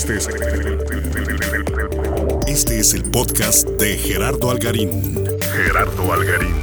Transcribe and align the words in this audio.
Este 0.00 0.16
es 0.16 0.28
Este 2.46 2.80
es 2.80 2.94
el 2.94 3.10
podcast 3.10 3.68
de 3.68 3.98
Gerardo 3.98 4.50
Algarín. 4.50 4.90
Gerardo 5.42 6.10
Algarín. 6.10 6.54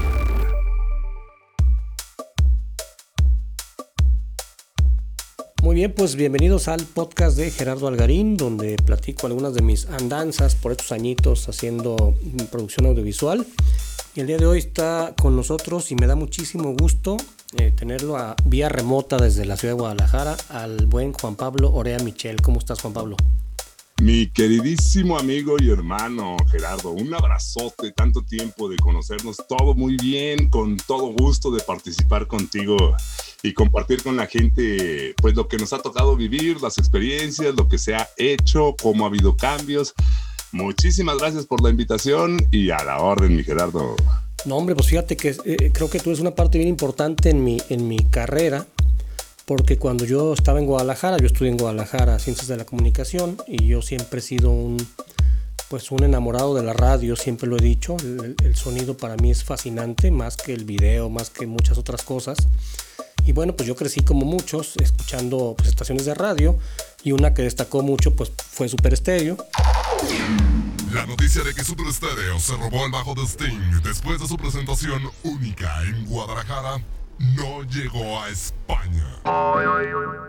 Muy 5.62 5.76
bien, 5.76 5.94
pues 5.94 6.16
bienvenidos 6.16 6.68
al 6.68 6.84
podcast 6.84 7.38
de 7.38 7.52
Gerardo 7.52 7.88
Algarín, 7.88 8.38
donde 8.38 8.76
platico 8.78 9.28
algunas 9.28 9.54
de 9.54 9.62
mis 9.62 9.86
andanzas 9.86 10.56
por 10.56 10.72
estos 10.72 10.92
añitos 10.92 11.48
haciendo 11.48 12.16
producción 12.50 12.88
audiovisual. 12.88 13.46
Y 14.16 14.22
el 14.22 14.26
día 14.26 14.38
de 14.38 14.48
hoy 14.48 14.58
está 14.58 15.14
con 15.22 15.36
nosotros 15.36 15.92
y 15.92 15.96
me 15.96 16.08
da 16.08 16.16
muchísimo 16.16 16.74
gusto 16.74 17.18
eh, 17.56 17.72
tenerlo 17.72 18.18
a 18.18 18.36
vía 18.46 18.70
remota 18.70 19.18
desde 19.18 19.46
la 19.46 19.56
ciudad 19.56 19.76
de 19.76 19.80
Guadalajara 19.80 20.36
al 20.50 20.86
buen 20.86 21.14
Juan 21.14 21.36
Pablo 21.36 21.72
Orea 21.72 22.00
Michel. 22.00 22.42
¿Cómo 22.42 22.60
estás, 22.60 22.82
Juan 22.82 22.94
Pablo? 22.94 23.18
Mi 24.00 24.30
queridísimo 24.30 25.18
amigo 25.18 25.56
y 25.60 25.72
hermano 25.72 26.38
Gerardo, 26.52 26.92
un 26.92 27.14
abrazote, 27.16 27.92
tanto 27.94 28.22
tiempo 28.22 28.70
de 28.70 28.78
conocernos, 28.78 29.38
todo 29.50 29.74
muy 29.74 29.98
bien, 29.98 30.50
con 30.52 30.78
todo 30.78 31.08
gusto 31.08 31.50
de 31.50 31.64
participar 31.64 32.28
contigo 32.28 32.78
y 33.42 33.54
compartir 33.54 34.04
con 34.04 34.16
la 34.16 34.28
gente 34.28 35.16
pues 35.20 35.36
lo 35.36 35.48
que 35.48 35.58
nos 35.58 35.74
ha 35.74 35.80
tocado 35.80 36.16
vivir, 36.16 36.62
las 36.62 36.78
experiencias, 36.78 37.56
lo 37.56 37.68
que 37.68 37.80
se 37.80 37.96
ha 37.96 38.08
hecho, 38.18 38.76
cómo 38.82 39.06
ha 39.06 39.08
habido 39.08 39.36
cambios. 39.36 39.96
Muchísimas 40.52 41.18
gracias 41.18 41.46
por 41.46 41.64
la 41.64 41.70
invitación 41.70 42.38
y 42.52 42.70
a 42.70 42.84
la 42.84 43.00
orden, 43.00 43.36
mi 43.36 43.44
Gerardo. 43.44 43.96
No, 44.48 44.56
hombre, 44.56 44.76
pues 44.76 44.88
fíjate 44.88 45.18
que 45.18 45.36
eh, 45.46 45.72
creo 45.74 45.90
que 45.90 46.00
tú 46.00 46.10
eres 46.10 46.22
una 46.22 46.34
parte 46.34 46.58
bien 46.58 46.70
importante 46.70 47.30
en 47.30 47.44
mi, 47.44 47.62
en 47.70 47.88
mi 47.88 48.00
carrera 48.00 48.66
porque 49.48 49.78
cuando 49.78 50.04
yo 50.04 50.34
estaba 50.34 50.60
en 50.60 50.66
Guadalajara, 50.66 51.18
yo 51.18 51.26
estudié 51.26 51.52
en 51.52 51.58
Guadalajara 51.58 52.20
Ciencias 52.20 52.48
de 52.48 52.58
la 52.58 52.66
Comunicación 52.66 53.38
y 53.48 53.66
yo 53.68 53.82
siempre 53.82 54.20
he 54.20 54.22
sido 54.22 54.52
un 54.52 54.78
pues 55.70 55.92
un 55.92 56.04
enamorado 56.04 56.56
de 56.56 56.64
la 56.64 56.74
radio, 56.74 57.16
siempre 57.16 57.48
lo 57.50 57.58
he 57.58 57.62
dicho, 57.62 57.98
el, 57.98 58.56
sonido 58.56 58.96
para 58.96 59.18
mí 59.18 59.32
es 59.32 59.44
fascinante, 59.44 60.12
más 60.12 60.38
que 60.38 60.54
el 60.54 60.64
video, 60.64 61.10
más 61.10 61.30
que 61.30 61.46
muchas 61.46 61.78
otras 61.78 62.04
cosas. 62.04 62.38
Y 63.26 63.34
bueno, 63.34 63.54
pues 63.54 63.68
yo 63.68 63.76
crecí 63.76 64.02
como 64.02 64.26
muchos, 64.26 64.76
escuchando 64.78 65.56
pues, 65.58 65.68
estaciones 65.68 66.06
de 66.06 66.14
radio, 66.14 66.58
y 67.04 67.12
una 67.12 67.34
que 67.34 67.42
destacó 67.42 67.82
mucho 67.82 68.16
pues 68.16 68.32
fue 68.38 68.70
Super 68.70 68.94
Estéreo. 68.94 69.38
La 70.98 71.06
noticia 71.06 71.44
de 71.44 71.54
que 71.54 71.64
Super 71.64 71.86
Estéreo 71.86 72.40
se 72.40 72.58
robó 72.58 72.84
el 72.84 72.92
bajo 72.92 73.14
de 73.14 73.22
Sting 73.28 73.82
después 73.84 74.20
de 74.20 74.28
su 74.28 74.36
presentación 74.36 75.12
única 75.24 75.84
en 75.84 76.08
Guadalajara 76.08 76.84
no 77.20 77.62
llegó 77.64 78.20
a 78.20 78.30
España. 78.30 79.06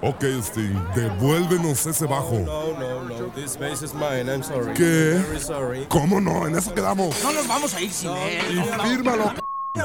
Ok, 0.03 0.25
Sting, 0.43 0.79
devuélvenos 0.95 1.87
ese 1.87 2.05
bajo. 2.05 2.41
No, 2.41 2.79
no, 2.79 3.03
no, 3.03 3.33
this 3.35 3.57
bass 3.59 3.81
is 3.83 3.95
mine, 3.95 4.31
I'm 4.31 4.43
sorry. 4.43 4.75
¿Qué? 4.75 5.23
Very 5.27 5.41
sorry. 5.41 5.87
¿Cómo 5.89 6.21
no? 6.21 6.47
En 6.47 6.55
eso 6.55 6.75
quedamos. 6.75 7.17
No 7.23 7.33
nos 7.33 7.49
vamos 7.49 7.73
a 7.73 7.81
ir 7.81 7.91
sin 7.91 8.11
él. 8.11 8.59
Y 8.59 8.89
fírmalo. 8.89 9.33
Y 9.75 9.79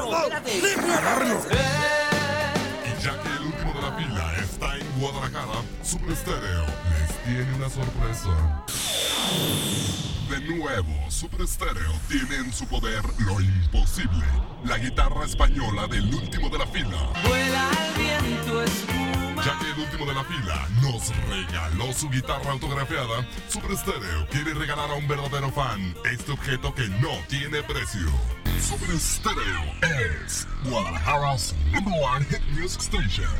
ya 3.02 3.22
que 3.22 3.28
el 3.28 3.46
último 3.46 3.72
de 3.72 3.80
la 3.80 3.96
fila 3.96 4.34
está 4.38 4.76
en 4.76 5.00
Guadalajara, 5.00 5.62
Super 5.82 6.14
Stereo 6.14 6.66
les 6.90 7.24
tiene 7.24 7.54
una 7.54 7.70
sorpresa. 7.70 8.64
De 10.34 10.40
nuevo, 10.40 11.10
Super 11.10 11.46
Stereo 11.46 11.92
tiene 12.08 12.34
en 12.34 12.52
su 12.52 12.66
poder 12.66 13.04
lo 13.20 13.40
imposible. 13.40 14.24
La 14.64 14.78
guitarra 14.78 15.24
española 15.24 15.86
del 15.86 16.12
último 16.12 16.48
de 16.48 16.58
la 16.58 16.66
fila. 16.66 17.12
Vuela 17.24 17.70
al 17.70 17.94
viento 17.94 18.62
espuma. 18.64 19.44
Ya 19.44 19.56
que 19.60 19.70
el 19.70 19.78
último 19.78 20.06
de 20.06 20.14
la 20.14 20.24
fila 20.24 20.68
nos 20.82 21.12
regaló 21.28 21.92
su 21.92 22.10
guitarra 22.10 22.50
autografiada, 22.50 23.24
Super 23.48 23.76
Stereo 23.76 24.26
quiere 24.28 24.54
regalar 24.54 24.90
a 24.90 24.94
un 24.94 25.06
verdadero 25.06 25.52
fan 25.52 25.94
este 26.12 26.32
objeto 26.32 26.74
que 26.74 26.88
no 26.88 27.16
tiene 27.28 27.62
precio. 27.62 28.10
Super 28.60 28.98
Stereo 28.98 29.62
es 30.24 30.48
Guadalajara's 30.64 31.54
number 31.72 31.94
one 32.02 32.24
hit 32.24 32.42
music 32.58 32.80
station. 32.80 33.30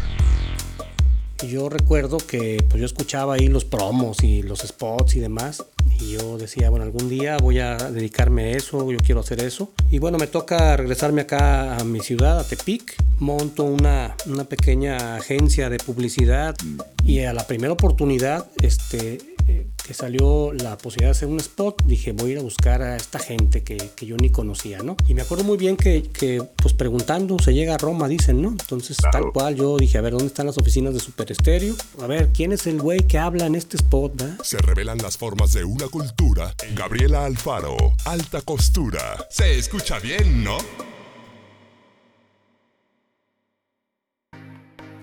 Y 1.43 1.49
yo 1.49 1.69
recuerdo 1.69 2.19
que 2.19 2.65
pues 2.69 2.81
yo 2.81 2.87
escuchaba 2.87 3.35
ahí 3.35 3.49
los 3.49 3.65
promos 3.65 4.23
y 4.23 4.43
los 4.43 4.61
spots 4.61 5.17
y 5.17 5.21
demás. 5.21 5.65
Y 6.01 6.13
yo 6.13 6.39
decía, 6.39 6.71
bueno, 6.71 6.85
algún 6.85 7.09
día 7.09 7.37
voy 7.39 7.61
a 7.61 7.77
dedicarme 7.77 8.45
a 8.45 8.51
eso, 8.57 8.91
yo 8.91 8.99
quiero 8.99 9.21
hacer 9.21 9.41
eso. 9.41 9.73
Y 9.91 9.99
bueno, 9.99 10.19
me 10.19 10.27
toca 10.27 10.77
regresarme 10.77 11.23
acá 11.23 11.77
a 11.77 11.85
mi 11.85 12.01
ciudad, 12.01 12.41
a 12.41 12.45
Tepic. 12.45 12.97
Monto 13.21 13.65
una, 13.65 14.17
una 14.27 14.45
pequeña 14.45 15.17
agencia 15.17 15.71
de 15.71 15.79
publicidad 15.79 16.57
y 17.05 17.21
a 17.21 17.33
la 17.33 17.47
primera 17.47 17.73
oportunidad, 17.73 18.51
este, 18.61 19.19
eh, 19.47 19.67
que 19.85 19.93
salió 19.93 20.53
la 20.53 20.79
posibilidad 20.79 21.09
de 21.09 21.17
hacer 21.17 21.29
un 21.29 21.39
spot, 21.41 21.83
dije, 21.85 22.13
voy 22.13 22.31
a 22.31 22.33
ir 22.33 22.39
a 22.39 22.43
buscar 22.43 22.81
a 22.81 22.97
esta 22.97 23.19
gente 23.19 23.63
que, 23.63 23.77
que 23.95 24.07
yo 24.07 24.17
ni 24.17 24.31
conocía, 24.31 24.83
¿no? 24.83 24.97
Y 25.07 25.13
me 25.13 25.21
acuerdo 25.23 25.45
muy 25.45 25.59
bien 25.59 25.77
que, 25.77 26.03
que, 26.05 26.43
pues 26.57 26.73
preguntando, 26.73 27.39
se 27.39 27.53
llega 27.53 27.75
a 27.75 27.79
Roma, 27.79 28.09
dicen, 28.09 28.41
¿no? 28.41 28.49
Entonces, 28.49 28.97
tal 29.13 29.31
cual, 29.33 29.57
yo 29.57 29.77
dije, 29.77 29.99
a 29.99 30.01
ver, 30.01 30.13
¿dónde 30.13 30.29
están 30.29 30.47
las 30.47 30.57
oficinas 30.57 30.95
de 30.95 31.01
Super 31.01 31.31
Estéreo? 31.31 31.75
A 32.01 32.07
ver, 32.07 32.31
¿quién 32.33 32.53
es 32.53 32.67
el 32.67 32.81
güey 32.81 33.01
que 33.01 33.19
habla 33.19 33.45
en 33.45 33.55
este 33.55 33.77
spot, 33.77 34.17
¿verdad? 34.17 34.39
Se 34.43 34.57
revelan 34.57 34.99
las 34.99 35.19
formas 35.19 35.53
de 35.53 35.65
una 35.65 35.87
cultura. 35.89 36.55
Gabriela 36.75 37.27
Alfaro, 37.27 37.77
alta 38.07 38.41
costura. 38.41 39.27
Se 39.29 39.59
escucha 39.59 39.99
bien, 39.99 40.43
¿no? 40.43 40.57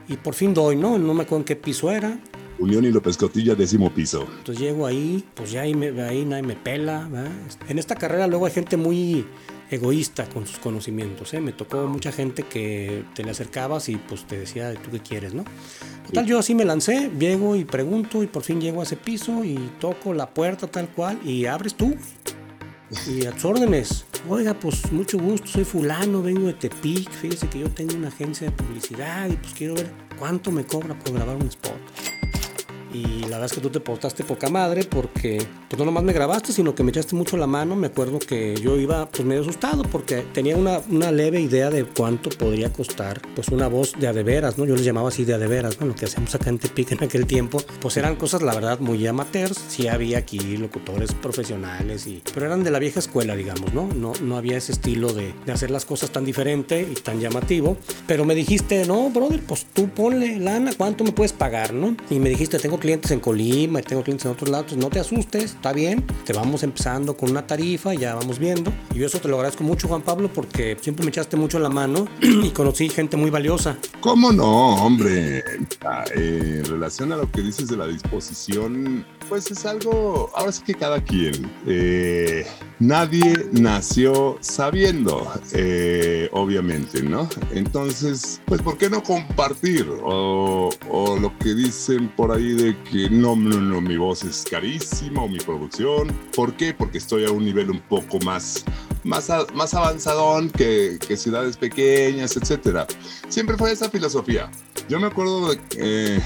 Y 0.07 0.17
por 0.17 0.33
fin 0.33 0.53
doy, 0.53 0.75
¿no? 0.75 0.97
No 0.97 1.13
me 1.13 1.23
acuerdo 1.23 1.37
en 1.37 1.45
qué 1.45 1.55
piso 1.55 1.91
era. 1.91 2.19
Unión 2.61 2.85
y 2.85 2.91
López 2.91 3.17
Cotilla, 3.17 3.55
décimo 3.55 3.91
piso. 3.91 4.27
Entonces 4.37 4.59
llego 4.59 4.85
ahí, 4.85 5.23
pues 5.33 5.51
ya 5.51 5.61
ahí, 5.61 5.73
me, 5.73 5.99
ahí 6.03 6.23
nadie 6.25 6.43
me 6.43 6.55
pela. 6.55 7.07
¿verdad? 7.09 7.31
En 7.67 7.79
esta 7.79 7.95
carrera 7.95 8.27
luego 8.27 8.45
hay 8.45 8.51
gente 8.51 8.77
muy 8.77 9.25
egoísta 9.71 10.29
con 10.29 10.45
sus 10.45 10.59
conocimientos. 10.59 11.33
¿eh? 11.33 11.41
Me 11.41 11.53
tocó 11.53 11.87
mucha 11.87 12.11
gente 12.11 12.43
que 12.43 13.03
te 13.15 13.23
le 13.23 13.31
acercabas 13.31 13.89
y 13.89 13.95
pues 13.95 14.25
te 14.25 14.37
decía, 14.37 14.73
¿tú 14.75 14.91
qué 14.91 14.99
quieres? 14.99 15.33
¿no? 15.33 15.43
Total, 16.05 16.25
yo 16.25 16.37
así 16.37 16.53
me 16.53 16.65
lancé, 16.65 17.09
llego 17.17 17.55
y 17.55 17.65
pregunto 17.65 18.21
y 18.21 18.27
por 18.27 18.43
fin 18.43 18.61
llego 18.61 18.81
a 18.81 18.83
ese 18.83 18.95
piso 18.95 19.43
y 19.43 19.57
toco 19.79 20.13
la 20.13 20.29
puerta 20.29 20.67
tal 20.67 20.89
cual 20.89 21.19
y 21.25 21.45
abres 21.47 21.73
tú. 21.73 21.95
Y 23.07 23.25
a 23.25 23.31
tus 23.31 23.45
órdenes. 23.45 24.05
Oiga, 24.29 24.53
pues 24.53 24.91
mucho 24.91 25.17
gusto, 25.17 25.47
soy 25.47 25.63
fulano, 25.63 26.21
vengo 26.21 26.47
de 26.47 26.53
Tepic. 26.53 27.09
Fíjese 27.09 27.47
que 27.47 27.59
yo 27.59 27.69
tengo 27.69 27.95
una 27.95 28.09
agencia 28.09 28.49
de 28.49 28.55
publicidad 28.55 29.29
y 29.29 29.37
pues 29.37 29.53
quiero 29.53 29.75
ver 29.75 29.89
cuánto 30.19 30.51
me 30.51 30.65
cobra 30.65 30.93
por 30.99 31.13
grabar 31.13 31.37
un 31.37 31.47
spot. 31.47 31.79
Y 32.93 33.21
la 33.21 33.37
verdad 33.37 33.45
es 33.45 33.53
que 33.53 33.61
tú 33.61 33.69
te 33.69 33.79
portaste 33.79 34.23
poca 34.23 34.49
madre 34.49 34.83
porque 34.83 35.45
pues 35.69 35.79
no 35.79 35.85
nomás 35.85 36.03
me 36.03 36.13
grabaste, 36.13 36.51
sino 36.51 36.75
que 36.75 36.83
me 36.83 36.91
echaste 36.91 37.15
mucho 37.15 37.37
la 37.37 37.47
mano. 37.47 37.75
Me 37.75 37.87
acuerdo 37.87 38.19
que 38.19 38.55
yo 38.55 38.77
iba 38.77 39.09
pues 39.09 39.25
medio 39.25 39.41
asustado 39.41 39.83
porque 39.83 40.25
tenía 40.33 40.55
una, 40.57 40.81
una 40.89 41.11
leve 41.11 41.39
idea 41.39 41.69
de 41.69 41.85
cuánto 41.85 42.29
podría 42.29 42.71
costar 42.71 43.21
pues 43.35 43.49
una 43.49 43.67
voz 43.67 43.93
de 43.99 44.07
adeveras, 44.07 44.57
¿no? 44.57 44.65
Yo 44.65 44.75
les 44.75 44.85
llamaba 44.85 45.09
así 45.09 45.23
de 45.23 45.33
adeveras, 45.33 45.79
¿no? 45.79 45.87
Lo 45.87 45.95
que 45.95 46.05
hacíamos 46.05 46.35
acá 46.35 46.49
en 46.49 46.59
Tepic 46.59 46.91
en 46.91 47.03
aquel 47.03 47.25
tiempo, 47.25 47.61
pues 47.79 47.97
eran 47.97 48.15
cosas 48.15 48.41
la 48.41 48.53
verdad 48.53 48.79
muy 48.79 49.05
amateurs. 49.07 49.57
Sí 49.69 49.87
había 49.87 50.17
aquí 50.17 50.57
locutores 50.57 51.13
profesionales, 51.13 52.07
y, 52.07 52.21
pero 52.33 52.47
eran 52.47 52.63
de 52.63 52.71
la 52.71 52.79
vieja 52.79 52.99
escuela, 52.99 53.35
digamos, 53.35 53.73
¿no? 53.73 53.87
No, 53.87 54.13
no 54.21 54.37
había 54.37 54.57
ese 54.57 54.73
estilo 54.73 55.13
de, 55.13 55.33
de 55.45 55.51
hacer 55.51 55.71
las 55.71 55.85
cosas 55.85 56.11
tan 56.11 56.25
diferente 56.25 56.81
y 56.89 56.95
tan 56.95 57.19
llamativo. 57.19 57.77
Pero 58.07 58.25
me 58.25 58.35
dijiste, 58.35 58.85
no, 58.85 59.09
brother, 59.09 59.41
pues 59.47 59.65
tú 59.73 59.89
ponle 59.89 60.37
lana, 60.39 60.71
¿cuánto 60.75 61.03
me 61.03 61.11
puedes 61.11 61.33
pagar, 61.33 61.73
no? 61.73 61.95
Y 62.09 62.19
me 62.19 62.29
dijiste, 62.29 62.59
tengo 62.59 62.79
clientes 62.81 63.11
en 63.11 63.21
Colima 63.21 63.79
y 63.79 63.83
tengo 63.83 64.03
clientes 64.03 64.25
en 64.25 64.31
otros 64.31 64.49
lados, 64.49 64.75
no 64.75 64.89
te 64.89 64.99
asustes, 64.99 65.43
está 65.45 65.71
bien, 65.71 66.05
te 66.25 66.33
vamos 66.33 66.63
empezando 66.63 67.15
con 67.15 67.31
una 67.31 67.47
tarifa, 67.47 67.93
ya 67.93 68.15
vamos 68.15 68.39
viendo. 68.39 68.73
Y 68.93 68.99
yo 68.99 69.05
eso 69.05 69.19
te 69.21 69.29
lo 69.29 69.37
agradezco 69.37 69.63
mucho, 69.63 69.87
Juan 69.87 70.01
Pablo, 70.01 70.29
porque 70.33 70.77
siempre 70.81 71.05
me 71.05 71.09
echaste 71.09 71.37
mucho 71.37 71.59
la 71.59 71.69
mano 71.69 72.07
y 72.21 72.49
conocí 72.49 72.89
gente 72.89 73.15
muy 73.15 73.29
valiosa. 73.29 73.77
¿Cómo 74.01 74.33
no, 74.33 74.83
hombre? 74.83 75.43
Ah, 75.85 76.03
en 76.13 76.65
relación 76.65 77.13
a 77.13 77.15
lo 77.15 77.31
que 77.31 77.41
dices 77.41 77.69
de 77.69 77.77
la 77.77 77.87
disposición, 77.87 79.05
pues 79.31 79.49
es 79.49 79.65
algo, 79.65 80.29
ahora 80.35 80.51
sí 80.51 80.61
que 80.61 80.73
cada 80.73 81.01
quien. 81.01 81.49
Eh, 81.65 82.45
nadie 82.79 83.47
nació 83.53 84.37
sabiendo, 84.41 85.25
eh, 85.53 86.27
obviamente, 86.33 87.01
¿no? 87.01 87.29
Entonces, 87.53 88.41
pues, 88.43 88.61
¿por 88.61 88.77
qué 88.77 88.89
no 88.89 89.01
compartir? 89.01 89.87
O, 90.03 90.69
lo 91.21 91.37
que 91.37 91.55
dicen 91.55 92.09
por 92.09 92.33
ahí 92.33 92.51
de 92.51 92.77
que 92.83 93.09
no, 93.09 93.37
no, 93.37 93.61
no, 93.61 93.79
mi 93.79 93.95
voz 93.95 94.25
es 94.25 94.43
carísima 94.51 95.23
o 95.23 95.29
mi 95.29 95.39
producción. 95.39 96.09
¿Por 96.35 96.57
qué? 96.57 96.73
Porque 96.73 96.97
estoy 96.97 97.23
a 97.23 97.31
un 97.31 97.45
nivel 97.45 97.71
un 97.71 97.79
poco 97.79 98.19
más, 98.25 98.65
más, 99.05 99.29
avanzadón 99.29 100.49
que, 100.49 100.99
que 101.07 101.15
ciudades 101.15 101.55
pequeñas, 101.55 102.35
etcétera. 102.35 102.85
Siempre 103.29 103.55
fue 103.55 103.71
esa 103.71 103.89
filosofía. 103.89 104.51
Yo 104.89 104.99
me 104.99 105.07
acuerdo 105.07 105.53
eh, 105.77 106.19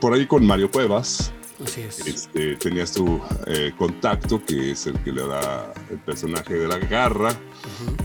por 0.00 0.14
ahí 0.14 0.28
con 0.28 0.46
Mario 0.46 0.70
Cuevas, 0.70 1.32
Así 1.64 1.82
es. 1.82 2.06
este, 2.06 2.56
tenías 2.56 2.92
tu 2.92 3.20
eh, 3.46 3.72
contacto, 3.78 4.44
que 4.44 4.72
es 4.72 4.86
el 4.86 5.02
que 5.02 5.12
le 5.12 5.26
da 5.26 5.72
el 5.90 5.98
personaje 6.00 6.54
de 6.54 6.68
la 6.68 6.78
garra. 6.78 7.34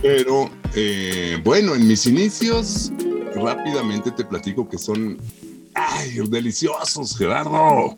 Pero 0.01 0.49
eh, 0.75 1.39
bueno, 1.43 1.75
en 1.75 1.87
mis 1.87 2.05
inicios, 2.05 2.91
rápidamente 3.35 4.11
te 4.11 4.25
platico 4.25 4.67
que 4.69 4.77
son 4.77 5.17
ay, 5.73 6.19
deliciosos, 6.29 7.17
Gerardo. 7.17 7.97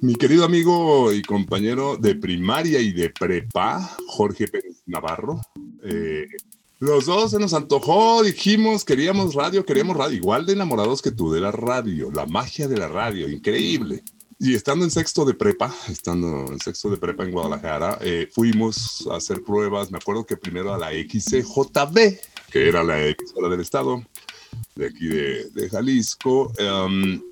Mi 0.00 0.14
querido 0.16 0.44
amigo 0.44 1.12
y 1.12 1.22
compañero 1.22 1.96
de 1.96 2.14
primaria 2.14 2.80
y 2.80 2.92
de 2.92 3.08
prepa, 3.10 3.96
Jorge 4.08 4.48
Pérez 4.48 4.82
Navarro. 4.86 5.40
eh, 5.82 6.26
los 6.84 7.06
dos 7.06 7.30
se 7.30 7.38
nos 7.38 7.54
antojó, 7.54 8.22
dijimos, 8.22 8.84
queríamos 8.84 9.34
radio, 9.34 9.64
queríamos 9.64 9.96
radio, 9.96 10.18
igual 10.18 10.44
de 10.44 10.52
enamorados 10.52 11.00
que 11.00 11.10
tú 11.10 11.32
de 11.32 11.40
la 11.40 11.50
radio, 11.50 12.10
la 12.10 12.26
magia 12.26 12.68
de 12.68 12.76
la 12.76 12.88
radio, 12.88 13.26
increíble. 13.26 14.04
Y 14.38 14.54
estando 14.54 14.84
en 14.84 14.90
sexto 14.90 15.24
de 15.24 15.32
prepa, 15.32 15.74
estando 15.88 16.44
en 16.52 16.60
sexto 16.60 16.90
de 16.90 16.98
prepa 16.98 17.24
en 17.24 17.30
Guadalajara, 17.30 17.98
eh, 18.02 18.28
fuimos 18.30 19.08
a 19.10 19.16
hacer 19.16 19.42
pruebas, 19.42 19.90
me 19.90 19.96
acuerdo 19.96 20.26
que 20.26 20.36
primero 20.36 20.74
a 20.74 20.78
la 20.78 20.90
XCJB, 20.90 22.18
que 22.50 22.68
era 22.68 22.84
la 22.84 23.00
emisora 23.00 23.48
del 23.48 23.60
estado, 23.60 24.04
de 24.74 24.86
aquí 24.86 25.08
de, 25.08 25.68
Jalisco. 25.70 26.52
em, 26.58 27.22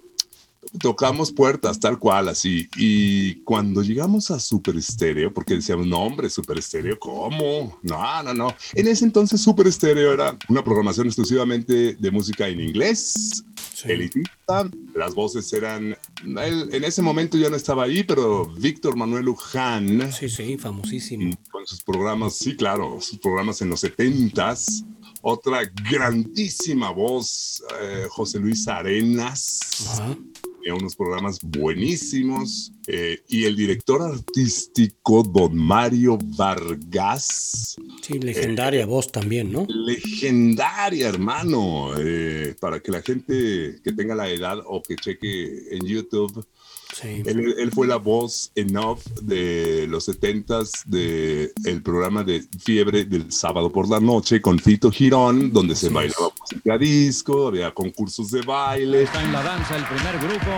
tocamos 0.80 1.32
puertas 1.32 1.78
tal 1.80 1.98
cual, 1.98 2.28
así. 2.28 2.68
Y 2.76 3.36
cuando 3.42 3.82
llegamos 3.82 4.30
a 4.30 4.40
Super 4.40 4.76
Estéreo, 4.76 5.32
porque 5.32 5.54
decíamos, 5.54 5.86
no, 5.86 5.98
hombre, 6.02 6.30
Super 6.30 6.58
Estéreo, 6.58 6.98
¿cómo? 6.98 7.78
No, 7.82 8.22
no, 8.22 8.34
no. 8.34 8.54
En 8.74 8.88
ese 8.88 9.04
entonces 9.04 9.40
Super 9.40 9.66
Estéreo 9.66 10.12
era 10.12 10.36
una 10.48 10.64
programación 10.64 11.06
exclusivamente 11.06 11.94
de 11.94 12.10
música 12.10 12.48
en 12.48 12.60
inglés, 12.60 13.44
elitista. 13.84 14.70
Las 14.94 15.14
voces 15.14 15.52
eran, 15.52 15.96
él, 16.24 16.68
en 16.72 16.84
ese 16.84 17.02
momento 17.02 17.36
ya 17.36 17.50
no 17.50 17.56
estaba 17.56 17.84
ahí, 17.84 18.04
pero 18.04 18.46
Víctor 18.46 18.96
Manuel 18.96 19.24
Luján, 19.24 20.12
Sí, 20.12 20.28
sí, 20.28 20.56
famosísimo. 20.56 21.34
con 21.50 21.66
sus 21.66 21.82
programas, 21.82 22.36
sí, 22.36 22.56
claro, 22.56 23.00
sus 23.00 23.18
programas 23.18 23.60
en 23.60 23.70
los 23.70 23.82
70s. 23.82 24.84
Otra 25.24 25.60
grandísima 25.88 26.90
voz, 26.90 27.62
eh, 27.80 28.06
José 28.10 28.40
Luis 28.40 28.66
Arenas 28.66 29.60
Ajá. 30.00 30.16
Tenía 30.62 30.78
unos 30.78 30.94
programas 30.96 31.40
buenísimos. 31.42 32.72
eh, 32.88 33.22
y 33.28 33.44
el 33.44 33.54
director 33.54 34.02
artístico, 34.02 35.22
don 35.22 35.56
Mario 35.56 36.18
Vargas, 36.36 37.76
Sí, 38.02 38.18
legendaria 38.18 38.86
voz 38.86 39.12
también, 39.12 39.52
¿no? 39.52 39.66
legendaria, 39.68 41.08
hermano, 41.08 41.92
eh, 41.98 42.56
para 42.60 42.80
que 42.80 42.90
la 42.90 43.02
gente 43.02 43.80
que 43.84 43.92
tenga 43.92 44.16
la 44.16 44.28
edad 44.28 44.58
o 44.66 44.82
que 44.82 44.96
cheque 44.96 45.74
en 45.76 45.86
YouTube. 45.86 46.44
Sí. 46.92 47.22
Él, 47.24 47.54
él 47.58 47.70
fue 47.72 47.86
la 47.86 47.96
voz 47.96 48.52
en 48.54 48.76
off 48.76 49.04
de 49.22 49.86
los 49.88 50.08
70s 50.08 50.84
de 50.86 51.52
el 51.64 51.82
programa 51.82 52.22
de 52.22 52.44
Fiebre 52.62 53.04
del 53.04 53.32
sábado 53.32 53.70
por 53.70 53.88
la 53.88 54.00
noche 54.00 54.40
con 54.40 54.58
Fito 54.58 54.90
Girón, 54.90 55.52
donde 55.52 55.74
se 55.74 55.88
bailaba 55.88 56.32
música 56.38 56.78
disco, 56.78 57.48
había 57.48 57.72
concursos 57.72 58.30
de 58.30 58.42
baile. 58.42 59.02
Está 59.02 59.22
en 59.22 59.32
la 59.32 59.42
danza 59.42 59.76
el 59.76 59.84
primer 59.84 60.18
grupo 60.18 60.50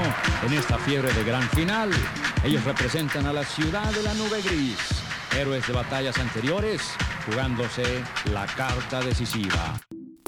en 0.46 0.52
esta 0.52 0.78
fiebre 0.78 1.12
de 1.12 1.24
gran 1.24 1.48
final. 1.50 1.90
Ellos 2.44 2.64
representan 2.64 3.26
a 3.26 3.32
la 3.32 3.44
ciudad 3.44 3.90
de 3.92 4.02
la 4.02 4.14
nube 4.14 4.40
gris, 4.42 4.76
héroes 5.38 5.66
de 5.66 5.72
batallas 5.72 6.18
anteriores, 6.18 6.82
jugándose 7.26 7.84
la 8.32 8.46
carta 8.46 9.00
decisiva. 9.00 9.80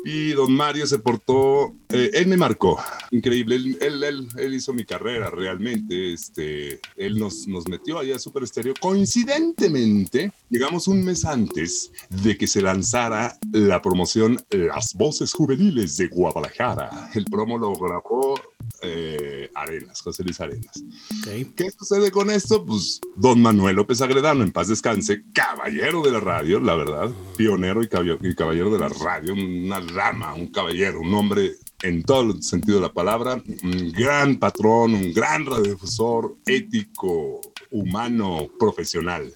Y 0.05 0.31
don 0.33 0.55
Mario 0.55 0.87
se 0.87 1.01
portó, 1.01 1.75
eh, 1.89 2.11
él 2.15 2.29
me 2.29 2.37
marcó, 2.37 2.81
increíble, 3.11 3.57
él, 3.57 3.79
él, 3.81 4.03
él- 4.05 4.29
él 4.39 4.55
hizo 4.55 4.73
mi 4.73 4.85
carrera 4.85 5.31
realmente, 5.31 6.13
este, 6.13 6.81
él 6.97 7.19
nos, 7.19 7.47
nos 7.47 7.67
metió 7.69 7.99
allá 7.99 8.17
a 8.17 8.19
Super 8.19 8.43
Estéreo. 8.43 8.75
Coincidentemente, 8.81 10.33
llegamos 10.51 10.89
un 10.89 11.05
mes 11.05 11.25
antes 11.25 11.91
de 12.11 12.37
que 12.37 12.47
se 12.47 12.63
lanzara 12.63 13.37
la 13.53 13.81
promoción 13.83 14.39
Las 14.51 14.95
Voces 14.95 15.33
Juveniles 15.33 15.97
de 15.97 16.09
Guadalajara. 16.09 17.11
El 17.15 17.25
promo 17.27 17.59
lo 17.59 17.75
grabó 17.75 18.41
eh, 18.83 19.51
Arenas, 19.55 20.01
José 20.01 20.23
Luis 20.25 20.41
Arenas. 20.41 20.83
Ok. 21.21 21.55
¿Qué 21.57 21.71
sucede 21.71 22.11
con 22.11 22.31
esto? 22.31 22.65
Pues 22.65 23.01
don 23.17 23.41
Manuel 23.41 23.77
López 23.77 24.01
Agredano, 24.01 24.43
en 24.43 24.53
paz 24.53 24.69
descanse, 24.69 25.23
caballero 25.33 26.03
de 26.03 26.13
la 26.13 26.21
radio, 26.21 26.61
la 26.61 26.75
verdad, 26.75 27.11
pionero 27.37 27.83
y 27.83 27.89
caballo- 27.89 28.19
y 28.23 28.35
caballero 28.35 28.71
de 28.71 28.79
la 28.79 28.89
radio, 28.89 29.35
una 29.35 29.81
rama, 29.81 30.35
un 30.35 30.49
caballero, 30.49 31.01
un 31.01 31.15
hombre 31.15 31.53
en 31.83 32.03
todo 32.03 32.33
el 32.33 32.43
sentido 32.43 32.79
de 32.79 32.87
la 32.87 32.93
palabra, 32.93 33.43
un 33.63 33.93
gran 33.93 34.37
patrón, 34.37 34.95
un 34.95 35.13
gran 35.13 35.45
radiodifusor, 35.45 36.37
ético, 36.47 37.41
humano, 37.71 38.49
profesional. 38.59 39.33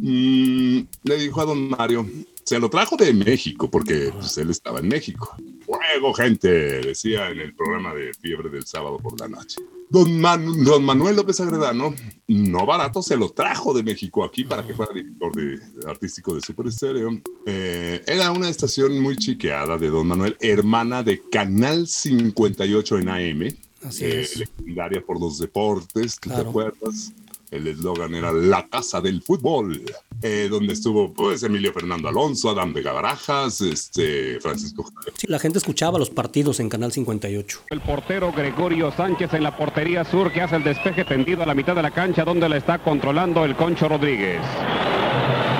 Mm, 0.00 0.80
le 1.02 1.16
dijo 1.18 1.40
a 1.40 1.44
don 1.44 1.68
Mario, 1.68 2.06
se 2.44 2.58
lo 2.58 2.68
trajo 2.70 2.96
de 2.96 3.12
México, 3.12 3.70
porque 3.70 4.10
pues, 4.12 4.36
él 4.38 4.50
estaba 4.50 4.80
en 4.80 4.88
México. 4.88 5.36
Fuego, 5.72 6.12
gente, 6.14 6.48
decía 6.80 7.30
en 7.30 7.40
el 7.40 7.54
programa 7.54 7.94
de 7.94 8.12
Fiebre 8.14 8.50
del 8.50 8.66
sábado 8.66 8.98
por 8.98 9.18
la 9.18 9.28
noche. 9.28 9.60
Don, 9.88 10.18
Man- 10.20 10.64
don 10.64 10.84
Manuel 10.84 11.16
López 11.16 11.38
Agredano, 11.40 11.94
no 12.28 12.66
barato, 12.66 13.02
se 13.02 13.16
lo 13.16 13.30
trajo 13.30 13.74
de 13.74 13.82
México 13.82 14.24
aquí 14.24 14.44
para 14.44 14.66
que 14.66 14.72
fuera 14.74 14.92
director 14.94 15.34
de, 15.34 15.58
artístico 15.86 16.34
de 16.34 16.40
Super 16.40 16.66
Estéreo. 16.68 17.10
Eh, 17.46 18.02
era 18.06 18.30
una 18.32 18.48
estación 18.48 18.98
muy 19.00 19.16
chiqueada 19.16 19.76
de 19.76 19.88
Don 19.90 20.06
Manuel, 20.06 20.36
hermana 20.40 21.02
de 21.02 21.20
Canal 21.30 21.86
58 21.86 22.98
en 22.98 23.08
AM. 23.08 23.48
Así 23.84 24.04
eh, 24.04 24.20
es. 24.22 24.36
legendaria 24.38 25.04
por 25.04 25.20
los 25.20 25.38
deportes, 25.38 26.18
¿tú 26.20 26.28
¿te 26.30 26.34
Claro. 26.36 26.48
acuerdas? 26.50 27.12
El 27.52 27.66
eslogan 27.66 28.14
era 28.14 28.32
La 28.32 28.66
Casa 28.66 29.02
del 29.02 29.20
Fútbol, 29.20 29.82
eh, 30.22 30.48
donde 30.50 30.72
estuvo 30.72 31.12
pues 31.12 31.42
Emilio 31.42 31.70
Fernando 31.72 32.08
Alonso, 32.08 32.48
Adán 32.48 32.72
Vega 32.72 32.92
Barajas, 32.92 33.60
este, 33.60 34.40
Francisco 34.40 34.84
Javier 34.84 35.12
Sí, 35.16 35.26
la 35.28 35.38
gente 35.38 35.58
escuchaba 35.58 35.98
los 35.98 36.08
partidos 36.08 36.60
en 36.60 36.70
Canal 36.70 36.92
58. 36.92 37.64
El 37.68 37.82
portero 37.82 38.32
Gregorio 38.32 38.90
Sánchez 38.90 39.34
en 39.34 39.42
la 39.42 39.54
portería 39.54 40.02
sur 40.04 40.32
que 40.32 40.40
hace 40.40 40.56
el 40.56 40.64
despeje 40.64 41.04
tendido 41.04 41.42
a 41.42 41.46
la 41.46 41.54
mitad 41.54 41.76
de 41.76 41.82
la 41.82 41.90
cancha 41.90 42.24
donde 42.24 42.48
la 42.48 42.56
está 42.56 42.78
controlando 42.78 43.44
el 43.44 43.54
Concho 43.54 43.86
Rodríguez. 43.86 44.40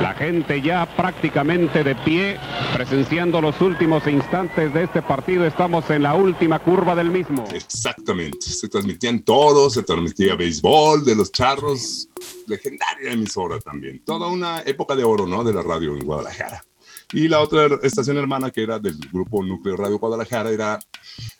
La 0.02 0.14
gente 0.14 0.60
ya 0.60 0.84
prácticamente 0.96 1.84
de 1.84 1.94
pie, 1.94 2.36
presenciando 2.74 3.40
los 3.40 3.60
últimos 3.60 4.04
instantes 4.08 4.74
de 4.74 4.82
este 4.82 5.00
partido. 5.00 5.46
Estamos 5.46 5.88
en 5.90 6.02
la 6.02 6.14
última 6.14 6.58
curva 6.58 6.96
del 6.96 7.08
mismo. 7.08 7.44
Exactamente, 7.54 8.40
se 8.40 8.68
transmitían 8.68 9.20
todos, 9.20 9.74
se 9.74 9.84
transmitía 9.84 10.34
béisbol 10.34 11.04
de 11.04 11.14
los 11.14 11.30
charros, 11.30 12.08
legendaria 12.48 13.12
emisora 13.12 13.60
también. 13.60 14.02
Toda 14.04 14.26
una 14.26 14.62
época 14.62 14.96
de 14.96 15.04
oro, 15.04 15.24
¿no? 15.24 15.44
De 15.44 15.52
la 15.52 15.62
radio 15.62 15.96
en 15.96 16.04
Guadalajara. 16.04 16.64
Y 17.12 17.28
la 17.28 17.40
otra 17.40 17.68
estación 17.82 18.16
hermana 18.16 18.50
que 18.50 18.62
era 18.62 18.78
del 18.78 18.96
grupo 19.12 19.42
Núcleo 19.44 19.76
Radio 19.76 19.98
Guadalajara 19.98 20.50
era 20.50 20.80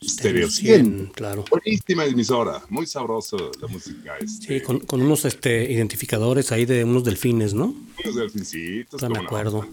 Stereo 0.02 0.48
100. 0.48 1.12
claro. 1.14 1.44
Buenísima 1.50 2.04
emisora, 2.04 2.62
muy 2.69 2.86
sabroso 2.86 3.50
la 3.60 3.69
música. 3.69 4.17
Este, 4.19 4.58
Sí, 4.58 4.60
con, 4.60 4.81
con 4.81 5.00
unos 5.00 5.24
este, 5.24 5.70
identificadores 5.72 6.52
ahí 6.52 6.67
de 6.67 6.84
unos 6.84 7.05
delfines, 7.05 7.55
¿no? 7.55 7.74
unos 8.05 8.17
delfincitos. 8.17 9.00
Me 9.02 9.08
no. 9.08 9.67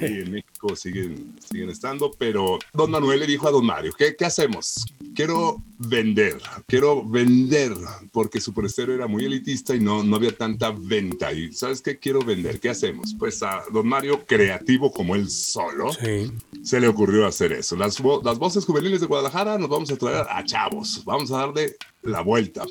Sí, 0.00 0.06
en 0.06 0.32
México 0.32 0.74
siguen, 0.76 1.34
siguen 1.50 1.70
estando, 1.70 2.10
pero 2.18 2.58
don 2.72 2.90
Manuel 2.90 3.20
le 3.20 3.26
dijo 3.26 3.46
a 3.48 3.50
don 3.50 3.64
Mario, 3.64 3.92
¿qué, 3.96 4.16
qué 4.16 4.24
hacemos? 4.24 4.84
Quiero 5.14 5.62
vender, 5.78 6.38
quiero 6.66 7.04
vender, 7.08 7.72
porque 8.12 8.40
Super 8.40 8.64
Estéreo 8.64 8.94
era 8.94 9.06
muy 9.06 9.24
elitista 9.24 9.74
y 9.74 9.80
no, 9.80 10.02
no 10.02 10.16
había 10.16 10.36
tanta 10.36 10.70
venta. 10.70 11.32
Y 11.32 11.52
¿sabes 11.52 11.80
qué? 11.82 11.98
Quiero 11.98 12.20
vender, 12.20 12.58
¿qué 12.60 12.70
hacemos? 12.70 13.14
Pues 13.18 13.42
a 13.42 13.62
don 13.72 13.86
Mario, 13.86 14.24
creativo 14.26 14.92
como 14.92 15.14
él 15.14 15.28
solo, 15.30 15.92
Sí. 15.92 16.32
se 16.62 16.80
le 16.80 16.88
ocurrió 16.88 17.26
hacer 17.26 17.52
eso. 17.52 17.76
Las, 17.76 18.00
las 18.24 18.38
voces 18.38 18.64
juveniles 18.64 19.00
de 19.00 19.06
Guadalajara 19.06 19.58
nos 19.58 19.68
vamos 19.68 19.90
a 19.90 19.96
traer 19.96 20.26
a 20.28 20.44
chavos, 20.44 21.02
vamos 21.04 21.30
a 21.30 21.38
darle 21.38 21.76
la 22.04 22.20
vuelta. 22.20 22.64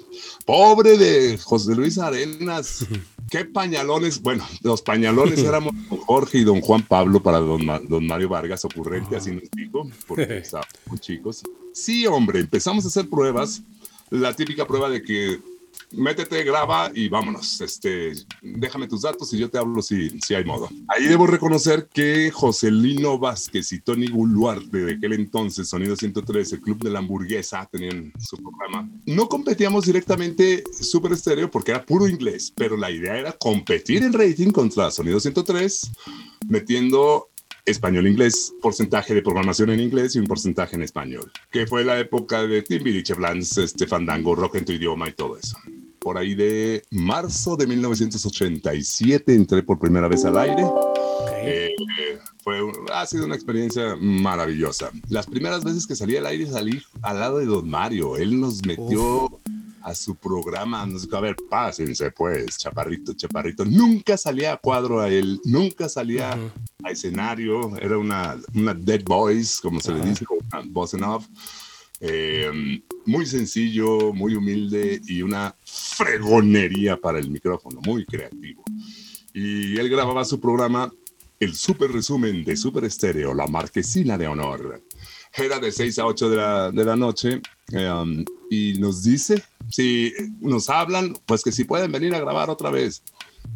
Pobre 0.45 0.97
de 0.97 1.37
José 1.37 1.75
Luis 1.75 1.97
Arenas, 1.97 2.85
qué 3.29 3.45
pañalones. 3.45 4.21
Bueno, 4.21 4.45
los 4.61 4.81
pañalones 4.81 5.39
éramos 5.43 5.73
don 5.89 5.99
Jorge 5.99 6.39
y 6.39 6.43
don 6.43 6.61
Juan 6.61 6.83
Pablo 6.83 7.21
para 7.21 7.39
don, 7.39 7.65
Ma- 7.65 7.79
don 7.79 8.05
Mario 8.05 8.29
Vargas, 8.29 8.63
ocurrente, 8.65 9.15
así 9.15 9.31
nos 9.31 9.43
dijo, 9.51 9.89
porque 10.07 10.37
estábamos 10.37 10.99
chicos. 10.99 11.43
Sí, 11.73 12.05
hombre, 12.05 12.39
empezamos 12.39 12.85
a 12.85 12.87
hacer 12.89 13.09
pruebas, 13.09 13.61
la 14.09 14.33
típica 14.33 14.67
prueba 14.67 14.89
de 14.89 15.01
que 15.01 15.39
métete, 15.93 16.43
graba 16.43 16.91
y 16.93 17.09
vámonos. 17.09 17.61
Este, 17.61 18.13
déjame 18.41 18.87
tus 18.87 19.01
datos 19.01 19.33
y 19.33 19.37
yo 19.37 19.49
te 19.49 19.57
hablo 19.57 19.81
si, 19.81 20.09
si 20.21 20.33
hay 20.33 20.43
modo. 20.43 20.69
Ahí 20.87 21.05
debo 21.05 21.27
reconocer 21.27 21.87
que 21.93 22.31
Joselino 22.31 23.17
Vázquez 23.17 23.71
y 23.71 23.79
Tony 23.79 24.07
Guluarte 24.07 24.77
de 24.77 24.93
aquel 24.93 25.13
entonces, 25.13 25.69
Sonido 25.69 25.95
103, 25.95 26.53
el 26.53 26.61
Club 26.61 26.83
de 26.83 26.89
la 26.89 26.99
Hamburguesa, 26.99 27.67
tenían 27.71 28.11
su 28.19 28.37
programa. 28.37 28.89
No 29.05 29.27
competíamos 29.29 29.85
directamente 29.85 30.63
Super 30.71 31.13
Estéreo 31.13 31.49
porque 31.49 31.71
era 31.71 31.85
puro 31.85 32.07
inglés, 32.07 32.51
pero 32.55 32.77
la 32.77 32.91
idea 32.91 33.17
era 33.17 33.31
competir 33.33 34.03
en 34.03 34.13
rating 34.13 34.51
contra 34.51 34.91
Sonido 34.91 35.19
103, 35.19 35.91
metiendo 36.47 37.29
español-inglés, 37.65 38.53
porcentaje 38.61 39.13
de 39.13 39.21
programación 39.21 39.69
en 39.69 39.79
inglés 39.79 40.15
y 40.15 40.19
un 40.19 40.27
porcentaje 40.27 40.75
en 40.75 40.83
español, 40.83 41.31
que 41.49 41.65
fue 41.65 41.83
la 41.83 41.99
época 41.99 42.45
de 42.45 42.61
Timbiriche, 42.61 43.13
Blans, 43.13 43.57
este 43.57 43.87
Fandango, 43.87 44.35
Rock 44.35 44.55
en 44.55 44.65
tu 44.65 44.73
idioma 44.73 45.07
y 45.07 45.13
todo 45.13 45.37
eso. 45.37 45.57
Por 46.03 46.17
ahí 46.17 46.35
de 46.35 46.83
marzo 46.91 47.55
de 47.55 47.65
1987 47.65 49.33
entré 49.33 49.63
por 49.63 49.79
primera 49.79 50.07
vez 50.07 50.25
al 50.25 50.37
aire. 50.37 50.63
Ok. 50.63 51.29
Eh, 51.31 51.75
fue, 52.43 52.59
ha 52.93 53.05
sido 53.05 53.25
una 53.25 53.35
experiencia 53.35 53.95
maravillosa. 53.95 54.91
Las 55.07 55.27
primeras 55.27 55.63
veces 55.63 55.87
que 55.87 55.95
salí 55.95 56.17
al 56.17 56.25
aire 56.25 56.45
salí 56.45 56.81
al 57.01 57.19
lado 57.19 57.37
de 57.37 57.45
Don 57.45 57.69
Mario. 57.69 58.17
Él 58.17 58.39
nos 58.39 58.65
metió 58.65 59.39
a 59.83 59.93
su 59.93 60.15
programa. 60.15 60.85
Nos 60.85 61.03
dijo, 61.03 61.15
a 61.15 61.21
ver, 61.21 61.35
pásense 61.49 62.11
pues, 62.11 62.57
chaparrito, 62.57 63.13
chaparrito. 63.13 63.63
Nunca 63.65 64.17
salía 64.17 64.53
a 64.53 64.57
cuadro 64.57 64.99
a 64.99 65.09
él, 65.09 65.39
nunca 65.43 65.87
salía 65.87 66.37
a 66.83 66.91
escenario. 66.91 67.77
Era 67.77 67.97
una, 67.97 68.37
una 68.55 68.73
dead 68.73 69.03
voice, 69.05 69.59
como 69.61 69.79
se 69.79 69.93
le 69.93 70.01
dice, 70.01 70.25
una 70.29 70.63
voz 70.65 70.93
en 70.93 71.03
off. 71.03 71.27
Eh, 72.05 72.81
muy 73.05 73.25
sencillo, 73.25 74.11
muy 74.11 74.35
humilde 74.35 74.99
y 75.07 75.21
una 75.21 75.55
fregonería 75.63 76.97
para 76.97 77.17
el 77.17 77.29
micrófono, 77.29 77.79
muy 77.85 78.05
creativo. 78.05 78.61
Y 79.33 79.79
él 79.79 79.89
grababa 79.89 80.25
su 80.25 80.37
programa, 80.37 80.91
el 81.39 81.55
super 81.55 81.91
resumen 81.93 82.43
de 82.43 82.57
Super 82.57 82.83
Estéreo, 82.83 83.33
La 83.33 83.47
Marquesina 83.47 84.17
de 84.17 84.27
Honor. 84.27 84.83
Era 85.33 85.59
de 85.59 85.71
6 85.71 85.99
a 85.99 86.05
8 86.05 86.29
de 86.29 86.35
la, 86.35 86.71
de 86.71 86.83
la 86.83 86.97
noche 86.97 87.41
eh, 87.71 88.25
y 88.49 88.73
nos 88.79 89.03
dice, 89.03 89.41
si 89.69 90.11
nos 90.41 90.69
hablan, 90.69 91.15
pues 91.25 91.41
que 91.41 91.53
si 91.53 91.63
pueden 91.63 91.91
venir 91.91 92.13
a 92.15 92.19
grabar 92.19 92.49
otra 92.49 92.69
vez. 92.69 93.01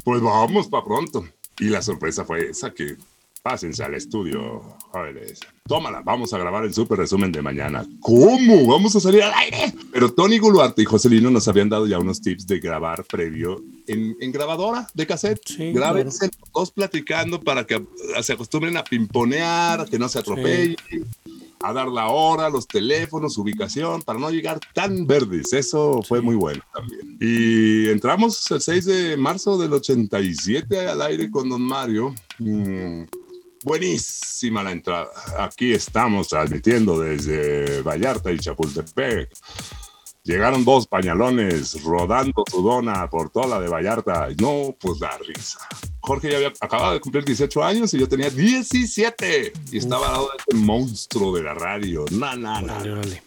Pues 0.04 0.22
vamos 0.22 0.68
para 0.68 0.84
pronto. 0.84 1.28
Y 1.60 1.66
la 1.66 1.82
sorpresa 1.82 2.24
fue 2.24 2.48
esa 2.48 2.72
que 2.72 2.96
pásense 3.42 3.84
al 3.84 3.94
estudio, 3.94 4.77
jóvenes. 4.90 5.40
Tómala, 5.66 6.02
vamos 6.02 6.32
a 6.32 6.38
grabar 6.38 6.64
el 6.64 6.72
super 6.72 6.98
resumen 6.98 7.30
de 7.30 7.42
mañana. 7.42 7.86
¿Cómo? 8.00 8.66
¿Vamos 8.66 8.96
a 8.96 9.00
salir 9.00 9.22
al 9.22 9.34
aire? 9.34 9.72
Pero 9.92 10.12
Tony 10.12 10.38
Guluarte 10.38 10.82
y 10.82 10.84
Joselino 10.84 11.30
nos 11.30 11.46
habían 11.48 11.68
dado 11.68 11.86
ya 11.86 11.98
unos 11.98 12.20
tips 12.20 12.46
de 12.46 12.58
grabar 12.58 13.04
previo 13.04 13.62
en, 13.86 14.16
en 14.20 14.32
grabadora 14.32 14.86
de 14.94 15.06
cassette. 15.06 15.40
Sí, 15.44 15.72
Grábense 15.72 16.30
los 16.40 16.52
dos 16.52 16.70
platicando 16.70 17.40
para 17.40 17.66
que 17.66 17.84
se 18.22 18.32
acostumbren 18.32 18.76
a 18.76 18.84
pimponear, 18.84 19.88
que 19.88 19.98
no 19.98 20.08
se 20.08 20.18
atropellen. 20.18 20.76
A 21.60 21.72
dar 21.72 21.88
la 21.88 22.06
hora, 22.06 22.48
los 22.48 22.68
teléfonos, 22.68 23.36
ubicación, 23.36 24.02
para 24.02 24.20
no 24.20 24.30
llegar 24.30 24.60
tan 24.74 25.08
verdes. 25.08 25.52
Eso 25.52 26.02
fue 26.06 26.20
muy 26.20 26.36
bueno 26.36 26.62
también. 26.72 27.18
Y 27.20 27.88
entramos 27.88 28.48
el 28.52 28.60
6 28.60 28.84
de 28.84 29.16
marzo 29.16 29.58
del 29.58 29.72
87 29.72 30.86
al 30.86 31.02
aire 31.02 31.28
con 31.30 31.48
Don 31.48 31.62
Mario. 31.62 32.14
Mm, 32.38 33.02
Buenísima 33.64 34.62
la 34.62 34.72
entrada. 34.72 35.08
Aquí 35.38 35.72
estamos 35.72 36.28
transmitiendo 36.28 37.00
desde 37.00 37.82
Vallarta 37.82 38.30
y 38.30 38.38
Chapultepec. 38.38 39.30
Llegaron 40.24 40.64
dos 40.64 40.86
pañalones 40.86 41.82
rodando 41.82 42.44
su 42.50 42.62
dona 42.62 43.08
por 43.08 43.30
toda 43.30 43.46
la 43.46 43.60
de 43.60 43.68
Vallarta. 43.68 44.28
No, 44.40 44.76
pues 44.78 44.98
da 44.98 45.16
risa. 45.26 45.58
Jorge 46.00 46.30
ya 46.30 46.36
había 46.36 46.52
acabado 46.60 46.92
de 46.92 47.00
cumplir 47.00 47.24
18 47.24 47.64
años 47.64 47.94
y 47.94 47.98
yo 47.98 48.08
tenía 48.08 48.28
17 48.28 49.52
y 49.72 49.78
estaba 49.78 50.06
al 50.06 50.12
lado 50.12 50.28
de 50.28 50.36
este 50.38 50.54
monstruo 50.54 51.34
de 51.34 51.42
la 51.42 51.54
radio. 51.54 52.04
Na, 52.10 52.36
na, 52.36 52.60
na. 52.60 52.74
Órale, 52.74 52.92
órale. 52.92 53.22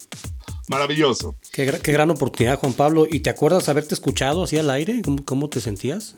Maravilloso. 0.67 1.35
Qué 1.51 1.65
gran 1.65 2.11
oportunidad, 2.11 2.59
Juan 2.59 2.73
Pablo. 2.73 3.07
¿Y 3.09 3.21
te 3.21 3.29
acuerdas 3.29 3.67
haberte 3.67 3.93
escuchado 3.93 4.43
así 4.43 4.57
al 4.57 4.69
aire? 4.69 5.01
¿Cómo, 5.03 5.25
cómo 5.25 5.50
te 5.50 5.59
sentías? 5.59 6.15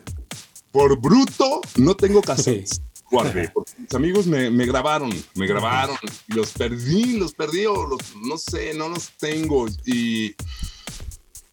Por 0.70 1.00
bruto, 1.00 1.60
no 1.76 1.96
tengo 1.96 2.20
cassettes. 2.20 2.82
Guardé, 3.14 3.48
porque 3.54 3.72
mis 3.78 3.94
amigos 3.94 4.26
me, 4.26 4.50
me 4.50 4.66
grabaron, 4.66 5.10
me 5.34 5.46
grabaron 5.46 5.96
y 6.28 6.34
los 6.34 6.50
perdí, 6.52 7.16
los 7.18 7.32
perdí 7.32 7.66
o 7.66 7.86
los, 7.86 8.00
no 8.16 8.36
sé, 8.36 8.74
no 8.74 8.88
los 8.88 9.10
tengo. 9.18 9.66
Y 9.86 10.34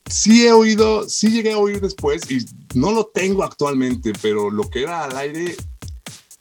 sí 0.10 0.46
he 0.46 0.51
oído, 0.51 1.08
sí 1.08 1.32
llegué 1.32 1.53
a 1.53 1.58
oír 1.58 1.80
después 1.80 2.30
y 2.30 2.46
no 2.74 2.91
lo 2.91 3.06
tengo 3.06 3.44
actualmente, 3.44 4.13
pero 4.22 4.50
lo 4.50 4.70
que 4.70 4.84
era 4.84 5.06
al 5.06 5.18
aire, 5.18 5.56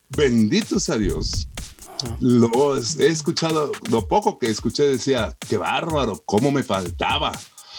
bendito 0.08 0.80
sea 0.80 0.96
Dios. 0.96 1.48
Lo 2.18 2.76
he 2.76 3.06
escuchado, 3.08 3.72
lo 3.90 4.08
poco 4.08 4.38
que 4.38 4.48
escuché 4.48 4.84
decía, 4.84 5.36
qué 5.48 5.58
bárbaro, 5.58 6.22
cómo 6.24 6.50
me 6.50 6.62
faltaba. 6.62 7.32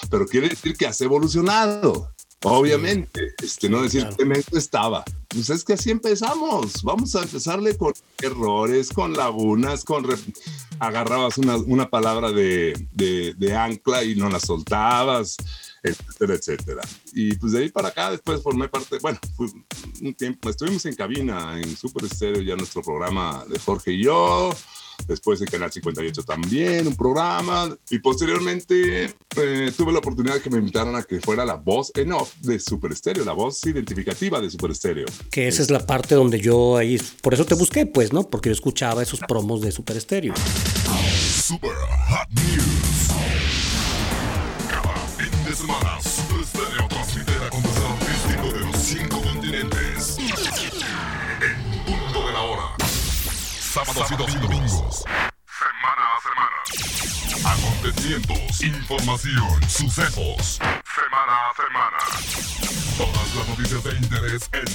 Pero 0.10 0.26
quiere 0.26 0.50
decir 0.50 0.76
que 0.76 0.88
has 0.88 1.02
evolucionado. 1.02 2.12
Obviamente, 2.44 3.34
este, 3.42 3.70
no 3.70 3.84
decir 3.84 4.02
Claro. 4.02 4.18
que 4.18 4.26
me 4.26 4.36
estaba. 4.54 5.04
Pues 5.30 5.50
es 5.50 5.64
que 5.64 5.74
así 5.74 5.92
empezamos. 5.92 6.82
Vamos 6.84 7.16
a 7.16 7.22
empezarle 7.24 7.78
con 7.78 7.94
errores, 8.22 8.90
con 8.90 9.14
lagunas, 9.14 9.84
con 9.86 10.04
re- 10.04 10.18
agarrabas 10.80 11.38
una, 11.38 11.58
una 11.58 11.90
palabra 11.90 12.32
de, 12.32 12.88
de- 12.94 13.34
de 13.38 13.56
ancla 13.56 14.04
y 14.04 14.16
no 14.16 14.30
la 14.30 14.40
soltabas, 14.40 15.38
etcétera, 15.84 16.34
etcétera. 16.36 16.82
Y 17.14 17.36
pues 17.36 17.54
de 17.54 17.60
ahí 17.60 17.70
para 17.70 17.90
acá 17.90 18.12
después 18.12 18.42
formé 18.42 18.68
parte, 18.68 18.98
bueno, 19.02 19.20
un 20.02 20.14
tiempo, 20.16 20.50
estuvimos 20.50 20.86
en 20.86 20.96
cabina 20.96 21.60
en 21.62 21.78
Super 21.78 22.06
Estéreo, 22.06 22.42
ya 22.42 22.56
nuestro 22.56 22.82
programa 22.82 23.46
de 23.48 23.60
Jorge 23.60 23.94
y 23.94 24.04
yo. 24.04 24.50
Después 25.08 25.42
en 25.42 25.48
Canal 25.48 25.72
58 25.72 26.24
también, 26.24 26.88
un 26.88 26.96
programa. 26.96 27.76
Y 27.90 28.00
posteriormente 28.00 29.06
eh, 29.38 29.72
tuve 29.76 29.92
la 29.92 30.00
oportunidad 30.00 30.36
de 30.36 30.42
que 30.42 30.50
me 30.50 30.58
invitaran 30.58 30.96
a 30.96 31.04
que 31.04 31.20
fuera 31.20 31.46
la 31.46 31.56
voz 31.56 31.92
en 31.96 32.14
off 32.14 32.34
de 32.42 32.60
Super 32.60 32.92
Estéreo, 32.92 33.26
la 33.26 33.34
voz 33.34 33.66
identificativa 33.66 34.40
de 34.40 34.50
Super 34.50 34.72
Estéreo. 34.72 35.06
Que 35.30 35.48
esa 35.48 35.62
es 35.62 35.72
la 35.72 35.86
parte 35.86 36.16
donde 36.16 36.40
yo 36.40 36.78
ahí. 36.78 37.00
Por 37.22 37.34
eso 37.34 37.46
te 37.46 37.56
busqué, 37.56 37.86
pues, 37.86 38.14
¿no? 38.14 38.24
Porque 38.24 38.50
yo 38.50 38.54
escuchaba 38.54 39.04
esos 39.04 39.20
promos 39.22 39.62
de 39.62 39.72
Super 39.72 39.98
Estéreo. 39.98 40.34
Super 41.42 41.72
Hot 42.10 42.30
News. 42.30 42.91
Sábados 53.84 54.12
y 54.12 54.16
domingos. 54.16 55.04
Semana 55.58 56.06
a 56.06 56.22
semana. 56.22 56.58
Acontecimientos, 57.52 58.62
información, 58.62 59.70
sucesos. 59.70 60.60
Semana 60.94 61.34
a 61.50 61.54
semana. 61.56 61.98
Todas 62.96 63.36
las 63.36 63.48
noticias 63.50 63.84
de 63.84 63.92
interés 63.98 64.50
en 64.54 64.68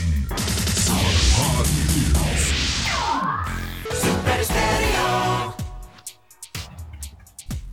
Super 0.75 1.66
News. 1.86 2.56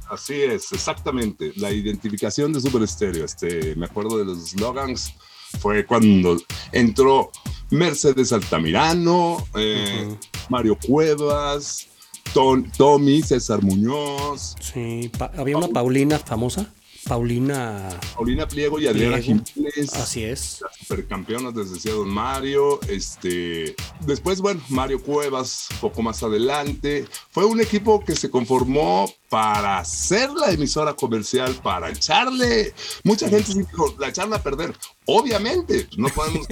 Así 0.10 0.44
es, 0.44 0.72
exactamente. 0.72 1.52
La 1.56 1.72
identificación 1.72 2.54
de 2.54 2.62
Super 2.62 2.84
Estéreo. 2.84 3.26
Este, 3.26 3.76
me 3.76 3.88
acuerdo 3.88 4.20
de 4.20 4.26
los 4.26 4.52
slogans. 4.52 5.16
Fue 5.60 5.84
cuando 5.84 6.38
entró 6.72 7.32
Mercedes 7.74 8.32
Altamirano, 8.32 9.46
eh, 9.56 10.16
Mario 10.50 10.78
Cuevas, 10.86 11.88
Ton- 12.34 12.72
Tommy, 12.78 13.22
César 13.22 13.62
Muñoz, 13.62 14.56
Sí, 14.60 15.10
pa- 15.18 15.32
había 15.38 15.58
una 15.58 15.68
Paulina 15.68 16.18
famosa. 16.20 16.72
Paulina. 17.06 17.90
Paulina 18.16 18.48
Pliego 18.48 18.80
y 18.80 18.88
Adriana. 18.88 19.20
Jiménez. 19.20 19.94
Así 19.94 20.24
es. 20.24 20.62
las 20.62 20.78
supercampeonas, 20.78 21.54
les 21.54 21.72
decía 21.74 21.94
Don 21.94 22.10
Mario. 22.10 22.80
Este, 22.88 23.76
después, 24.02 24.40
bueno, 24.42 24.62
Mario 24.70 25.02
Cuevas, 25.02 25.68
poco 25.82 26.02
más 26.02 26.24
adelante. 26.24 27.08
Fue 27.32 27.46
un 27.46 27.60
equipo 27.62 28.04
que 28.04 28.16
se 28.16 28.30
conformó 28.30 29.12
para 29.30 29.80
hacer 29.80 30.32
la 30.32 30.52
emisora 30.52 30.94
comercial, 30.94 31.54
para 31.62 31.90
echarle. 31.90 32.74
Mucha 33.04 33.28
gente 33.28 33.54
dijo, 33.54 33.96
la 34.00 34.10
echaron 34.10 34.34
a 34.34 34.42
perder. 34.42 34.74
Obviamente, 35.06 35.86
pues, 35.86 35.98
no 35.98 36.10
podemos. 36.10 36.48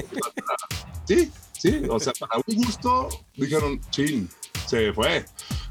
sí, 1.07 1.31
sí, 1.57 1.81
o 1.89 1.99
sea, 1.99 2.13
para 2.19 2.41
un 2.45 2.55
gusto, 2.55 3.09
dijeron, 3.35 3.79
chin, 3.89 4.29
se 4.67 4.91
fue. 4.93 5.25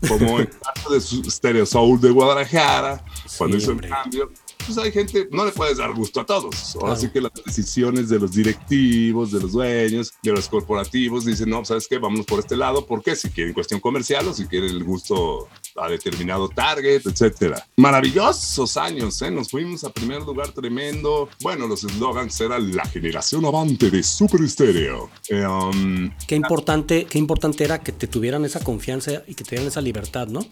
Como 0.08 0.40
en 0.40 0.40
el 0.48 0.50
caso 0.58 0.90
de 0.90 1.00
su 1.00 1.30
Stereo 1.30 1.66
Soul 1.66 2.00
de 2.00 2.10
Guadalajara, 2.10 3.04
cuando 3.36 3.56
hizo 3.56 3.72
hombre. 3.72 3.88
el 3.88 3.92
cambio. 3.92 4.30
Pues 4.66 4.78
hay 4.78 4.92
gente, 4.92 5.28
no 5.30 5.44
le 5.44 5.52
puedes 5.52 5.78
dar 5.78 5.92
gusto 5.92 6.20
a 6.20 6.26
todos. 6.26 6.76
Claro. 6.78 6.96
sí 6.96 7.10
que 7.10 7.20
las 7.20 7.32
decisiones 7.44 8.08
de 8.08 8.18
los 8.18 8.32
directivos, 8.32 9.32
de 9.32 9.40
los 9.40 9.52
dueños, 9.52 10.12
de 10.22 10.32
los 10.32 10.48
corporativos, 10.48 11.24
dicen, 11.24 11.50
no, 11.50 11.64
¿sabes 11.64 11.86
qué? 11.88 11.98
Vámonos 11.98 12.26
por 12.26 12.40
este 12.40 12.56
lado, 12.56 12.86
porque 12.86 13.16
si 13.16 13.30
quieren 13.30 13.52
cuestión 13.54 13.80
comercial 13.80 14.28
o 14.28 14.34
si 14.34 14.46
quieren 14.46 14.70
el 14.70 14.84
gusto 14.84 15.48
a 15.76 15.88
determinado 15.88 16.48
target, 16.48 17.02
etcétera. 17.06 17.66
Maravillosos 17.76 18.76
años, 18.76 19.20
¿eh? 19.22 19.30
Nos 19.30 19.50
fuimos 19.50 19.84
a 19.84 19.90
primer 19.90 20.22
lugar 20.22 20.52
tremendo. 20.52 21.28
Bueno, 21.40 21.66
los 21.66 21.84
eslogans 21.84 22.40
eran 22.40 22.74
la 22.74 22.84
generación 22.84 23.44
avante 23.44 23.90
de 23.90 24.02
Super 24.02 24.42
Estéreo. 24.42 25.10
Eh, 25.28 25.46
um, 25.46 26.10
Qué 26.26 26.36
importante, 26.36 27.06
qué 27.06 27.18
importante 27.18 27.64
era 27.64 27.80
que 27.80 27.92
te 27.92 28.06
tuvieran 28.06 28.44
esa 28.44 28.60
confianza 28.60 29.22
y 29.26 29.34
que 29.34 29.44
te 29.44 29.50
dieran 29.50 29.68
esa 29.68 29.80
libertad, 29.80 30.28
¿no? 30.28 30.46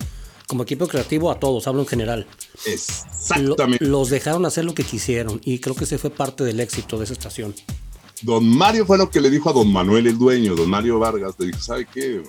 Como 0.49 0.63
equipo 0.65 0.89
creativo 0.89 1.31
a 1.31 1.39
todos, 1.39 1.69
hablo 1.69 1.83
en 1.83 1.87
general. 1.87 2.27
Lo- 2.67 2.73
exactamente. 2.73 3.85
los 3.85 4.09
dejaron 4.11 4.45
hacer 4.47 4.65
lo 4.65 4.75
que 4.75 4.83
quisieron 4.83 5.41
y 5.45 5.59
creo 5.61 5.77
que 5.77 5.85
ese 5.85 5.99
fue 5.99 6.11
parte 6.11 6.43
del 6.43 6.59
éxito 6.59 6.99
de 6.99 7.05
esa 7.05 7.13
estación. 7.13 7.55
Don 8.23 8.45
Mario 8.49 8.85
fue 8.87 8.99
lo 8.99 9.11
que 9.11 9.21
le 9.21 9.31
dijo 9.31 9.51
a 9.51 9.53
Don 9.53 9.73
Manuel, 9.73 10.07
el 10.07 10.19
dueño, 10.19 10.57
Don 10.57 10.69
Mario 10.69 10.99
Vargas, 10.99 11.35
le 11.39 11.47
dijo, 11.47 11.61
¿sabe 11.61 11.87
qué? 11.87 12.23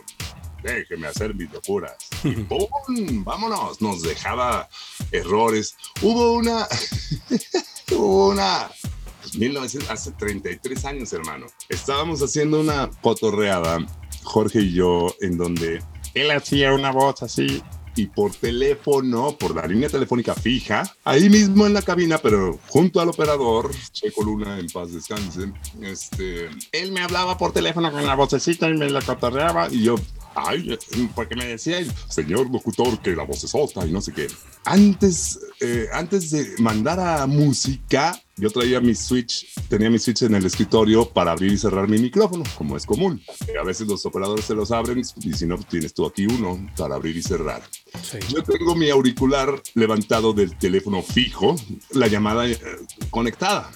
Déjeme 0.62 1.08
hacer 1.08 1.34
mis 1.34 1.52
locuras. 1.52 1.96
Y 2.24 2.32
¡pum! 2.44 3.24
Vámonos. 3.24 3.82
Nos 3.82 4.02
dejaba 4.02 4.68
errores. 5.12 5.76
Hubo 6.02 6.34
una... 6.34 6.68
hubo 7.92 8.30
una... 8.30 8.70
pues, 9.22 9.36
1900, 9.38 9.90
hace 9.90 10.12
33 10.12 10.86
años, 10.86 11.14
hermano. 11.14 11.46
Estábamos 11.70 12.22
haciendo 12.22 12.60
una 12.60 12.92
cotorreada, 13.02 13.80
Jorge 14.24 14.62
y 14.62 14.74
yo, 14.74 15.16
en 15.22 15.38
donde 15.38 15.82
él 16.14 16.32
hacía 16.32 16.74
una 16.74 16.92
voz 16.92 17.24
así 17.24 17.64
y 17.96 18.08
por 18.08 18.34
teléfono, 18.34 19.38
por 19.38 19.56
la 19.56 19.66
línea 19.68 19.90
telefónica 19.90 20.34
fija, 20.36 20.84
ahí 21.04 21.30
mismo 21.30 21.66
en 21.66 21.74
la 21.74 21.82
cabina, 21.82 22.18
pero 22.18 22.60
junto 22.68 23.00
al 23.02 23.10
operador, 23.10 23.72
Checo 23.92 24.24
Luna, 24.24 24.60
en 24.60 24.68
paz 24.68 24.94
descanse, 24.94 25.52
este, 25.82 26.50
él 26.72 26.92
me 26.92 27.02
hablaba 27.02 27.38
por 27.38 27.52
teléfono 27.52 27.92
con 27.92 28.06
la 28.06 28.16
vocecita 28.16 28.70
y 28.70 28.74
me 28.74 28.90
la 28.90 29.02
cotorreaba 29.02 29.68
y 29.72 29.84
yo, 29.84 29.96
ay, 30.36 30.78
porque 31.16 31.36
me 31.36 31.46
decía 31.46 31.80
el 31.80 31.92
señor 32.08 32.50
locutor 32.50 33.00
que 33.00 33.16
la 33.16 33.24
voz 33.24 33.44
es 33.44 33.54
y 33.86 33.92
no 33.92 34.02
sé 34.02 34.14
qué. 34.14 34.28
Antes, 34.66 35.40
eh, 35.60 35.88
antes 35.94 36.32
de 36.32 36.56
mandar 36.60 37.00
a 37.00 37.26
música, 37.28 38.20
yo 38.40 38.50
traía 38.50 38.80
mi 38.80 38.96
switch, 38.96 39.54
tenía 39.68 39.90
mi 39.90 40.00
switch 40.00 40.24
en 40.24 40.36
el 40.36 40.46
escritorio 40.46 41.10
para 41.10 41.32
abrir 41.32 41.52
y 41.52 41.58
cerrar 41.58 41.88
mi 41.88 41.98
micrófono, 41.98 42.44
como 42.58 42.78
es 42.78 42.86
común. 42.86 43.22
A 43.60 43.64
veces 43.64 43.88
los 43.88 44.06
operadores 44.06 44.46
se 44.46 44.56
los 44.56 44.72
abren 44.72 45.00
y 45.00 45.34
si 45.34 45.46
no, 45.46 45.58
tienes 45.58 45.94
tú 45.94 46.06
aquí 46.06 46.26
uno 46.26 46.60
para 46.78 46.96
abrir 46.96 47.18
y 47.18 47.22
cerrar. 47.22 47.62
Sí. 48.02 48.18
Yo 48.34 48.44
tengo 48.44 48.76
mi 48.76 48.90
auricular 48.90 49.62
levantado 49.76 50.34
del 50.34 50.58
teléfono 50.58 51.02
fijo, 51.02 51.56
la 51.92 52.08
llamada 52.08 52.48
eh, 52.48 52.58
conectada 53.10 53.70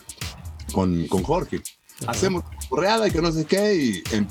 con, 0.72 1.08
con 1.08 1.24
Jorge. 1.24 1.62
Hacemos 2.08 2.44
correada 2.70 3.08
y 3.08 3.12
que 3.12 3.22
no 3.22 3.32
sé 3.32 3.46
qué, 3.46 3.76
y 3.76 4.04
em- 4.16 4.28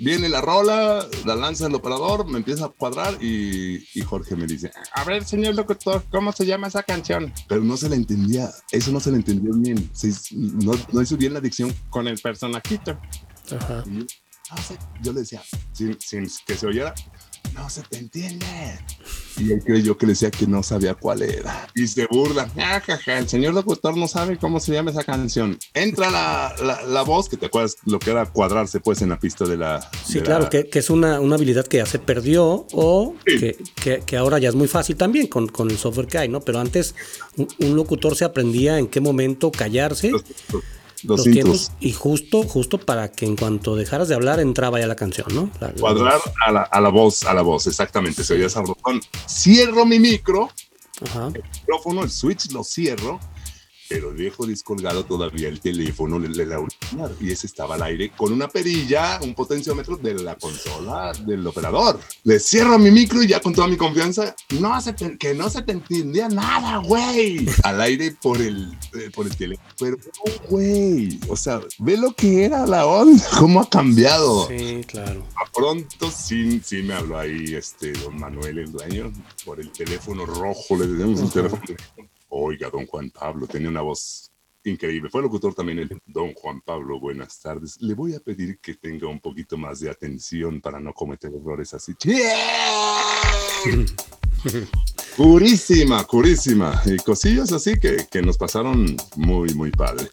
viene 0.00 0.28
la 0.28 0.40
rola, 0.40 1.06
la 1.24 1.36
lanza 1.36 1.66
el 1.66 1.74
operador, 1.74 2.26
me 2.26 2.38
empieza 2.38 2.66
a 2.66 2.68
cuadrar 2.68 3.22
y, 3.22 3.84
y 3.94 4.00
Jorge 4.02 4.36
me 4.36 4.46
dice, 4.46 4.70
a 4.94 5.04
ver, 5.04 5.24
señor 5.24 5.54
locutor, 5.54 6.04
¿cómo 6.10 6.32
se 6.32 6.46
llama 6.46 6.68
esa 6.68 6.82
canción? 6.82 7.32
Pero 7.48 7.62
no 7.62 7.76
se 7.76 7.88
le 7.88 7.96
entendía, 7.96 8.50
eso 8.70 8.92
no 8.92 9.00
se 9.00 9.10
le 9.10 9.16
entendió 9.18 9.52
bien, 9.54 9.90
se- 9.92 10.12
no, 10.34 10.72
no 10.92 11.02
hizo 11.02 11.16
bien 11.16 11.34
la 11.34 11.40
dicción 11.40 11.74
con 11.90 12.06
el 12.08 12.18
personajito. 12.18 12.98
Ajá. 13.50 13.82
Y 13.86 13.98
yo, 14.00 14.04
no 14.56 14.62
sé, 14.62 14.78
yo 15.02 15.12
le 15.12 15.20
decía, 15.20 15.42
sin, 15.72 15.98
sin 16.00 16.26
que 16.46 16.54
se 16.56 16.66
oyera, 16.66 16.94
no 17.54 17.68
se 17.70 17.82
te 17.82 17.98
entiende. 17.98 18.46
Y 19.36 19.52
él 19.52 19.62
creyó 19.64 19.96
que 19.96 20.04
le 20.06 20.12
decía 20.12 20.30
que 20.32 20.46
no 20.48 20.62
sabía 20.64 20.94
cuál 20.94 21.22
era. 21.22 21.68
Y 21.74 21.86
se 21.86 22.06
burla. 22.06 22.50
"Ah, 22.58 22.80
jaja, 22.84 23.18
el 23.18 23.28
señor 23.28 23.54
locutor 23.54 23.96
no 23.96 24.08
sabe 24.08 24.36
cómo 24.36 24.58
se 24.58 24.72
llama 24.72 24.90
esa 24.90 25.04
canción. 25.04 25.56
Entra 25.74 26.10
la, 26.10 26.54
la, 26.60 26.82
la 26.82 27.02
voz, 27.02 27.28
que 27.28 27.36
te 27.36 27.46
acuerdas 27.46 27.76
lo 27.86 28.00
que 28.00 28.10
era 28.10 28.26
cuadrarse 28.26 28.80
pues 28.80 29.00
en 29.02 29.10
la 29.10 29.18
pista 29.20 29.44
de 29.44 29.56
la... 29.56 29.88
Sí, 30.04 30.14
de 30.14 30.22
claro, 30.24 30.44
la- 30.44 30.50
que, 30.50 30.68
que 30.68 30.80
es 30.80 30.90
una, 30.90 31.20
una 31.20 31.36
habilidad 31.36 31.66
que 31.66 31.76
ya 31.76 31.86
se 31.86 32.00
perdió 32.00 32.66
o 32.72 33.14
que, 33.24 33.56
que- 33.76 34.00
que 34.04 34.16
ahora 34.16 34.38
ya 34.40 34.48
es 34.48 34.56
muy 34.56 34.66
fácil 34.66 34.96
también 34.96 35.28
con, 35.28 35.46
con 35.46 35.70
el 35.70 35.78
software 35.78 36.08
que 36.08 36.18
hay, 36.18 36.28
¿no? 36.28 36.40
Pero 36.40 36.58
antes 36.58 36.96
un, 37.36 37.46
un 37.60 37.76
locutor 37.76 38.16
se 38.16 38.24
aprendía 38.24 38.78
en 38.78 38.88
qué 38.88 39.00
momento 39.00 39.52
callarse, 39.52 40.10
Los, 40.10 40.24
los, 40.52 40.62
los 41.04 41.22
tiempos, 41.24 41.70
intros. 41.70 41.72
y 41.80 41.92
justo, 41.92 42.42
justo 42.42 42.78
para 42.78 43.10
que 43.12 43.26
en 43.26 43.36
cuanto 43.36 43.76
dejaras 43.76 44.08
de 44.08 44.14
hablar 44.14 44.40
entraba 44.40 44.80
ya 44.80 44.86
la 44.86 44.96
canción, 44.96 45.26
¿no? 45.34 45.50
La- 45.60 45.68
la 45.68 45.74
Cuadrar 45.74 46.14
voz. 46.24 46.32
a 46.46 46.52
la, 46.52 46.62
a 46.62 46.80
la 46.80 46.88
voz, 46.88 47.22
a 47.24 47.34
la 47.34 47.42
voz, 47.42 47.66
exactamente. 47.66 48.24
Se 48.24 48.34
oía 48.34 48.48
sabrosón. 48.48 49.00
Cierro 49.28 49.84
mi 49.86 49.98
micro, 49.98 50.50
Ajá. 51.04 51.30
micrófono, 51.30 52.02
el 52.02 52.10
switch 52.10 52.50
lo 52.52 52.64
cierro, 52.64 53.20
pero 53.88 54.12
dejo 54.12 54.46
descolgado 54.46 55.04
todavía 55.04 55.48
el 55.48 55.60
teléfono, 55.60 56.16
el, 56.16 56.38
el 56.38 56.52
auricular, 56.52 57.10
y 57.20 57.30
ese 57.30 57.46
estaba 57.46 57.76
al 57.76 57.82
aire 57.82 58.10
con 58.16 58.32
una 58.32 58.48
perilla, 58.48 59.18
un 59.22 59.34
potenciómetro 59.34 59.96
de 59.96 60.14
la 60.14 60.34
consola 60.36 61.12
del 61.26 61.46
operador. 61.46 61.98
Le 62.24 62.38
cierro 62.38 62.78
mi 62.78 62.90
micro 62.90 63.22
y 63.22 63.28
ya 63.28 63.40
con 63.40 63.54
toda 63.54 63.66
mi 63.68 63.76
confianza, 63.76 64.34
no 64.60 64.80
se 64.80 64.92
te- 64.92 65.16
que 65.16 65.34
no 65.34 65.48
se 65.50 65.62
te 65.62 65.72
entendía 65.72 66.28
nada, 66.28 66.78
güey. 66.78 67.46
Al 67.64 67.80
aire 67.80 68.14
por 68.20 68.40
el, 68.40 68.72
eh, 68.94 69.10
por 69.14 69.26
el 69.26 69.36
teléfono. 69.36 69.68
Pero, 69.78 69.96
güey, 70.48 71.18
o 71.28 71.36
sea, 71.36 71.60
ve 71.78 71.96
lo 71.96 72.12
que 72.14 72.44
era 72.44 72.66
la 72.66 72.86
onda, 72.86 73.22
cómo 73.38 73.60
ha 73.60 73.68
cambiado. 73.68 74.48
Sí, 74.48 74.82
claro. 74.86 75.24
A 75.36 75.50
pronto 75.52 76.10
sí, 76.10 76.60
sí 76.64 76.82
me 76.82 76.94
habló 76.94 77.18
ahí 77.18 77.54
este 77.54 77.92
don 77.92 78.18
Manuel, 78.18 78.58
el 78.58 78.72
dueño, 78.72 79.12
por 79.44 79.60
el 79.60 79.70
teléfono 79.70 80.26
rojo, 80.26 80.76
le 80.76 80.86
decíamos 80.86 81.20
un 81.20 81.30
teléfono. 81.30 81.62
Oiga, 82.28 82.70
don 82.70 82.86
Juan 82.86 83.10
Pablo, 83.10 83.46
tenía 83.46 83.68
una 83.68 83.82
voz 83.82 84.30
increíble. 84.64 85.08
Fue 85.10 85.22
locutor 85.22 85.54
también 85.54 85.78
el 85.78 86.00
don 86.06 86.34
Juan 86.34 86.60
Pablo, 86.60 87.00
buenas 87.00 87.40
tardes. 87.40 87.80
Le 87.80 87.94
voy 87.94 88.14
a 88.14 88.20
pedir 88.20 88.58
que 88.60 88.74
tenga 88.74 89.08
un 89.08 89.20
poquito 89.20 89.56
más 89.56 89.80
de 89.80 89.90
atención 89.90 90.60
para 90.60 90.78
no 90.80 90.92
cometer 90.92 91.32
errores 91.34 91.72
así. 91.74 91.94
Curísima, 95.16 96.04
curísima. 96.04 96.80
Y 96.86 96.96
cosillas 96.98 97.50
así 97.52 97.78
que, 97.80 98.06
que 98.08 98.22
nos 98.22 98.38
pasaron 98.38 98.96
muy, 99.16 99.52
muy 99.54 99.70
padre. 99.72 100.08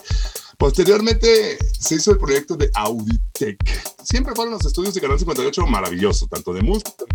Posteriormente 0.57 1.59
se 1.79 1.95
hizo 1.95 2.11
el 2.11 2.17
proyecto 2.17 2.55
de 2.55 2.71
Auditech. 2.73 3.59
Siempre 4.03 4.33
fueron 4.33 4.53
los 4.53 4.65
estudios 4.65 4.95
de 4.95 5.01
Canal 5.01 5.19
58 5.19 5.67
maravilloso, 5.67 6.27
tanto 6.27 6.53
de 6.53 6.61
música 6.61 7.05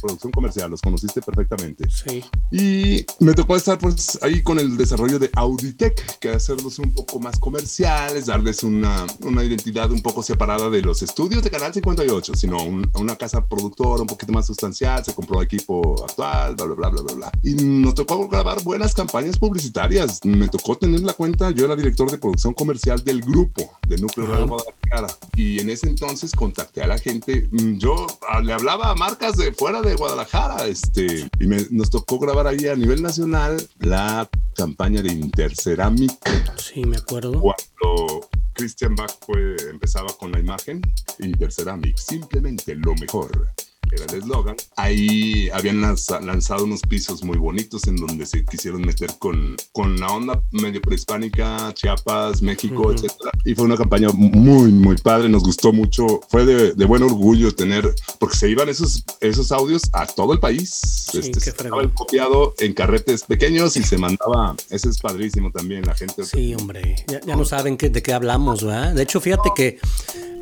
producción 0.00 0.32
comercial, 0.32 0.70
los 0.70 0.80
conociste 0.82 1.20
perfectamente. 1.22 1.88
Sí. 1.90 2.24
Y 2.50 3.06
me 3.24 3.34
tocó 3.34 3.56
estar 3.56 3.78
pues 3.78 4.18
ahí 4.22 4.42
con 4.42 4.58
el 4.58 4.76
desarrollo 4.76 5.18
de 5.18 5.30
Auditech, 5.34 6.18
que 6.18 6.30
hacerlos 6.30 6.78
un 6.78 6.92
poco 6.94 7.20
más 7.20 7.38
comerciales, 7.38 8.26
darles 8.26 8.62
una, 8.62 9.06
una 9.22 9.44
identidad 9.44 9.90
un 9.90 10.02
poco 10.02 10.22
separada 10.22 10.70
de 10.70 10.82
los 10.82 11.02
estudios 11.02 11.42
de 11.42 11.50
Canal 11.50 11.72
58, 11.72 12.34
sino 12.34 12.62
un- 12.62 12.90
una 12.94 13.16
casa 13.16 13.44
productora 13.46 14.02
un 14.02 14.06
poquito 14.08 14.32
más 14.32 14.46
sustancial, 14.46 15.04
se 15.04 15.14
compró 15.14 15.42
equipo 15.42 16.04
actual, 16.04 16.54
bla, 16.56 16.64
bla, 16.66 16.74
bla, 16.74 16.88
bla, 16.90 17.02
bla, 17.02 17.14
bla. 17.14 17.32
Y 17.42 17.54
nos 17.54 17.94
tocó 17.94 18.28
grabar 18.28 18.62
buenas 18.62 18.94
campañas 18.94 19.38
publicitarias. 19.38 20.20
Me 20.24 20.48
tocó 20.48 20.76
tener 20.76 21.00
la 21.00 21.12
cuenta, 21.14 21.50
yo 21.50 21.64
era 21.64 21.76
director 21.76 22.10
de 22.10 22.18
producción 22.18 22.54
comercial 22.54 23.02
del 23.04 23.20
grupo 23.20 23.70
de 23.86 23.98
Núcleo 23.98 24.26
Ajá. 24.26 24.34
Radio 24.34 24.46
Guadalajara. 24.90 25.18
Y 25.36 25.60
en 25.60 25.70
ese 25.70 25.88
entonces 25.88 26.32
contacté 26.32 26.82
a 26.82 26.86
la 26.86 26.98
gente. 26.98 27.48
Mm, 27.50 27.78
Yo 27.78 28.06
ah, 28.28 28.40
le 28.40 28.52
hablaba 28.52 28.90
a 28.90 28.94
marcas 28.94 29.36
de 29.36 29.52
fuera 29.52 29.80
de 29.82 29.94
Guadalajara, 29.94 30.66
este, 30.66 31.28
y 31.40 31.46
me- 31.46 31.66
nos 31.70 31.90
tocó 31.90 32.18
grabar 32.18 32.46
ahí 32.46 32.66
a 32.68 32.74
nivel 32.76 33.02
nacional 33.02 33.56
la 33.78 34.28
campaña 34.54 35.02
de 35.02 35.12
Interceramic 35.12 36.12
Sí, 36.58 36.84
me 36.84 36.96
acuerdo. 36.96 37.40
cuando 37.40 38.28
Christian 38.54 38.94
Bach 38.96 39.12
fue, 39.24 39.56
empezaba 39.70 40.08
con 40.18 40.32
la 40.32 40.40
imagen 40.40 40.80
Interceramic, 41.20 41.96
simplemente 41.96 42.74
lo 42.74 42.94
mejor. 42.96 43.50
Era 43.92 44.04
el 44.12 44.18
eslogan. 44.18 44.56
Ahí 44.76 45.48
habían 45.52 45.80
lanza- 45.80 46.20
lanzado 46.20 46.64
unos 46.64 46.80
pisos 46.82 47.22
muy 47.24 47.36
bonitos 47.38 47.86
en 47.86 47.96
donde 47.96 48.26
se 48.26 48.44
quisieron 48.44 48.82
meter 48.82 49.10
con, 49.18 49.56
con 49.72 49.98
la 49.98 50.08
onda 50.08 50.42
medio 50.52 50.80
prehispánica, 50.80 51.72
Chiapas, 51.74 52.42
México, 52.42 52.80
Ujú. 52.82 52.92
etcétera. 52.92 53.30
Y 53.44 53.54
fue 53.54 53.64
una 53.64 53.76
campaña 53.76 54.08
muy, 54.10 54.70
muy 54.72 54.96
padre. 54.96 55.28
Nos 55.28 55.42
gustó 55.42 55.72
mucho. 55.72 56.20
Fue 56.28 56.44
de, 56.44 56.72
de 56.74 56.84
buen 56.84 57.02
orgullo 57.02 57.54
tener, 57.54 57.94
porque 58.18 58.36
se 58.36 58.50
iban 58.50 58.68
esos, 58.68 59.04
esos 59.20 59.52
audios 59.52 59.82
a 59.92 60.06
todo 60.06 60.32
el 60.32 60.40
país. 60.40 60.70
Sí, 61.10 61.18
este, 61.18 61.40
se 61.40 61.50
estaba 61.50 61.80
el 61.82 61.92
copiado 61.94 62.54
en 62.58 62.74
carretes 62.74 63.24
pequeños 63.24 63.76
y 63.76 63.82
se 63.82 63.96
mandaba. 63.98 64.54
Ese 64.70 64.88
es 64.90 64.98
padrísimo 64.98 65.50
también. 65.50 65.82
La 65.84 65.94
gente. 65.94 66.24
Sí, 66.24 66.54
hombre, 66.54 66.96
ya, 67.08 67.20
ya 67.26 67.36
no 67.36 67.44
saben 67.44 67.76
qué- 67.76 67.90
de 67.90 68.02
qué 68.02 68.12
hablamos, 68.12 68.64
¿verdad? 68.64 68.94
De 68.94 69.02
hecho, 69.02 69.20
fíjate 69.20 69.50
que 69.56 69.78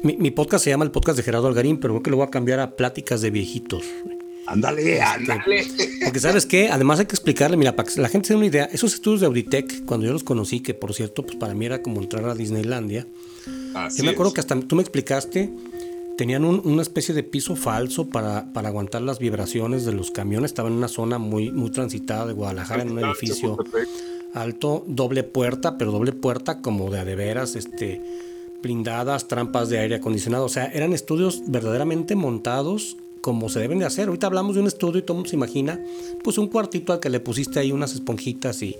mi, 0.02 0.16
mi 0.16 0.30
podcast 0.30 0.62
se 0.64 0.70
llama 0.70 0.84
el 0.84 0.90
podcast 0.90 1.16
de 1.16 1.22
Gerardo 1.22 1.46
Algarín, 1.48 1.78
pero 1.78 1.94
creo 1.94 2.02
que 2.02 2.10
lo 2.10 2.16
voy 2.18 2.26
a 2.26 2.30
cambiar 2.30 2.60
a 2.60 2.76
Pláticas 2.76 3.20
de 3.22 3.30
Viejitos. 3.36 3.84
Ándale, 4.46 5.00
ándale. 5.02 5.66
Porque 6.04 6.20
sabes 6.20 6.46
qué, 6.46 6.68
además 6.68 7.00
hay 7.00 7.06
que 7.06 7.14
explicarle, 7.16 7.56
mira, 7.56 7.74
para 7.76 7.88
que 7.92 8.00
la 8.00 8.08
gente 8.08 8.28
se 8.28 8.34
dé 8.34 8.38
una 8.38 8.46
idea, 8.46 8.64
esos 8.72 8.94
estudios 8.94 9.20
de 9.20 9.26
Auditech, 9.26 9.84
cuando 9.84 10.06
yo 10.06 10.12
los 10.12 10.22
conocí, 10.24 10.60
que 10.60 10.72
por 10.72 10.94
cierto, 10.94 11.24
pues 11.24 11.36
para 11.36 11.52
mí 11.52 11.66
era 11.66 11.82
como 11.82 12.00
entrar 12.00 12.24
a 12.28 12.34
Disneylandia, 12.34 13.06
Así 13.74 13.98
yo 13.98 14.04
me 14.04 14.10
acuerdo 14.10 14.28
es. 14.28 14.34
que 14.34 14.40
hasta 14.40 14.58
tú 14.60 14.76
me 14.76 14.82
explicaste, 14.82 15.50
tenían 16.16 16.44
un- 16.44 16.62
una 16.64 16.80
especie 16.82 17.12
de 17.14 17.24
piso 17.24 17.56
falso 17.56 18.08
para, 18.08 18.52
para 18.52 18.68
aguantar 18.68 19.02
las 19.02 19.18
vibraciones 19.18 19.84
de 19.84 19.92
los 19.92 20.10
camiones, 20.12 20.52
estaba 20.52 20.68
en 20.68 20.76
una 20.76 20.88
zona 20.88 21.18
muy, 21.18 21.50
muy 21.50 21.70
transitada 21.70 22.26
de 22.26 22.32
Guadalajara, 22.32 22.82
en 22.82 22.92
un 22.92 23.00
edificio 23.00 23.58
alto, 24.32 24.84
doble 24.86 25.24
puerta, 25.24 25.76
pero 25.76 25.90
doble 25.92 26.12
puerta 26.12 26.60
como 26.62 26.88
de 26.90 27.00
a 27.00 27.04
de 27.04 27.16
veras, 27.16 27.56
este, 27.56 28.00
blindadas, 28.62 29.26
trampas 29.28 29.68
de 29.70 29.78
aire 29.80 29.96
acondicionado. 29.96 30.44
O 30.44 30.48
sea, 30.48 30.66
eran 30.66 30.92
estudios 30.92 31.42
verdaderamente 31.48 32.14
montados 32.14 32.96
como 33.26 33.48
se 33.48 33.58
deben 33.58 33.80
de 33.80 33.84
hacer. 33.86 34.06
Ahorita 34.06 34.28
hablamos 34.28 34.54
de 34.54 34.60
un 34.60 34.68
estudio 34.68 35.00
y 35.00 35.02
todo 35.02 35.14
el 35.14 35.16
mundo 35.16 35.30
se 35.30 35.34
imagina, 35.34 35.84
pues 36.22 36.38
un 36.38 36.46
cuartito 36.46 36.92
al 36.92 37.00
que 37.00 37.10
le 37.10 37.18
pusiste 37.18 37.58
ahí 37.58 37.72
unas 37.72 37.92
esponjitas 37.92 38.62
y, 38.62 38.76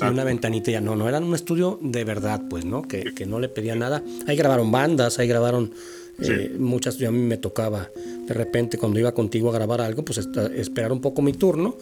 una 0.00 0.22
ventanita. 0.22 0.70
Ya 0.70 0.80
no, 0.80 0.94
no, 0.94 1.08
eran 1.08 1.24
un 1.24 1.34
estudio 1.34 1.80
de 1.82 2.04
verdad, 2.04 2.42
pues, 2.48 2.64
¿no? 2.64 2.82
Que, 2.82 3.12
que 3.12 3.26
no 3.26 3.40
le 3.40 3.48
pedía 3.48 3.74
nada. 3.74 4.04
Ahí 4.28 4.36
grabaron 4.36 4.70
bandas, 4.70 5.18
ahí 5.18 5.26
grabaron 5.26 5.72
eh, 6.20 6.54
muchas. 6.60 6.96
Yo 6.98 7.08
a 7.08 7.10
mí 7.10 7.18
me 7.18 7.38
tocaba 7.38 7.90
de 8.28 8.34
repente 8.34 8.78
cuando 8.78 9.00
iba 9.00 9.10
contigo 9.12 9.50
a 9.50 9.52
grabar 9.52 9.80
algo, 9.80 10.04
pues 10.04 10.18
esta- 10.18 10.46
esperar 10.46 10.92
un 10.92 11.00
poco 11.00 11.20
mi 11.20 11.32
turno 11.32 11.76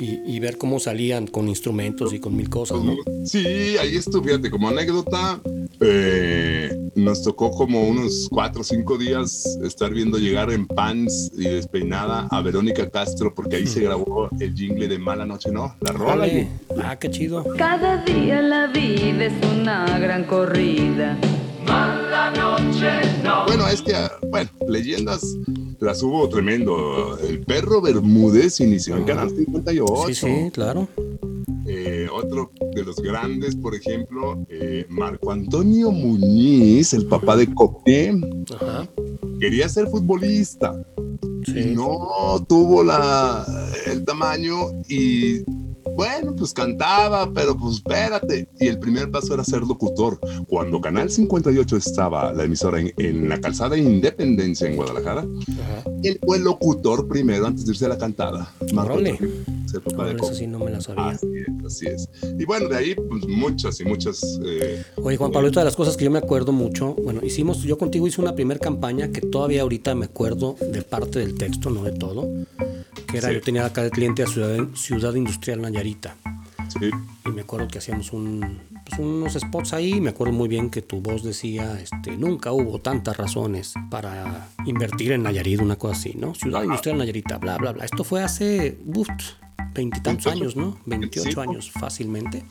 y, 0.00 0.20
y 0.26 0.40
ver 0.40 0.58
cómo 0.58 0.80
salían 0.80 1.26
con 1.26 1.48
instrumentos 1.48 2.12
y 2.12 2.20
con 2.20 2.36
mil 2.36 2.48
cosas, 2.48 2.82
¿no? 2.82 2.96
Sí, 3.24 3.46
ahí 3.78 3.96
estuvo, 3.96 4.24
fíjate, 4.24 4.50
como 4.50 4.68
anécdota, 4.68 5.40
eh, 5.80 6.76
nos 6.94 7.22
tocó 7.22 7.50
como 7.50 7.88
unos 7.88 8.28
cuatro 8.30 8.62
o 8.62 8.64
cinco 8.64 8.98
días 8.98 9.58
estar 9.62 9.92
viendo 9.92 10.18
llegar 10.18 10.50
en 10.50 10.66
pants 10.66 11.30
y 11.36 11.44
despeinada 11.44 12.28
a 12.30 12.42
Verónica 12.42 12.90
Castro, 12.90 13.34
porque 13.34 13.56
ahí 13.56 13.66
se 13.66 13.80
grabó 13.80 14.28
el 14.38 14.54
jingle 14.54 14.88
de 14.88 14.98
Mala 14.98 15.26
Noche, 15.26 15.50
¿no? 15.50 15.76
La 15.80 15.92
rola. 15.92 16.28
Ah, 16.82 16.98
qué 16.98 17.10
chido. 17.10 17.44
Cada 17.56 18.04
día 18.04 18.42
la 18.42 18.66
vida 18.66 19.26
es 19.26 19.32
una 19.52 19.98
gran 19.98 20.24
corrida. 20.24 21.18
Bueno, 23.46 23.68
es 23.68 23.82
que, 23.82 23.94
bueno, 24.28 24.50
leyendas. 24.68 25.36
las 25.80 26.02
hubo 26.02 26.28
tremendo. 26.28 27.18
El 27.18 27.40
perro 27.40 27.80
Bermúdez 27.80 28.60
inició 28.60 28.96
en 28.96 29.04
Canal 29.04 29.30
58. 29.30 30.04
Sí, 30.08 30.14
sí, 30.14 30.50
claro. 30.52 30.88
Eh, 31.66 32.08
otro 32.12 32.50
de 32.74 32.84
los 32.84 32.96
grandes, 32.96 33.54
por 33.54 33.74
ejemplo, 33.74 34.44
eh, 34.48 34.86
Marco 34.88 35.30
Antonio 35.30 35.90
Muñiz, 35.92 36.92
el 36.94 37.06
papá 37.06 37.36
de 37.36 37.52
Copé, 37.54 38.12
Ajá. 38.60 38.88
quería 39.40 39.68
ser 39.68 39.86
futbolista. 39.88 40.74
Sí. 41.46 41.72
No 41.74 42.44
tuvo 42.48 42.82
la, 42.84 43.46
el 43.86 44.04
tamaño 44.04 44.56
y 44.88 45.42
bueno, 45.96 46.34
pues 46.36 46.52
cantaba, 46.52 47.30
pero 47.32 47.56
pues 47.56 47.76
espérate. 47.76 48.48
Y 48.58 48.68
el 48.68 48.78
primer 48.78 49.10
paso 49.10 49.34
era 49.34 49.44
ser 49.44 49.62
locutor. 49.62 50.18
Cuando 50.48 50.80
Canal 50.80 51.10
58 51.10 51.76
estaba, 51.76 52.32
la 52.32 52.44
emisora 52.44 52.80
en, 52.80 52.92
en 52.96 53.28
la 53.28 53.40
calzada 53.40 53.76
Independencia 53.76 54.68
en 54.68 54.76
Guadalajara, 54.76 55.20
Ajá. 55.22 55.84
él 56.02 56.18
fue 56.24 56.38
locutor 56.38 57.08
primero 57.08 57.46
antes 57.46 57.64
de 57.66 57.72
irse 57.72 57.86
a 57.86 57.88
la 57.90 57.98
cantada. 57.98 58.52
Marco 58.72 58.98
el 59.72 59.82
papá 59.82 60.06
de 60.06 60.16
eso 60.16 60.34
sí 60.34 60.46
no 60.46 60.58
me 60.58 60.70
la 60.70 60.80
sabía. 60.80 61.10
Así 61.10 61.26
es, 61.36 61.64
así 61.64 61.86
es. 61.86 62.08
Y 62.38 62.44
bueno, 62.44 62.68
de 62.68 62.76
ahí, 62.76 62.94
pues 62.94 63.26
muchas 63.28 63.78
y 63.80 63.84
muchas. 63.84 64.20
eh, 64.44 64.82
Oye, 64.96 65.16
Juan 65.16 65.30
Pablo, 65.30 65.48
otra 65.48 65.62
de 65.62 65.66
las 65.66 65.76
cosas 65.76 65.96
que 65.96 66.04
yo 66.04 66.10
me 66.10 66.18
acuerdo 66.18 66.50
mucho, 66.52 66.94
bueno, 67.04 67.20
hicimos, 67.22 67.62
yo 67.62 67.78
contigo 67.78 68.06
hice 68.06 68.20
una 68.20 68.34
primera 68.34 68.58
campaña 68.58 69.10
que 69.12 69.20
todavía 69.20 69.62
ahorita 69.62 69.94
me 69.94 70.06
acuerdo 70.06 70.56
de 70.72 70.82
parte 70.82 71.20
del 71.20 71.36
texto, 71.36 71.70
no 71.70 71.84
de 71.84 71.92
todo, 71.92 72.28
que 73.10 73.18
era, 73.18 73.28
Sí. 73.28 73.34
yo 73.34 73.40
tenía 73.40 73.64
acá 73.66 73.82
de 73.82 73.90
cliente 73.90 74.22
a 74.22 74.26
Ciudad, 74.26 74.66
Ciudad 74.74 75.14
Industrial 75.14 75.60
Nayarita, 75.60 76.16
sí, 76.68 76.90
y 77.26 77.28
me 77.30 77.42
acuerdo 77.42 77.68
que 77.68 77.78
hacíamos 77.78 78.12
un, 78.12 78.60
pues, 78.86 78.98
unos 78.98 79.32
spots 79.34 79.72
ahí, 79.72 79.94
y 79.94 80.00
me 80.00 80.10
acuerdo 80.10 80.32
muy 80.32 80.48
bien 80.48 80.70
que 80.70 80.82
tu 80.82 81.00
voz 81.00 81.22
decía, 81.22 81.78
este, 81.80 82.16
nunca 82.16 82.52
hubo 82.52 82.80
tantas 82.80 83.16
razones 83.16 83.74
para 83.90 84.48
invertir 84.66 85.12
en 85.12 85.22
Nayarit, 85.22 85.60
una 85.60 85.76
cosa 85.76 85.94
así, 85.98 86.14
¿no? 86.16 86.34
Ciudad 86.34 86.62
Industrial 86.62 86.98
Nayarita, 86.98 87.38
bla, 87.38 87.56
bla, 87.58 87.72
bla. 87.72 87.84
Esto 87.84 88.04
fue 88.04 88.22
hace, 88.22 88.78
uf, 88.86 89.08
veintitantos 89.74 90.26
años, 90.26 90.56
¿no? 90.56 90.78
28 90.86 91.22
25. 91.22 91.40
años 91.40 91.70
fácilmente. 91.70 92.44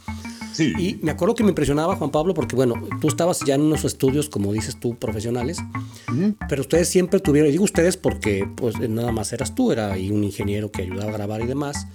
sí. 0.54 0.74
Y 0.78 1.00
me 1.04 1.12
acuerdo 1.12 1.36
que 1.36 1.44
me 1.44 1.50
impresionaba 1.50 1.96
Juan 1.96 2.12
Pablo 2.12 2.34
porque, 2.34 2.56
bueno, 2.56 2.76
tú 3.02 3.08
estabas 3.08 3.40
ya 3.42 3.56
en 3.56 3.62
unos 3.62 3.86
estudios, 3.86 4.30
como 4.30 4.54
dices 4.54 4.80
tú, 4.80 4.96
profesionales, 4.96 5.60
pero 6.48 6.62
ustedes 6.62 6.90
siempre 6.90 7.20
tuvieron, 7.20 7.50
y 7.50 7.52
digo 7.52 7.64
ustedes 7.64 7.98
porque 7.98 8.48
pues 8.56 8.80
nada 8.80 9.12
más 9.12 9.34
eras 9.34 9.56
tú, 9.56 9.72
era 9.72 9.94
ahí 9.94 10.12
un 10.12 10.24
ingeniero 10.24 10.72
que 10.72 10.84
ayudaba 10.84 11.10
a 11.10 11.14
grabar 11.14 11.42
y 11.42 11.48
demás. 11.48 11.88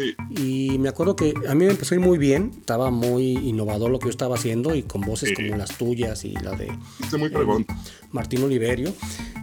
Sí. 0.00 0.14
Y 0.42 0.78
me 0.78 0.88
acuerdo 0.88 1.16
que 1.16 1.34
a 1.48 1.54
mí 1.54 1.64
me 1.64 1.70
empezó 1.70 1.94
a 1.94 1.98
ir 1.98 2.04
muy 2.04 2.18
bien, 2.18 2.50
estaba 2.58 2.90
muy 2.90 3.32
innovador 3.38 3.90
lo 3.90 3.98
que 3.98 4.06
yo 4.06 4.10
estaba 4.10 4.36
haciendo 4.36 4.74
y 4.74 4.82
con 4.82 5.00
voces 5.02 5.28
Sí. 5.30 5.34
como 5.34 5.56
las 5.56 5.76
tuyas 5.76 6.24
y 6.24 6.32
la 6.32 6.52
de 6.52 6.72
muy 7.18 7.28
pregón. 7.28 7.66
Martín 8.12 8.42
Oliverio. 8.42 8.88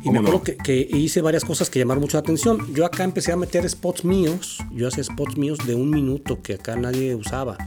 Y 0.01 0.05
¿Cómo 0.05 0.11
me 0.13 0.19
acuerdo 0.19 0.37
no? 0.39 0.43
que, 0.43 0.57
que 0.57 0.75
hice 0.97 1.21
varias 1.21 1.43
cosas 1.45 1.69
que 1.69 1.79
llamaron 1.79 2.01
mucho 2.01 2.17
la 2.17 2.21
atención. 2.21 2.73
Yo 2.73 2.85
acá 2.85 3.03
empecé 3.03 3.31
a 3.31 3.35
meter 3.37 3.67
spots 3.69 4.03
míos. 4.05 4.57
Yo 4.71 4.87
hacía 4.87 5.03
spots 5.03 5.37
míos 5.37 5.57
de 5.65 5.75
un 5.75 5.89
minuto 5.89 6.41
que 6.41 6.55
acá 6.55 6.75
nadie 6.75 7.15
usaba. 7.15 7.57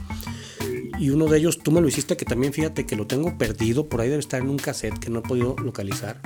Y 0.99 1.09
uno 1.09 1.25
de 1.25 1.39
ellos, 1.39 1.57
tú 1.63 1.71
me 1.71 1.81
lo 1.81 1.87
hiciste, 1.87 2.15
que 2.15 2.25
también 2.25 2.53
fíjate 2.53 2.85
que 2.85 2.95
lo 2.95 3.07
tengo 3.07 3.35
perdido. 3.37 3.87
Por 3.87 4.01
ahí 4.01 4.09
debe 4.09 4.19
estar 4.19 4.39
en 4.41 4.49
un 4.49 4.57
cassette 4.57 4.99
que 4.99 5.09
no 5.09 5.19
he 5.19 5.21
podido 5.23 5.55
localizar. 5.63 6.21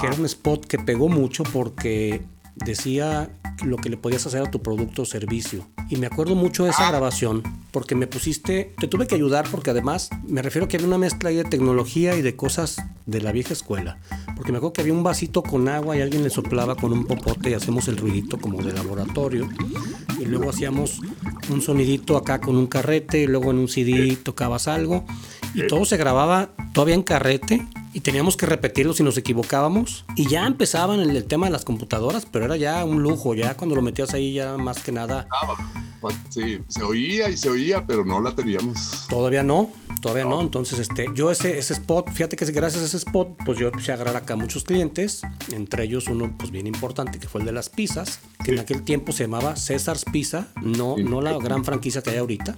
Que 0.00 0.06
era 0.06 0.16
un 0.16 0.26
spot 0.26 0.66
que 0.66 0.78
pegó 0.78 1.08
mucho 1.08 1.42
porque 1.44 2.20
decía 2.56 3.30
lo 3.64 3.76
que 3.76 3.88
le 3.88 3.96
podías 3.96 4.26
hacer 4.26 4.42
a 4.42 4.50
tu 4.50 4.62
producto 4.62 5.02
o 5.02 5.04
servicio. 5.04 5.66
Y 5.88 5.96
me 5.96 6.06
acuerdo 6.06 6.34
mucho 6.34 6.64
de 6.64 6.70
esa 6.70 6.88
grabación 6.88 7.42
porque 7.70 7.94
me 7.94 8.06
pusiste, 8.06 8.74
te 8.78 8.88
tuve 8.88 9.06
que 9.06 9.14
ayudar 9.14 9.48
porque 9.50 9.70
además 9.70 10.10
me 10.26 10.42
refiero 10.42 10.68
que 10.68 10.76
había 10.76 10.88
una 10.88 10.98
mezcla 10.98 11.30
ahí 11.30 11.36
de 11.36 11.44
tecnología 11.44 12.16
y 12.16 12.22
de 12.22 12.36
cosas 12.36 12.82
de 13.06 13.20
la 13.20 13.32
vieja 13.32 13.52
escuela. 13.52 13.98
Porque 14.36 14.52
me 14.52 14.58
acuerdo 14.58 14.72
que 14.72 14.80
había 14.82 14.92
un 14.92 15.02
vasito 15.02 15.42
con 15.42 15.68
agua 15.68 15.96
y 15.96 16.00
alguien 16.00 16.22
le 16.22 16.30
soplaba 16.30 16.76
con 16.76 16.92
un 16.92 17.06
popote 17.06 17.50
y 17.50 17.54
hacemos 17.54 17.88
el 17.88 17.96
ruidito 17.96 18.38
como 18.38 18.62
de 18.62 18.72
laboratorio. 18.72 19.48
Y 20.20 20.24
luego 20.24 20.50
hacíamos 20.50 21.00
un 21.50 21.62
sonidito 21.62 22.16
acá 22.16 22.40
con 22.40 22.56
un 22.56 22.66
carrete 22.66 23.22
y 23.22 23.26
luego 23.26 23.50
en 23.50 23.58
un 23.58 23.68
CD 23.68 24.16
tocabas 24.16 24.68
algo. 24.68 25.04
Y 25.54 25.66
todo 25.66 25.84
se 25.84 25.96
grababa 25.96 26.50
todavía 26.72 26.94
en 26.94 27.02
carrete 27.02 27.66
y 27.98 28.00
teníamos 28.00 28.36
que 28.36 28.46
repetirlo 28.46 28.92
si 28.92 29.02
nos 29.02 29.18
equivocábamos. 29.18 30.04
Y 30.14 30.28
ya 30.28 30.46
empezaban 30.46 31.00
el, 31.00 31.16
el 31.16 31.24
tema 31.24 31.46
de 31.46 31.52
las 31.52 31.64
computadoras, 31.64 32.26
pero 32.26 32.44
era 32.44 32.56
ya 32.56 32.84
un 32.84 33.02
lujo. 33.02 33.34
Ya 33.34 33.56
cuando 33.56 33.74
lo 33.74 33.82
metías 33.82 34.14
ahí 34.14 34.34
ya 34.34 34.56
más 34.56 34.80
que 34.84 34.92
nada 34.92 35.26
Pues, 36.00 36.14
Sí, 36.30 36.60
se 36.68 36.84
oía 36.84 37.28
y 37.28 37.36
se 37.36 37.50
oía, 37.50 37.84
pero 37.84 38.04
no 38.04 38.20
la 38.20 38.36
teníamos. 38.36 39.08
Todavía 39.08 39.42
no, 39.42 39.72
todavía 40.00 40.26
no. 40.26 40.40
Entonces, 40.40 40.78
este, 40.78 41.06
yo 41.12 41.32
ese, 41.32 41.58
ese 41.58 41.72
spot, 41.72 42.12
fíjate 42.12 42.36
que 42.36 42.44
gracias 42.52 42.84
a 42.84 42.86
ese 42.86 42.98
spot, 42.98 43.30
pues 43.44 43.58
yo 43.58 43.66
empecé 43.66 43.90
a 43.90 43.96
agarrar 43.96 44.14
acá 44.14 44.36
muchos 44.36 44.62
clientes, 44.62 45.22
entre 45.50 45.82
ellos 45.82 46.06
uno 46.06 46.32
pues 46.38 46.52
bien 46.52 46.68
importante 46.68 47.18
que 47.18 47.26
fue 47.26 47.40
el 47.40 47.48
de 47.48 47.52
las 47.52 47.68
pizzas, 47.68 48.20
que 48.44 48.52
en 48.52 48.60
aquel 48.60 48.84
tiempo 48.84 49.10
se 49.10 49.24
llamaba 49.24 49.56
César's 49.56 50.04
Pizza, 50.04 50.46
no, 50.62 50.96
no 50.98 51.20
la 51.20 51.36
gran 51.38 51.64
franquicia 51.64 52.00
que 52.00 52.10
hay 52.10 52.18
ahorita. 52.18 52.54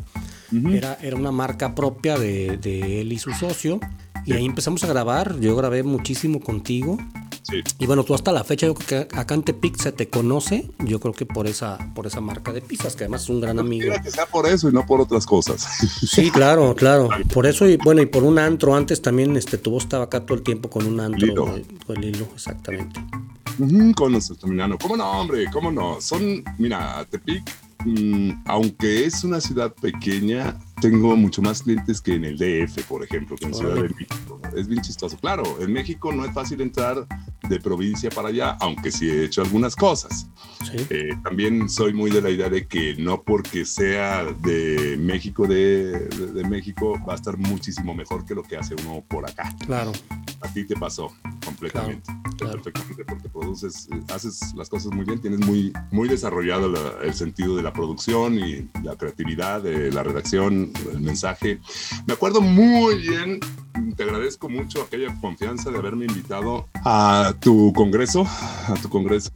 era, 0.70 0.98
era 1.00 1.16
una 1.16 1.32
marca 1.32 1.74
propia 1.74 2.18
de, 2.18 2.58
de 2.58 3.00
él 3.00 3.10
y 3.10 3.18
su 3.18 3.32
socio. 3.32 3.80
Y 4.26 4.32
ahí 4.32 4.44
empezamos 4.44 4.84
a 4.84 4.86
grabar, 4.86 5.38
yo 5.40 5.56
grabé 5.56 5.82
muchísimo 5.82 6.40
contigo. 6.40 6.98
Sí. 7.42 7.62
Y 7.78 7.86
bueno, 7.86 8.04
tú 8.04 8.14
hasta 8.14 8.32
la 8.32 8.44
fecha, 8.44 8.66
yo 8.66 8.74
creo 8.74 9.08
que 9.08 9.16
acá 9.16 9.34
en 9.34 9.42
Tepic 9.42 9.76
se 9.76 9.92
te 9.92 10.08
conoce, 10.08 10.70
yo 10.78 11.00
creo 11.00 11.14
que 11.14 11.24
por 11.26 11.46
esa, 11.46 11.78
por 11.94 12.06
esa 12.06 12.20
marca 12.20 12.52
de 12.52 12.60
pizzas, 12.60 12.94
que 12.94 13.04
además 13.04 13.22
es 13.22 13.28
un 13.30 13.40
gran 13.40 13.58
amigo. 13.58 13.92
Que 14.04 14.10
sea 14.10 14.26
por 14.26 14.46
eso 14.46 14.68
y 14.68 14.72
no 14.72 14.84
por 14.86 15.00
otras 15.00 15.24
cosas. 15.26 15.66
Sí, 16.06 16.30
claro, 16.32 16.74
claro. 16.76 17.08
Por 17.32 17.46
eso, 17.46 17.66
y 17.66 17.76
bueno, 17.78 18.02
y 18.02 18.06
por 18.06 18.24
un 18.24 18.38
antro 18.38 18.74
antes 18.76 19.00
también, 19.02 19.36
este, 19.36 19.56
tu 19.58 19.70
voz 19.70 19.84
estaba 19.84 20.04
acá 20.04 20.20
todo 20.24 20.36
el 20.36 20.42
tiempo 20.44 20.68
con 20.68 20.86
un 20.86 21.00
antro. 21.00 21.26
Lilo. 21.26 21.56
eh, 21.56 21.64
Con 21.86 21.96
el 21.96 22.14
hilo, 22.14 22.28
exactamente. 22.34 23.00
Ujú, 23.58 23.94
con 23.94 24.12
los 24.12 24.28
terminano. 24.38 24.76
¿Cómo 24.78 24.96
no, 24.96 25.10
hombre? 25.10 25.46
¿Cómo 25.52 25.72
no? 25.72 26.00
Son, 26.00 26.44
mira, 26.58 27.04
Tepic, 27.10 27.42
mm, 27.84 28.42
aunque 28.46 29.06
es 29.06 29.24
una 29.24 29.40
ciudad 29.40 29.72
pequeña, 29.80 30.56
tengo 30.80 31.14
mucho 31.16 31.42
más 31.42 31.62
clientes 31.62 32.00
que 32.00 32.14
en 32.14 32.24
el 32.24 32.36
DF, 32.38 32.84
por 32.88 33.02
ejemplo, 33.04 33.36
que 33.36 33.46
en 33.46 33.54
Ciudad 33.54 33.74
de 33.74 33.82
México. 33.88 34.40
Es 34.56 34.66
bien 34.66 34.80
chistoso. 34.82 35.16
Claro, 35.18 35.44
en 35.60 35.72
México 35.72 36.12
no 36.12 36.24
es 36.24 36.32
fácil 36.32 36.60
entrar 36.60 37.06
de 37.48 37.60
provincia 37.60 38.10
para 38.10 38.28
allá, 38.28 38.56
aunque 38.60 38.90
sí 38.90 39.08
he 39.08 39.24
hecho 39.24 39.42
algunas 39.42 39.76
cosas. 39.76 40.26
Sí. 40.64 40.86
Eh, 40.90 41.10
también 41.22 41.68
soy 41.68 41.92
muy 41.92 42.10
de 42.10 42.20
la 42.22 42.30
idea 42.30 42.48
de 42.48 42.66
que 42.66 42.94
no 42.96 43.22
porque 43.22 43.64
sea 43.64 44.24
de 44.24 44.96
México, 44.98 45.46
de, 45.46 46.08
de- 46.08 46.26
de 46.32 46.48
México, 46.48 46.98
va 47.08 47.12
a 47.12 47.16
estar 47.16 47.36
muchísimo 47.38 47.94
mejor 47.94 48.24
que 48.24 48.34
lo 48.34 48.42
que 48.42 48.56
hace 48.56 48.74
uno 48.86 49.04
por 49.08 49.28
acá. 49.28 49.54
Claro. 49.66 49.92
A 50.42 50.52
ti 50.52 50.64
te 50.64 50.74
pasó 50.76 51.12
completamente. 51.44 52.02
Claro, 52.06 52.36
claro. 52.36 52.62
Perfectamente, 52.62 53.04
porque 53.04 53.28
produces, 53.28 53.88
haces 54.12 54.54
las 54.56 54.68
cosas 54.68 54.92
muy 54.92 55.04
bien, 55.04 55.20
tienes 55.20 55.40
muy, 55.40 55.72
muy 55.90 56.08
desarrollado 56.08 56.68
la- 56.68 56.94
el 57.04 57.14
sentido 57.14 57.56
de 57.56 57.62
la 57.62 57.72
producción 57.72 58.38
y 58.38 58.68
la 58.82 58.96
creatividad 58.96 59.62
de 59.62 59.90
la 59.92 60.02
redacción, 60.02 60.69
el 60.92 61.00
mensaje. 61.00 61.60
Me 62.06 62.14
acuerdo 62.14 62.40
muy 62.40 62.96
bien, 62.96 63.40
te 63.96 64.02
agradezco 64.02 64.48
mucho 64.48 64.82
aquella 64.82 65.14
confianza 65.20 65.70
de 65.70 65.78
haberme 65.78 66.06
invitado 66.06 66.68
a 66.84 67.34
tu 67.40 67.72
congreso, 67.74 68.26
a 68.68 68.74
tu 68.80 68.88
congreso 68.88 69.30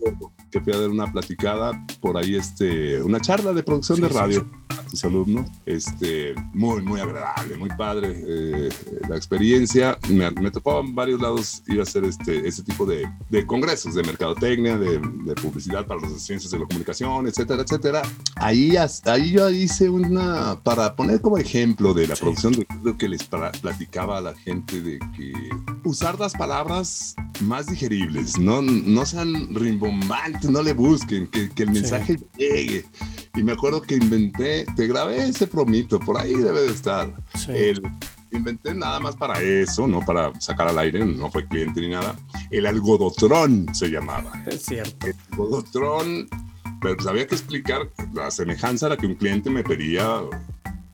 que 0.55 0.61
fui 0.61 0.73
a 0.73 0.79
dar 0.79 0.89
una 0.89 1.11
platicada 1.11 1.85
por 2.01 2.17
ahí, 2.17 2.37
este, 2.37 3.03
una 3.03 3.19
charla 3.21 3.53
de 3.53 3.65
producción 3.65 4.01
de 4.01 4.09
radio 4.09 4.49
a 4.69 4.77
tus 4.85 5.05
alumnos. 5.05 5.51
Este, 5.67 6.33
muy, 6.53 6.81
muy 6.83 7.01
agradable, 7.01 7.57
muy 7.57 7.71
padre 7.71 8.23
eh, 8.25 8.69
la 9.09 9.17
experiencia. 9.17 9.99
Me, 10.09 10.31
me 10.31 10.53
tocó 10.53 10.79
en 10.79 10.95
varios 10.95 11.21
lados 11.21 11.65
ir 11.67 11.81
a 11.81 11.83
hacer 11.83 12.05
este, 12.05 12.47
este 12.47 12.63
tipo 12.63 12.87
de, 12.87 13.05
de 13.31 13.45
congresos 13.45 13.97
de 13.97 14.05
mercadotecnia, 14.05 14.79
de, 14.79 15.01
de 15.01 15.35
publicidad 15.35 15.87
para 15.89 16.01
las 16.03 16.13
ciencias 16.23 16.53
de 16.53 16.61
la 16.61 16.67
comunicación, 16.67 17.27
etcétera, 17.27 17.63
etcétera. 17.63 18.03
Ahí, 18.37 18.77
ahí 19.07 19.33
yo 19.33 19.51
hice 19.51 19.89
una, 19.89 20.61
para 20.63 20.95
poner 20.95 21.21
como 21.21 21.37
ejemplo 21.37 21.95
de 21.95 22.07
la 22.07 22.15
producción, 22.15 22.53
de 22.53 22.65
lo 22.85 22.97
que 22.97 23.09
les 23.09 23.25
platicaba 23.25 24.19
a 24.19 24.21
la 24.21 24.35
gente 24.37 24.81
de 24.81 25.01
que 25.17 25.33
usar 25.83 26.21
las 26.21 26.35
palabras 26.35 27.17
más 27.41 27.67
digeribles, 27.67 28.39
no, 28.39 28.63
no 28.63 29.05
sean 29.05 29.53
rimbombantes, 29.55 30.44
no 30.51 30.63
le 30.63 30.73
busquen, 30.73 31.27
que, 31.27 31.51
que 31.51 31.63
el 31.65 31.71
mensaje 31.71 32.19
llegue. 32.37 32.85
Y 33.35 33.43
me 33.43 33.53
acuerdo 33.53 33.83
que 33.83 33.97
inventé, 33.97 34.65
te 34.77 34.87
grabé 34.87 35.29
ese 35.29 35.47
promito, 35.47 35.99
por 35.99 36.19
ahí 36.19 36.35
debe 36.35 36.63
de 36.63 36.71
estar. 36.71 37.13
Sí. 37.35 37.53
El, 37.53 37.83
inventé 38.37 38.75
nada 38.75 39.01
más 39.01 39.17
para 39.17 39.41
eso, 39.41 39.87
no 39.87 40.01
para 40.01 40.33
sacar 40.41 40.69
al 40.69 40.79
aire, 40.79 41.05
no 41.05 41.31
fue 41.31 41.47
cliente 41.47 41.81
ni 41.81 41.89
nada. 41.89 42.17
El 42.51 42.67
algodotrón 42.67 43.67
se 43.75 43.89
llamaba. 43.89 44.33
Es 44.47 44.63
cierto. 44.63 45.07
El 45.07 45.15
algodotrón, 45.33 46.29
pero 46.81 46.97
pues 46.97 47.07
había 47.07 47.27
que 47.27 47.35
explicar 47.35 47.91
la 48.13 48.31
semejanza 48.31 48.87
a 48.87 48.91
la 48.91 48.97
que 48.97 49.07
un 49.07 49.15
cliente 49.15 49.51
me 49.51 49.63
pedía. 49.63 50.21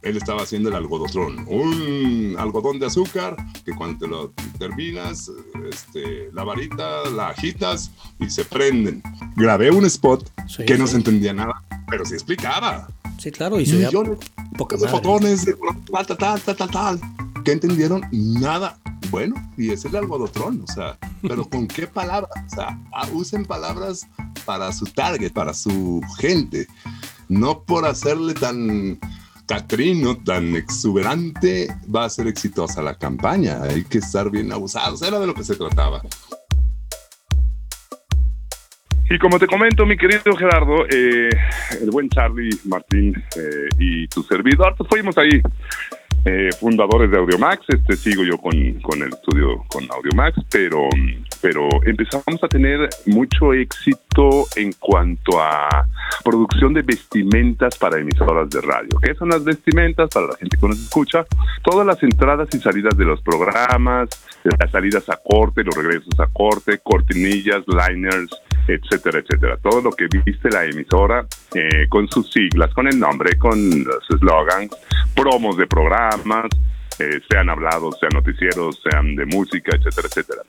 Él 0.02 0.16
estaba 0.16 0.42
haciendo 0.42 0.70
el 0.70 0.76
algodotrón, 0.76 1.44
un 1.46 2.34
algodón 2.38 2.78
de 2.78 2.86
azúcar 2.86 3.36
que 3.64 3.72
cuando 3.72 3.98
te 3.98 4.08
lo 4.08 4.30
terminas, 4.58 5.30
este, 5.68 6.30
la 6.32 6.44
varita 6.44 7.10
la 7.10 7.28
agitas 7.28 7.90
y 8.18 8.30
se 8.30 8.44
prenden. 8.44 9.02
Grabé 9.36 9.70
un 9.70 9.84
spot 9.84 10.30
Sí, 10.48 10.64
que 10.64 10.78
no 10.78 10.86
se 10.86 10.96
entendía 10.96 11.34
nada, 11.34 11.62
pero 11.88 12.04
sí 12.04 12.14
explicaba. 12.14 12.88
Sí, 13.18 13.30
claro, 13.30 13.60
y 13.60 13.66
se 13.66 13.76
millones 13.76 14.18
poca 14.56 14.76
de 14.76 14.86
de 14.86 15.56
tal, 15.92 16.06
tal, 16.06 16.40
tal, 16.40 16.56
tal, 16.56 16.70
tal, 16.70 17.00
que 17.44 17.52
entendieron 17.52 18.02
nada. 18.10 18.78
Bueno, 19.10 19.34
y 19.56 19.70
es 19.70 19.84
el 19.84 19.96
albodotrón, 19.96 20.64
o 20.66 20.72
sea, 20.72 20.98
pero 21.22 21.44
¿con 21.44 21.66
qué 21.66 21.86
palabras? 21.86 22.30
O 22.46 22.54
sea, 22.54 22.78
ah, 22.94 23.08
usen 23.12 23.44
palabras 23.44 24.06
para 24.44 24.72
su 24.72 24.86
target, 24.86 25.32
para 25.32 25.52
su 25.52 26.00
gente, 26.18 26.66
no 27.28 27.62
por 27.62 27.86
hacerle 27.86 28.34
tan 28.34 28.98
catrino, 29.50 30.16
tan 30.16 30.54
exuberante, 30.54 31.66
va 31.92 32.04
a 32.04 32.08
ser 32.08 32.28
exitosa 32.28 32.80
la 32.82 32.94
campaña, 32.94 33.60
hay 33.64 33.82
que 33.82 33.98
estar 33.98 34.30
bien 34.30 34.52
abusados, 34.52 35.02
era 35.02 35.18
de 35.18 35.26
lo 35.26 35.34
que 35.34 35.42
se 35.42 35.56
trataba. 35.56 36.02
Y 39.10 39.18
como 39.18 39.40
te 39.40 39.48
comento, 39.48 39.84
mi 39.86 39.96
querido 39.96 40.36
Gerardo, 40.36 40.86
eh, 40.88 41.30
el 41.82 41.90
buen 41.90 42.08
Charlie 42.10 42.56
Martín 42.64 43.12
eh, 43.36 43.66
y 43.76 44.06
tu 44.06 44.22
servidor, 44.22 44.76
pues 44.78 44.88
fuimos 44.88 45.18
ahí 45.18 45.42
eh, 46.24 46.50
fundadores 46.58 47.10
de 47.10 47.18
Audiomax. 47.18 47.64
Este 47.68 47.96
sigo 47.96 48.24
yo 48.24 48.38
con, 48.38 48.52
con 48.80 49.02
el 49.02 49.08
estudio 49.08 49.64
con 49.68 49.84
Audiomax, 49.90 50.38
pero, 50.50 50.88
pero 51.40 51.68
empezamos 51.84 52.42
a 52.42 52.48
tener 52.48 52.88
mucho 53.06 53.52
éxito 53.52 54.46
en 54.56 54.72
cuanto 54.72 55.40
a 55.40 55.86
producción 56.24 56.74
de 56.74 56.82
vestimentas 56.82 57.78
para 57.78 57.98
emisoras 57.98 58.50
de 58.50 58.60
radio. 58.60 58.98
¿Qué 59.02 59.14
son 59.14 59.30
las 59.30 59.44
vestimentas 59.44 60.10
para 60.10 60.26
la 60.28 60.36
gente 60.36 60.56
que 60.56 60.68
nos 60.68 60.80
escucha? 60.80 61.24
Todas 61.62 61.86
las 61.86 62.02
entradas 62.02 62.48
y 62.52 62.58
salidas 62.58 62.96
de 62.96 63.04
los 63.04 63.20
programas, 63.22 64.08
las 64.44 64.70
salidas 64.70 65.08
a 65.08 65.16
corte, 65.16 65.64
los 65.64 65.74
regresos 65.74 66.18
a 66.18 66.26
corte, 66.26 66.78
cortinillas, 66.82 67.62
liners, 67.66 68.30
etcétera, 68.66 69.20
etcétera. 69.20 69.58
Todo 69.62 69.80
lo 69.80 69.90
que 69.90 70.06
viste 70.24 70.50
la 70.50 70.64
emisora 70.64 71.26
eh, 71.54 71.88
con 71.88 72.08
sus 72.08 72.30
siglas, 72.30 72.72
con 72.74 72.86
el 72.86 72.98
nombre, 72.98 73.36
con 73.38 73.58
los 73.84 74.06
slogans, 74.18 74.70
promos 75.14 75.56
de 75.56 75.66
programas, 75.66 76.48
eh, 76.98 77.20
sean 77.30 77.48
hablados, 77.48 77.98
sean 77.98 78.12
noticieros, 78.12 78.80
sean 78.82 79.16
de 79.16 79.24
música, 79.24 79.74
etcétera, 79.74 80.08
etcétera. 80.08 80.42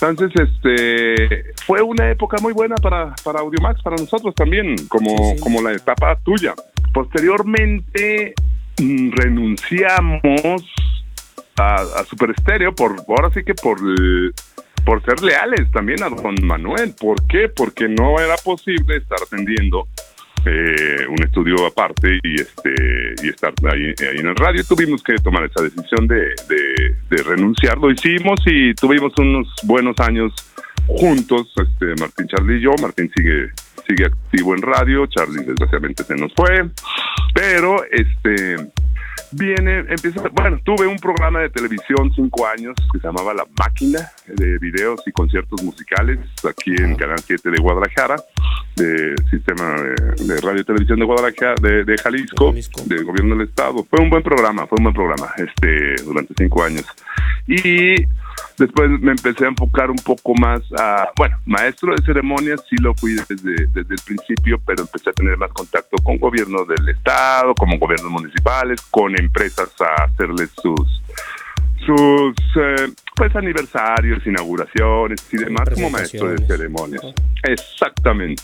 Entonces, 0.00 0.48
este, 0.48 1.52
fue 1.66 1.82
una 1.82 2.10
época 2.10 2.36
muy 2.40 2.52
buena 2.52 2.76
para, 2.76 3.14
para 3.24 3.40
Audiomax, 3.40 3.82
para 3.82 3.96
nosotros 3.96 4.34
también, 4.34 4.76
como, 4.88 5.34
como 5.40 5.60
la 5.62 5.72
etapa 5.72 6.16
tuya. 6.20 6.54
Posteriormente, 6.92 8.34
mm, 8.80 9.10
renunciamos 9.12 10.62
a, 11.56 11.74
a 11.74 12.04
Super 12.04 12.30
Estéreo 12.30 12.72
por, 12.74 12.96
ahora 13.08 13.30
sí 13.30 13.42
que 13.42 13.54
por 13.54 13.80
por 14.86 15.04
ser 15.04 15.20
leales 15.20 15.70
también 15.72 16.02
a 16.04 16.08
don 16.08 16.36
Manuel. 16.42 16.94
¿Por 16.98 17.26
qué? 17.26 17.48
Porque 17.48 17.88
no 17.88 18.20
era 18.20 18.36
posible 18.36 18.96
estar 18.96 19.18
atendiendo 19.20 19.88
eh, 20.46 21.06
un 21.08 21.22
estudio 21.24 21.66
aparte 21.66 22.20
y 22.22 22.40
este 22.40 22.72
y 23.22 23.28
estar 23.28 23.52
ahí, 23.64 23.92
en 23.98 24.26
el 24.26 24.36
radio. 24.36 24.62
Tuvimos 24.64 25.02
que 25.02 25.16
tomar 25.16 25.44
esa 25.44 25.64
decisión 25.64 26.06
de, 26.06 26.32
de, 26.48 26.96
de 27.10 27.22
renunciar. 27.24 27.78
Lo 27.78 27.90
hicimos 27.90 28.40
y 28.46 28.72
tuvimos 28.74 29.12
unos 29.18 29.48
buenos 29.64 29.98
años 29.98 30.32
juntos, 30.86 31.52
este 31.56 32.00
Martín, 32.00 32.28
Charlie 32.28 32.58
y 32.58 32.60
yo. 32.60 32.70
Martín 32.80 33.10
sigue 33.16 33.50
sigue 33.86 34.06
activo 34.06 34.54
en 34.54 34.62
radio, 34.62 35.06
Charlie 35.06 35.44
desgraciadamente 35.44 36.04
se 36.04 36.14
nos 36.16 36.32
fue, 36.34 36.68
pero 37.34 37.84
este 37.90 38.56
viene, 39.32 39.80
empieza, 39.80 40.22
bueno, 40.32 40.58
tuve 40.64 40.86
un 40.86 40.96
programa 40.98 41.40
de 41.40 41.50
televisión 41.50 42.12
cinco 42.14 42.46
años 42.46 42.74
que 42.92 42.98
se 42.98 43.06
llamaba 43.06 43.34
La 43.34 43.44
Máquina 43.58 44.10
de 44.26 44.58
videos 44.58 45.02
y 45.06 45.12
conciertos 45.12 45.62
musicales 45.62 46.18
aquí 46.48 46.74
en 46.78 46.96
Canal 46.96 47.18
7 47.18 47.50
de 47.50 47.58
Guadalajara, 47.58 48.16
de 48.76 49.14
Sistema 49.30 49.74
de, 49.74 50.24
de 50.24 50.40
Radio 50.40 50.60
y 50.60 50.64
Televisión 50.64 50.98
de 50.98 51.04
Guadalajara, 51.04 51.54
de, 51.60 51.84
de 51.84 51.96
Jalisco, 51.98 52.52
del 52.86 53.04
gobierno 53.04 53.36
del 53.36 53.48
estado. 53.48 53.84
Fue 53.84 54.00
un 54.00 54.10
buen 54.10 54.22
programa, 54.22 54.66
fue 54.66 54.76
un 54.78 54.84
buen 54.84 54.94
programa, 54.94 55.32
este, 55.36 56.02
durante 56.04 56.34
cinco 56.36 56.62
años. 56.62 56.84
Y 57.46 58.04
después 58.58 58.90
me 59.00 59.12
empecé 59.12 59.44
a 59.44 59.48
enfocar 59.48 59.90
un 59.90 59.98
poco 59.98 60.34
más 60.34 60.60
a, 60.78 61.10
bueno, 61.16 61.36
maestro 61.46 61.94
de 61.94 62.02
ceremonias 62.04 62.62
sí 62.68 62.76
lo 62.80 62.94
fui 62.94 63.14
desde, 63.14 63.66
desde 63.66 63.94
el 63.94 64.00
principio, 64.04 64.60
pero 64.64 64.82
empecé 64.82 65.10
a 65.10 65.12
tener 65.12 65.36
más 65.36 65.52
contacto 65.52 65.96
con 66.02 66.18
gobiernos 66.18 66.66
del 66.68 66.88
estado, 66.88 67.54
como 67.54 67.78
gobiernos 67.78 68.10
municipales, 68.10 68.80
con 68.90 69.18
empresas 69.18 69.70
a 69.80 70.04
hacerles 70.04 70.50
sus 70.62 71.02
sus 71.84 72.34
eh, 72.56 72.92
pues 73.14 73.34
aniversarios, 73.36 74.26
inauguraciones 74.26 75.22
y 75.32 75.36
demás 75.36 75.68
como 75.72 75.90
maestro 75.90 76.28
de 76.28 76.44
ceremonias. 76.44 77.02
Exactamente. 77.44 78.42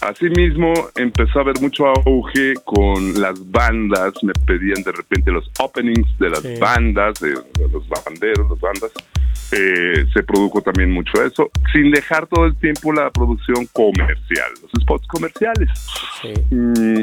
Asimismo, 0.00 0.72
empezó 0.96 1.38
a 1.38 1.42
haber 1.42 1.60
mucho 1.60 1.86
auge 1.86 2.54
con 2.64 3.20
las 3.20 3.50
bandas, 3.50 4.12
me 4.22 4.32
pedían 4.46 4.82
de 4.82 4.92
repente 4.92 5.30
los 5.30 5.50
openings 5.58 6.18
de 6.18 6.30
las 6.30 6.40
Sí. 6.40 6.56
bandas, 6.60 7.18
de, 7.20 7.30
de 7.30 7.68
los 7.72 7.88
banderos, 7.88 8.50
las 8.50 8.60
bandas. 8.60 8.92
Eh, 9.52 10.04
se 10.12 10.22
produjo 10.24 10.60
también 10.62 10.90
mucho 10.90 11.22
eso, 11.24 11.50
sin 11.72 11.90
dejar 11.90 12.26
todo 12.26 12.44
el 12.46 12.56
tiempo 12.56 12.92
la 12.92 13.10
producción 13.10 13.66
comercial, 13.72 14.50
los 14.62 14.70
spots 14.82 15.06
comerciales. 15.06 15.68
Mm, 16.50 17.02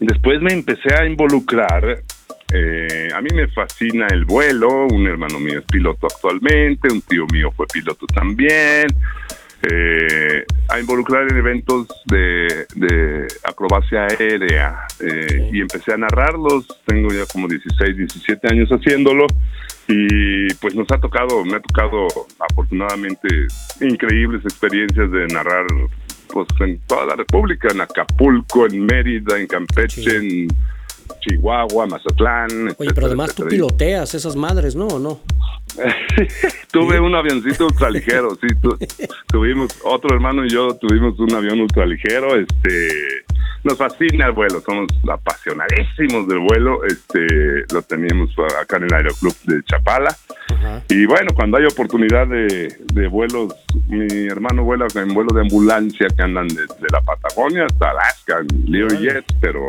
después 0.00 0.40
me 0.40 0.52
empecé 0.52 0.94
a 0.94 1.04
involucrar. 1.06 2.02
eh, 2.50 3.08
a 3.14 3.20
mí 3.20 3.28
me 3.34 3.46
fascina 3.48 4.06
el 4.10 4.24
vuelo. 4.24 4.86
Un 4.86 5.06
hermano 5.06 5.38
mío 5.38 5.58
es 5.58 5.66
piloto 5.66 6.06
actualmente, 6.06 6.90
un 6.90 7.02
tío 7.02 7.26
mío 7.30 7.52
fue 7.54 7.66
piloto 7.66 8.06
también. 8.06 8.86
Eh, 9.62 10.44
a 10.68 10.78
involucrar 10.78 11.30
en 11.30 11.36
eventos 11.36 11.88
de, 12.06 12.66
de 12.76 13.26
acrobacia 13.42 14.06
aérea 14.06 14.86
eh, 15.00 15.50
y 15.52 15.60
empecé 15.60 15.94
a 15.94 15.96
narrarlos. 15.96 16.66
Tengo 16.86 17.08
ya 17.08 17.26
como 17.26 17.48
16, 17.48 17.96
17 17.96 18.48
años 18.48 18.68
haciéndolo 18.70 19.26
y 19.88 20.52
pues 20.54 20.74
nos 20.74 20.86
ha 20.92 21.00
tocado, 21.00 21.44
me 21.44 21.56
ha 21.56 21.60
tocado 21.60 22.06
afortunadamente 22.38 23.28
increíbles 23.80 24.44
experiencias 24.44 25.10
de 25.10 25.26
narrar 25.28 25.66
pues 26.28 26.46
en 26.60 26.78
toda 26.86 27.06
la 27.06 27.16
República, 27.16 27.68
en 27.72 27.80
Acapulco, 27.80 28.66
en 28.66 28.84
Mérida, 28.84 29.38
en 29.38 29.46
Campeche, 29.46 30.16
en 30.18 30.48
Chihuahua, 31.20 31.86
Mazatlán. 31.86 32.50
Oye, 32.50 32.66
etcétera, 32.70 32.92
pero 32.94 33.06
además 33.06 33.34
tú 33.34 33.42
etcétera. 33.42 33.50
piloteas 33.50 34.14
esas 34.14 34.36
madres, 34.36 34.74
¿no? 34.76 34.86
¿O 34.86 34.98
no? 34.98 35.20
Tuve 36.72 36.98
un 37.00 37.14
avioncito 37.14 37.66
ultraligero, 37.66 38.30
sí. 38.40 38.48
tu- 38.60 38.78
tuvimos, 39.28 39.70
otro 39.84 40.14
hermano 40.14 40.44
y 40.44 40.48
yo 40.50 40.74
tuvimos 40.76 41.18
un 41.18 41.34
avión 41.34 41.60
ultraligero. 41.60 42.36
Este, 42.36 42.88
nos 43.64 43.76
fascina 43.76 44.26
el 44.26 44.32
vuelo, 44.32 44.60
somos 44.60 44.86
apasionadísimos 45.10 46.26
del 46.28 46.38
vuelo. 46.40 46.84
Este, 46.84 47.64
lo 47.72 47.82
teníamos 47.82 48.30
acá 48.60 48.76
en 48.78 48.84
el 48.84 48.94
Aeroclub 48.94 49.34
de 49.44 49.62
Chapala. 49.64 50.16
Y 50.88 51.04
bueno, 51.06 51.32
cuando 51.34 51.58
hay 51.58 51.64
oportunidad 51.66 52.26
de, 52.26 52.74
de 52.92 53.08
vuelos, 53.08 53.54
mi 53.88 54.26
hermano 54.26 54.64
vuela 54.64 54.86
en 54.94 55.12
vuelo 55.14 55.32
de 55.34 55.42
ambulancia 55.42 56.06
que 56.16 56.22
andan 56.22 56.48
desde 56.48 56.86
la 56.90 57.00
Patagonia 57.02 57.66
hasta 57.66 57.90
Alaska, 57.90 58.38
en 58.40 58.70
Lear 58.72 58.98
Jets, 58.98 59.34
pero 59.40 59.66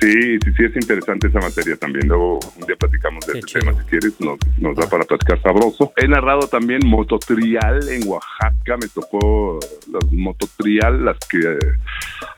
sí, 0.00 0.38
sí, 0.44 0.52
sí 0.56 0.64
es 0.64 0.76
interesante 0.76 1.28
esa 1.28 1.40
materia 1.40 1.76
también. 1.76 2.08
Luego 2.08 2.38
un 2.56 2.66
día 2.66 2.76
platicamos 2.76 3.26
de 3.26 3.38
ese 3.38 3.60
tema 3.60 3.72
si 3.72 3.84
quieres, 3.88 4.20
nos, 4.20 4.38
nos 4.58 4.76
da 4.76 4.88
para 4.88 5.04
platicar 5.04 5.40
sabroso. 5.42 5.92
He 5.96 6.08
narrado 6.08 6.48
también 6.48 6.80
mototrial 6.84 7.88
en 7.88 8.08
Oaxaca, 8.08 8.76
me 8.80 8.88
tocó 8.88 9.58
los 9.90 10.12
mototrial, 10.12 11.04
las 11.04 11.18
que 11.28 11.38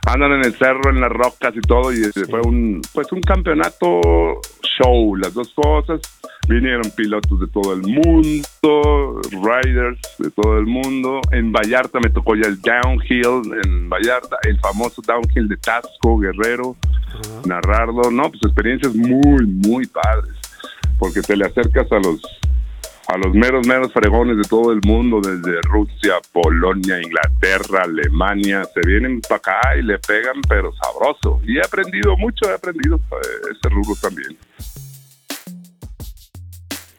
andan 0.06 0.32
en 0.32 0.44
el 0.44 0.54
cerro, 0.54 0.90
en 0.90 1.00
las 1.00 1.10
rocas 1.10 1.54
y 1.54 1.60
todo, 1.60 1.92
y 1.92 2.02
ese 2.02 2.26
fue 2.26 2.40
un, 2.40 2.80
pues 2.92 3.10
un 3.12 3.20
campeonato 3.20 4.40
show, 4.62 5.16
las 5.16 5.34
dos 5.34 5.52
cosas. 5.54 6.00
Vinieron 6.48 6.90
pilotos 6.96 7.38
de 7.38 7.46
todo 7.46 7.72
el 7.72 7.82
mundo, 7.82 9.20
riders 9.30 10.00
de 10.18 10.30
todo 10.30 10.58
el 10.58 10.66
mundo. 10.66 11.20
En 11.30 11.52
Vallarta 11.52 12.00
me 12.00 12.10
tocó 12.10 12.34
ya 12.34 12.48
el 12.48 12.60
downhill, 12.60 13.42
en 13.64 13.88
Vallarta, 13.88 14.36
el 14.42 14.58
famoso 14.58 15.00
downhill 15.02 15.48
de 15.48 15.56
Tasco, 15.56 16.18
Guerrero, 16.18 16.76
narrarlo. 17.46 18.10
No, 18.10 18.28
pues 18.28 18.42
experiencias 18.42 18.94
muy, 18.94 19.46
muy 19.46 19.86
padres, 19.86 20.34
porque 20.98 21.22
te 21.22 21.36
le 21.36 21.46
acercas 21.46 21.90
a 21.92 21.98
los 21.98 22.20
a 23.08 23.18
los 23.18 23.34
meros, 23.34 23.66
meros 23.66 23.92
fregones 23.92 24.36
de 24.36 24.44
todo 24.44 24.72
el 24.72 24.80
mundo, 24.86 25.20
desde 25.20 25.60
Rusia, 25.62 26.14
Polonia, 26.32 27.00
Inglaterra, 27.02 27.82
Alemania, 27.82 28.64
se 28.72 28.80
vienen 28.86 29.20
para 29.20 29.36
acá 29.36 29.76
y 29.78 29.82
le 29.82 29.98
pegan, 29.98 30.40
pero 30.48 30.72
sabroso. 30.72 31.40
Y 31.44 31.58
he 31.58 31.60
aprendido 31.60 32.16
mucho, 32.16 32.48
he 32.48 32.54
aprendido 32.54 32.96
eh, 32.96 33.50
ese 33.50 33.68
rubro 33.74 33.94
también. 34.00 34.36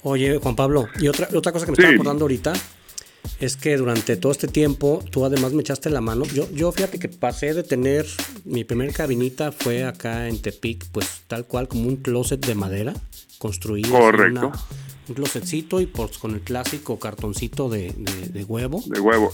Oye, 0.03 0.37
Juan 0.37 0.55
Pablo, 0.55 0.87
y 0.99 1.07
otra, 1.07 1.29
otra 1.33 1.51
cosa 1.51 1.65
que 1.65 1.71
me 1.71 1.75
Sí. 1.77 1.81
estaba 1.83 1.95
acordando 1.95 2.23
ahorita 2.25 2.53
es 3.39 3.55
que 3.55 3.77
durante 3.77 4.17
todo 4.17 4.31
este 4.33 4.47
tiempo 4.47 5.01
tú 5.11 5.25
además 5.25 5.53
me 5.53 5.61
echaste 5.61 5.89
la 5.89 6.01
mano. 6.01 6.25
Yo, 6.25 6.49
yo 6.51 6.71
fíjate 6.71 6.99
que 6.99 7.07
pasé 7.07 7.53
de 7.53 7.63
tener 7.63 8.05
mi 8.43 8.63
primer 8.65 8.91
cabinita 8.93 9.51
fue 9.53 9.85
acá 9.85 10.27
en 10.27 10.41
Tepic, 10.41 10.85
pues 10.91 11.07
tal 11.27 11.45
cual 11.45 11.67
como 11.69 11.87
un 11.87 11.97
closet 11.97 12.45
de 12.45 12.55
madera 12.55 12.93
construido. 13.37 13.89
Correcto. 13.91 14.47
una- 14.47 14.59
un 15.09 15.15
closetcito 15.15 15.81
y 15.81 15.85
pues 15.85 16.17
con 16.17 16.33
el 16.33 16.39
clásico 16.39 16.97
cartoncito 16.97 17.67
de, 17.67 17.93
de- 17.97 18.27
de 18.29 18.43
huevo. 18.45 18.81
De 18.85 19.01
huevo. 19.01 19.33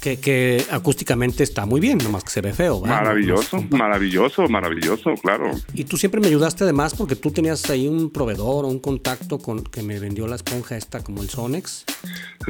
Que, 0.00 0.18
que 0.18 0.64
acústicamente 0.72 1.44
está 1.44 1.64
muy 1.64 1.80
bien, 1.80 1.98
nomás 1.98 2.24
que 2.24 2.30
se 2.30 2.40
ve 2.40 2.52
feo. 2.52 2.80
¿verdad? 2.80 3.02
Maravilloso, 3.02 3.62
maravilloso, 3.70 4.48
maravilloso, 4.48 5.14
claro. 5.22 5.52
Y 5.74 5.84
tú 5.84 5.96
siempre 5.96 6.20
me 6.20 6.26
ayudaste 6.26 6.64
además 6.64 6.94
porque 6.94 7.14
tú 7.14 7.30
tenías 7.30 7.70
ahí 7.70 7.86
un 7.86 8.10
proveedor 8.10 8.64
o 8.64 8.68
un 8.68 8.80
contacto 8.80 9.38
con 9.38 9.62
que 9.62 9.80
me 9.84 10.00
vendió 10.00 10.26
la 10.26 10.34
esponja 10.34 10.76
esta 10.76 11.04
como 11.04 11.22
el 11.22 11.30
Sonex. 11.30 11.84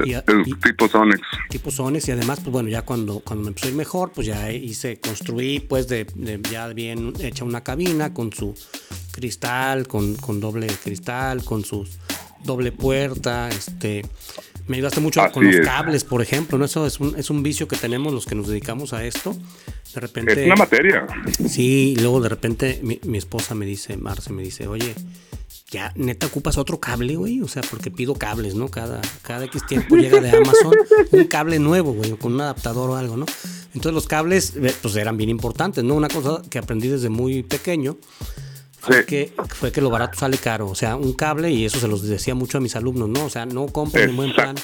Y, 0.03 0.13
El 0.13 0.23
y- 0.47 0.53
tipo 0.55 0.87
Sonex. 0.87 1.21
tipo 1.51 1.69
Sonex 1.69 2.07
y 2.07 2.11
además 2.13 2.39
pues 2.39 2.51
bueno 2.51 2.69
ya 2.69 2.81
cuando 2.81 3.19
cuando 3.19 3.43
me 3.43 3.49
empezó 3.49 3.67
a 3.67 3.69
ir 3.69 3.75
mejor 3.75 4.11
pues 4.11 4.25
ya 4.25 4.51
hice 4.51 4.99
construí 4.99 5.59
pues 5.59 5.87
de, 5.87 6.05
de 6.15 6.39
ya 6.51 6.67
bien 6.69 7.13
hecha 7.19 7.43
una 7.45 7.61
cabina 7.61 8.15
con 8.15 8.33
su 8.33 8.55
cristal 9.11 9.87
con, 9.87 10.15
con 10.15 10.39
doble 10.39 10.65
cristal 10.83 11.43
con 11.43 11.63
su 11.63 11.87
doble 12.43 12.71
puerta 12.71 13.49
este 13.49 14.03
me 14.67 14.77
ayudaste 14.77 14.99
mucho 15.01 15.21
Así 15.21 15.33
con 15.33 15.45
los 15.45 15.55
es. 15.55 15.65
cables 15.65 16.03
por 16.03 16.21
ejemplo 16.21 16.57
no 16.57 16.65
eso 16.65 16.85
es 16.87 16.99
un, 16.99 17.15
es 17.17 17.29
un 17.29 17.43
vicio 17.43 17.67
que 17.67 17.75
tenemos 17.75 18.13
los 18.13 18.25
que 18.25 18.35
nos 18.35 18.47
dedicamos 18.47 18.93
a 18.93 19.03
esto 19.05 19.35
de 19.93 20.01
repente 20.01 20.33
Es 20.33 20.45
una 20.45 20.55
materia. 20.55 21.05
Sí, 21.47 21.93
y 21.95 22.01
luego 22.01 22.19
de 22.19 22.29
repente 22.29 22.79
mi, 22.81 22.99
mi 23.03 23.17
esposa 23.17 23.53
me 23.53 23.65
dice, 23.65 23.95
Marce 23.97 24.33
me 24.33 24.41
dice, 24.41 24.67
oye, 24.67 24.95
ya 25.69 25.91
neta 25.95 26.27
ocupas 26.27 26.57
otro 26.57 26.79
cable, 26.79 27.15
güey. 27.15 27.41
O 27.41 27.47
sea, 27.47 27.61
porque 27.69 27.91
pido 27.91 28.15
cables, 28.15 28.55
¿no? 28.55 28.69
Cada, 28.69 29.01
cada 29.21 29.45
X 29.45 29.65
tiempo 29.67 29.95
llega 29.95 30.19
de 30.21 30.31
Amazon 30.31 30.73
un 31.11 31.25
cable 31.25 31.59
nuevo, 31.59 31.93
güey, 31.93 32.11
con 32.11 32.33
un 32.33 32.41
adaptador 32.41 32.89
o 32.91 32.95
algo, 32.95 33.17
¿no? 33.17 33.25
Entonces 33.73 33.93
los 33.93 34.07
cables, 34.07 34.53
eh, 34.55 34.73
pues 34.81 34.95
eran 34.95 35.17
bien 35.17 35.29
importantes, 35.29 35.83
¿no? 35.83 35.95
Una 35.95 36.07
cosa 36.07 36.41
que 36.49 36.59
aprendí 36.59 36.87
desde 36.87 37.09
muy 37.09 37.43
pequeño 37.43 37.97
fue, 38.83 39.05
que, 39.05 39.33
fue 39.47 39.71
que 39.71 39.79
lo 39.79 39.89
barato 39.89 40.19
sale 40.19 40.37
caro. 40.37 40.67
O 40.67 40.75
sea, 40.75 40.97
un 40.97 41.13
cable, 41.13 41.49
y 41.51 41.63
eso 41.63 41.79
se 41.79 41.87
los 41.87 42.03
decía 42.03 42.35
mucho 42.35 42.57
a 42.57 42.61
mis 42.61 42.75
alumnos, 42.75 43.07
¿no? 43.07 43.25
O 43.25 43.29
sea, 43.29 43.45
no 43.45 43.67
compren 43.67 44.09
en 44.09 44.15
buen 44.17 44.33
plan. 44.33 44.55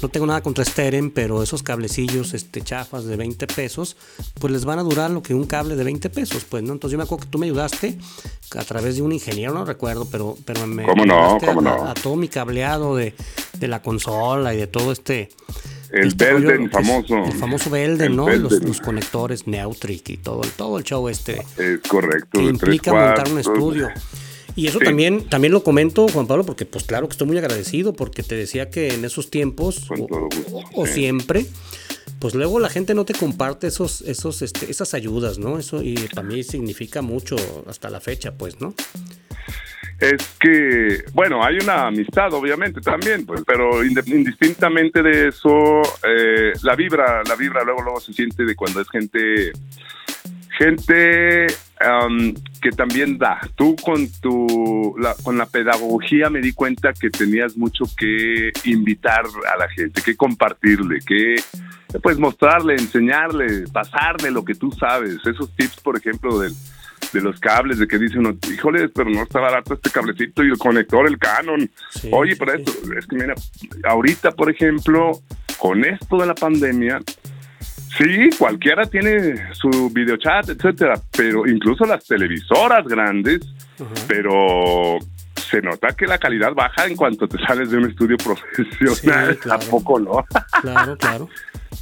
No 0.00 0.08
tengo 0.08 0.26
nada 0.26 0.40
contra 0.40 0.64
Steren, 0.64 1.10
pero 1.10 1.42
esos 1.42 1.62
cablecillos 1.62 2.32
este, 2.32 2.62
chafas 2.62 3.04
de 3.04 3.16
20 3.16 3.46
pesos, 3.46 3.96
pues 4.40 4.52
les 4.52 4.64
van 4.64 4.78
a 4.78 4.82
durar 4.82 5.10
lo 5.10 5.22
que 5.22 5.34
un 5.34 5.44
cable 5.44 5.76
de 5.76 5.84
20 5.84 6.08
pesos, 6.10 6.44
pues, 6.48 6.62
¿no? 6.62 6.72
Entonces 6.72 6.92
yo 6.92 6.98
me 6.98 7.04
acuerdo 7.04 7.24
que 7.24 7.30
tú 7.30 7.38
me 7.38 7.46
ayudaste 7.46 7.98
a 8.56 8.64
través 8.64 8.96
de 8.96 9.02
un 9.02 9.12
ingeniero, 9.12 9.52
no 9.52 9.64
recuerdo, 9.64 10.06
pero, 10.10 10.36
pero 10.44 10.66
me 10.66 10.84
¿Cómo 10.84 11.04
no? 11.04 11.14
ayudaste 11.14 11.46
¿Cómo 11.46 11.60
a, 11.60 11.62
no? 11.62 11.90
a 11.90 11.94
todo 11.94 12.16
mi 12.16 12.28
cableado 12.28 12.96
de, 12.96 13.14
de 13.58 13.68
la 13.68 13.82
consola 13.82 14.54
y 14.54 14.56
de 14.56 14.66
todo 14.66 14.92
este... 14.92 15.28
El 15.92 16.08
este 16.08 16.32
Belden 16.32 16.70
famoso. 16.70 17.24
El 17.24 17.32
famoso 17.32 17.70
Belden, 17.70 18.12
El 18.12 18.16
¿no? 18.16 18.28
Los, 18.28 18.52
Belden. 18.52 18.68
los 18.68 18.80
conectores 18.80 19.46
Neutrik 19.46 20.08
y 20.10 20.16
todo, 20.16 20.42
el- 20.42 20.50
todo 20.50 20.78
el 20.78 20.84
show 20.84 21.08
este 21.08 21.42
Es 21.58 21.80
correcto. 21.88 22.38
que 22.38 22.42
implica 22.44 22.90
tres 22.90 23.04
montar 23.06 23.28
un 23.30 23.38
estudio. 23.38 23.90
Y 24.54 24.66
eso 24.66 24.78
Sí. 24.80 24.84
también, 24.84 25.28
también 25.30 25.52
lo 25.52 25.62
comento, 25.64 26.06
Juan 26.08 26.26
Pablo, 26.26 26.44
porque 26.44 26.66
pues 26.66 26.84
claro 26.84 27.08
que 27.08 27.12
estoy 27.12 27.26
muy 27.26 27.38
agradecido, 27.38 27.94
porque 27.94 28.22
te 28.22 28.34
decía 28.34 28.68
que 28.70 28.92
en 28.92 29.04
esos 29.04 29.30
tiempos, 29.30 29.90
o, 29.90 30.04
o- 30.04 30.62
o 30.74 30.86
siempre, 30.86 31.46
pues 32.18 32.34
luego 32.34 32.60
la 32.60 32.68
gente 32.68 32.94
no 32.94 33.04
te 33.06 33.14
comparte 33.14 33.66
esos, 33.66 34.02
esos, 34.02 34.42
este, 34.42 34.70
esas 34.70 34.92
ayudas, 34.94 35.38
¿no? 35.38 35.58
Eso 35.58 35.82
y 35.82 35.94
para 36.14 36.26
mí 36.28 36.42
significa 36.42 37.00
mucho 37.00 37.36
hasta 37.66 37.88
la 37.88 38.00
fecha, 38.00 38.32
pues, 38.32 38.60
¿no? 38.60 38.74
Es 40.02 40.36
que, 40.40 41.04
bueno, 41.12 41.44
hay 41.44 41.58
una 41.62 41.86
amistad, 41.86 42.32
obviamente, 42.32 42.80
también, 42.80 43.24
pues, 43.24 43.42
pero 43.46 43.84
indistintamente 43.84 45.00
de 45.00 45.28
eso, 45.28 45.80
eh, 46.02 46.52
la 46.64 46.74
vibra, 46.74 47.22
la 47.22 47.36
vibra 47.36 47.62
luego, 47.62 47.82
luego 47.82 48.00
se 48.00 48.12
siente 48.12 48.44
de 48.44 48.56
cuando 48.56 48.80
es 48.80 48.90
gente, 48.90 49.52
gente 50.58 51.46
am, 51.78 52.34
que 52.60 52.70
también 52.70 53.16
da. 53.16 53.38
Tú 53.54 53.76
con 53.76 54.10
tu, 54.20 54.96
la, 54.98 55.14
con 55.22 55.38
la 55.38 55.46
pedagogía 55.46 56.28
me 56.30 56.40
di 56.40 56.52
cuenta 56.52 56.92
que 56.92 57.08
tenías 57.08 57.56
mucho 57.56 57.84
que 57.96 58.50
invitar 58.64 59.22
a 59.54 59.56
la 59.56 59.68
gente, 59.68 60.02
que 60.02 60.16
compartirle, 60.16 60.98
que 61.06 61.36
pues 62.02 62.18
mostrarle, 62.18 62.74
enseñarle, 62.74 63.68
pasarle 63.72 64.32
lo 64.32 64.44
que 64.44 64.56
tú 64.56 64.72
sabes. 64.72 65.18
Esos 65.24 65.54
tips, 65.54 65.78
por 65.80 65.96
ejemplo, 65.96 66.40
del 66.40 66.52
de 67.12 67.20
los 67.20 67.38
cables, 67.40 67.78
de 67.78 67.86
que 67.86 67.98
dice 67.98 68.18
uno, 68.18 68.36
híjole, 68.52 68.88
pero 68.88 69.10
no 69.10 69.22
está 69.22 69.40
barato 69.40 69.74
este 69.74 69.90
cablecito 69.90 70.42
y 70.42 70.48
el 70.48 70.58
conector, 70.58 71.06
el 71.06 71.18
Canon. 71.18 71.70
Oye, 72.10 72.36
pero 72.36 72.54
esto, 72.54 72.72
es 72.96 73.06
que 73.06 73.16
mira, 73.16 73.34
ahorita, 73.84 74.32
por 74.32 74.50
ejemplo, 74.50 75.12
con 75.58 75.84
esto 75.84 76.16
de 76.16 76.26
la 76.26 76.34
pandemia, 76.34 77.00
sí, 77.98 78.30
cualquiera 78.38 78.86
tiene 78.86 79.54
su 79.54 79.90
videochat, 79.90 80.48
etcétera, 80.48 80.94
pero 81.16 81.46
incluso 81.46 81.84
las 81.84 82.04
televisoras 82.04 82.84
grandes, 82.86 83.40
pero 84.08 84.98
se 85.34 85.60
nota 85.60 85.88
que 85.88 86.06
la 86.06 86.18
calidad 86.18 86.54
baja 86.54 86.86
en 86.86 86.96
cuanto 86.96 87.28
te 87.28 87.38
sales 87.46 87.70
de 87.70 87.76
un 87.76 87.90
estudio 87.90 88.16
profesional. 88.16 88.96
Sí, 88.96 89.02
claro. 89.02 89.36
Tampoco 89.60 90.00
no. 90.00 90.24
Claro, 90.62 90.96
claro. 90.96 91.28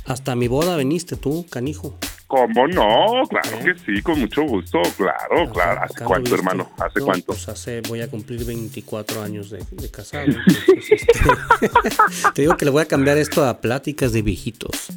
Hasta 0.07 0.35
mi 0.35 0.49
boda 0.49 0.77
veniste 0.77 1.17
tú, 1.17 1.47
canijo. 1.51 1.99
¿Cómo 2.31 2.69
no? 2.69 3.25
Claro 3.29 3.59
que 3.65 3.75
sí, 3.85 4.01
con 4.03 4.21
mucho 4.21 4.43
gusto, 4.45 4.81
claro, 4.97 5.51
claro. 5.53 5.81
¿Hace 5.83 6.05
cuánto, 6.05 6.33
hermano? 6.37 6.71
¿Hace 6.79 7.01
No, 7.01 7.07
cuánto? 7.07 7.27
Pues 7.27 7.49
hace, 7.49 7.81
voy 7.89 8.03
a 8.03 8.09
cumplir 8.09 8.45
24 8.45 9.21
años 9.21 9.51
de, 9.51 9.59
de 9.73 9.91
casado. 9.91 10.27
entonces, 10.27 10.93
este, 10.93 11.19
te 12.35 12.43
digo 12.43 12.57
que 12.57 12.65
le 12.67 12.71
voy 12.71 12.83
a 12.83 12.87
cambiar 12.87 13.19
esto 13.19 13.45
a 13.45 13.61
pláticas 13.61 14.13
de 14.13 14.23
viejitos. 14.23 14.93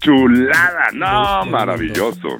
Chulada, 0.00 0.90
no, 0.94 1.42
Muy- 1.42 1.50
maravilloso. 1.50 2.38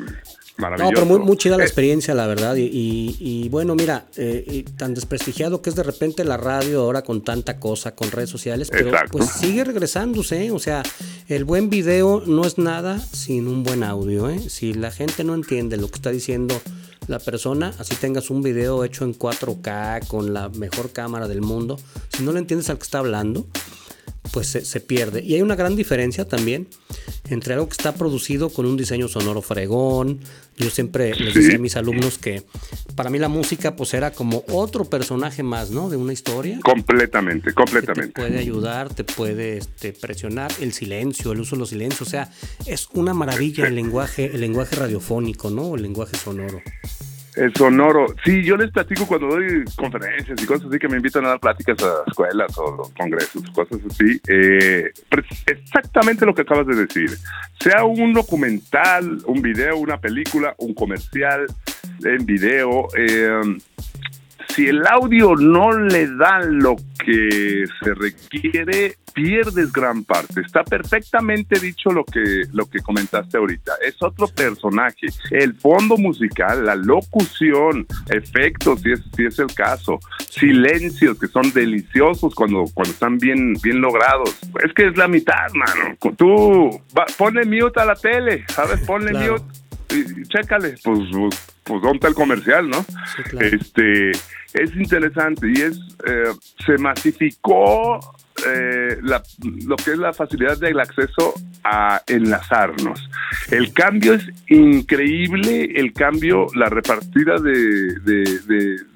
Maravilloso. 0.60 0.90
No, 0.92 0.94
pero 0.94 1.06
muy, 1.06 1.18
muy 1.26 1.36
chida 1.36 1.56
la 1.56 1.62
Eh, 1.64 1.66
experiencia, 1.66 2.14
la 2.14 2.26
verdad. 2.26 2.54
Y, 2.56 2.62
y- 2.64 3.16
y 3.18 3.48
bueno, 3.48 3.74
mira, 3.74 4.06
eh, 4.16 4.44
y 4.46 4.62
tan 4.62 4.94
desprestigiado 4.94 5.62
que 5.62 5.70
es 5.70 5.76
de 5.76 5.82
repente 5.82 6.24
la 6.24 6.36
radio 6.36 6.82
ahora 6.82 7.02
con 7.02 7.22
tanta 7.22 7.58
cosa, 7.58 7.94
con 7.94 8.10
redes 8.10 8.30
sociales, 8.30 8.68
pero 8.70 8.88
Exacto. 8.90 9.18
pues 9.18 9.30
sigue 9.30 9.64
regresándose. 9.64 10.46
¿eh? 10.46 10.50
O 10.52 10.58
sea, 10.58 10.82
el 11.28 11.44
buen 11.44 11.70
video 11.70 12.22
no 12.26 12.44
es 12.44 12.58
nada 12.58 12.98
sin 12.98 13.48
un 13.48 13.62
buen 13.64 13.82
audio. 13.82 14.28
¿eh? 14.28 14.38
Si 14.48 14.74
la 14.74 14.90
gente 14.90 15.24
no 15.24 15.34
entiende 15.34 15.76
lo 15.76 15.88
que 15.88 15.96
está 15.96 16.10
diciendo 16.10 16.60
la 17.08 17.18
persona, 17.18 17.72
así 17.78 17.94
tengas 17.96 18.30
un 18.30 18.40
video 18.42 18.84
hecho 18.84 19.04
en 19.04 19.14
4K 19.14 20.06
con 20.06 20.32
la 20.32 20.48
mejor 20.50 20.92
cámara 20.92 21.26
del 21.26 21.40
mundo, 21.40 21.76
si 22.16 22.22
no 22.22 22.30
le 22.32 22.38
entiendes 22.38 22.70
al 22.70 22.76
que 22.78 22.84
está 22.84 22.98
hablando, 23.00 23.46
pues 24.32 24.46
se, 24.48 24.64
se 24.64 24.80
pierde. 24.80 25.22
Y 25.24 25.34
hay 25.34 25.42
una 25.42 25.56
gran 25.56 25.76
diferencia 25.76 26.26
también 26.26 26.68
entre 27.28 27.54
algo 27.54 27.66
que 27.68 27.72
está 27.72 27.94
producido 27.94 28.50
con 28.50 28.66
un 28.66 28.76
diseño 28.76 29.08
sonoro 29.08 29.42
fregón. 29.42 30.20
Yo 30.56 30.68
siempre 30.68 31.14
les 31.14 31.32
decía 31.34 31.56
a 31.56 31.58
mis 31.58 31.76
alumnos 31.76 32.18
que 32.18 32.42
para 32.94 33.08
mí 33.08 33.18
la 33.18 33.28
música 33.28 33.76
pues 33.76 33.94
era 33.94 34.10
como 34.12 34.44
otro 34.48 34.84
personaje 34.84 35.42
más, 35.42 35.70
¿no? 35.70 35.88
De 35.88 35.96
una 35.96 36.12
historia. 36.12 36.58
Completamente, 36.62 37.50
Te 37.50 37.54
completamente. 37.54 38.12
puede 38.20 38.38
ayudar, 38.38 38.92
te 38.92 39.04
puede 39.04 39.56
este, 39.58 39.92
presionar 39.94 40.52
el 40.60 40.72
silencio, 40.74 41.32
el 41.32 41.40
uso 41.40 41.56
de 41.56 41.60
los 41.60 41.70
silencios, 41.70 42.02
o 42.02 42.10
sea, 42.10 42.30
es 42.66 42.88
una 42.92 43.14
maravilla 43.14 43.66
el 43.66 43.74
lenguaje, 43.74 44.26
el 44.34 44.40
lenguaje 44.42 44.76
radiofónico, 44.76 45.48
¿no? 45.50 45.74
El 45.76 45.82
lenguaje 45.82 46.16
sonoro. 46.18 46.60
El 47.36 47.54
sonoro. 47.54 48.06
Sí, 48.24 48.42
yo 48.42 48.56
les 48.56 48.70
platico 48.70 49.06
cuando 49.06 49.28
doy 49.28 49.64
conferencias 49.76 50.42
y 50.42 50.46
cosas 50.46 50.68
así 50.68 50.78
que 50.78 50.88
me 50.88 50.96
invitan 50.96 51.24
a 51.24 51.30
dar 51.30 51.40
pláticas 51.40 51.82
a 51.82 52.02
escuelas 52.06 52.56
o 52.58 52.90
congresos, 52.96 53.42
cosas 53.50 53.78
así. 53.88 54.20
Eh, 54.28 54.90
exactamente 55.46 56.26
lo 56.26 56.34
que 56.34 56.42
acabas 56.42 56.66
de 56.66 56.74
decir. 56.74 57.10
Sea 57.60 57.84
un 57.84 58.12
documental, 58.12 59.18
un 59.26 59.42
video, 59.42 59.76
una 59.76 59.98
película, 59.98 60.54
un 60.58 60.74
comercial 60.74 61.46
en 62.04 62.26
video. 62.26 62.88
eh, 62.96 63.40
si 64.54 64.66
el 64.68 64.86
audio 64.86 65.34
no 65.36 65.72
le 65.72 66.06
da 66.16 66.40
lo 66.40 66.76
que 67.04 67.64
se 67.82 67.94
requiere, 67.94 68.96
pierdes 69.14 69.72
gran 69.72 70.04
parte. 70.04 70.40
Está 70.40 70.62
perfectamente 70.64 71.58
dicho 71.58 71.90
lo 71.90 72.04
que, 72.04 72.42
lo 72.52 72.66
que 72.66 72.78
comentaste 72.80 73.38
ahorita. 73.38 73.72
Es 73.84 73.96
otro 74.02 74.28
personaje. 74.28 75.06
El 75.30 75.54
fondo 75.54 75.96
musical, 75.96 76.64
la 76.66 76.74
locución, 76.76 77.86
efectos, 78.10 78.80
si 78.82 78.92
es, 78.92 79.02
si 79.16 79.24
es 79.26 79.38
el 79.38 79.52
caso, 79.54 79.98
silencios 80.28 81.18
que 81.18 81.26
son 81.26 81.52
deliciosos 81.52 82.34
cuando, 82.34 82.64
cuando 82.74 82.92
están 82.92 83.18
bien, 83.18 83.54
bien 83.62 83.80
logrados. 83.80 84.38
Es 84.64 84.72
que 84.74 84.86
es 84.88 84.96
la 84.96 85.08
mitad, 85.08 85.48
mano. 85.54 85.96
Tú 86.16 86.80
va- 86.96 87.06
ponle 87.18 87.44
mute 87.44 87.80
a 87.80 87.84
la 87.84 87.94
tele, 87.94 88.44
¿sabes? 88.48 88.80
Ponle 88.86 89.10
Claro. 89.10 89.32
mute 89.34 89.59
chécale. 90.28 90.74
Pues, 90.82 91.00
pues, 91.12 91.34
pues 91.64 91.82
¿dónde 91.82 91.96
está 91.96 92.08
el 92.08 92.14
comercial, 92.14 92.68
no? 92.68 92.84
claro. 93.30 93.46
Este, 93.46 94.10
es 94.10 94.76
interesante 94.76 95.46
y 95.48 95.60
es, 95.60 95.78
eh, 96.06 96.32
se 96.64 96.78
masificó 96.78 98.00
eh, 98.46 98.98
la- 99.02 99.22
lo 99.66 99.76
que 99.76 99.92
es 99.92 99.98
la 99.98 100.12
facilidad 100.12 100.58
del 100.58 100.78
acceso 100.80 101.34
a 101.64 102.00
enlazarnos. 102.06 103.08
El 103.50 103.72
cambio 103.72 104.14
es 104.14 104.26
increíble, 104.48 105.70
el 105.76 105.92
cambio, 105.92 106.46
la 106.54 106.66
repartida 106.68 107.36
de, 107.36 107.94
de- 108.00 108.40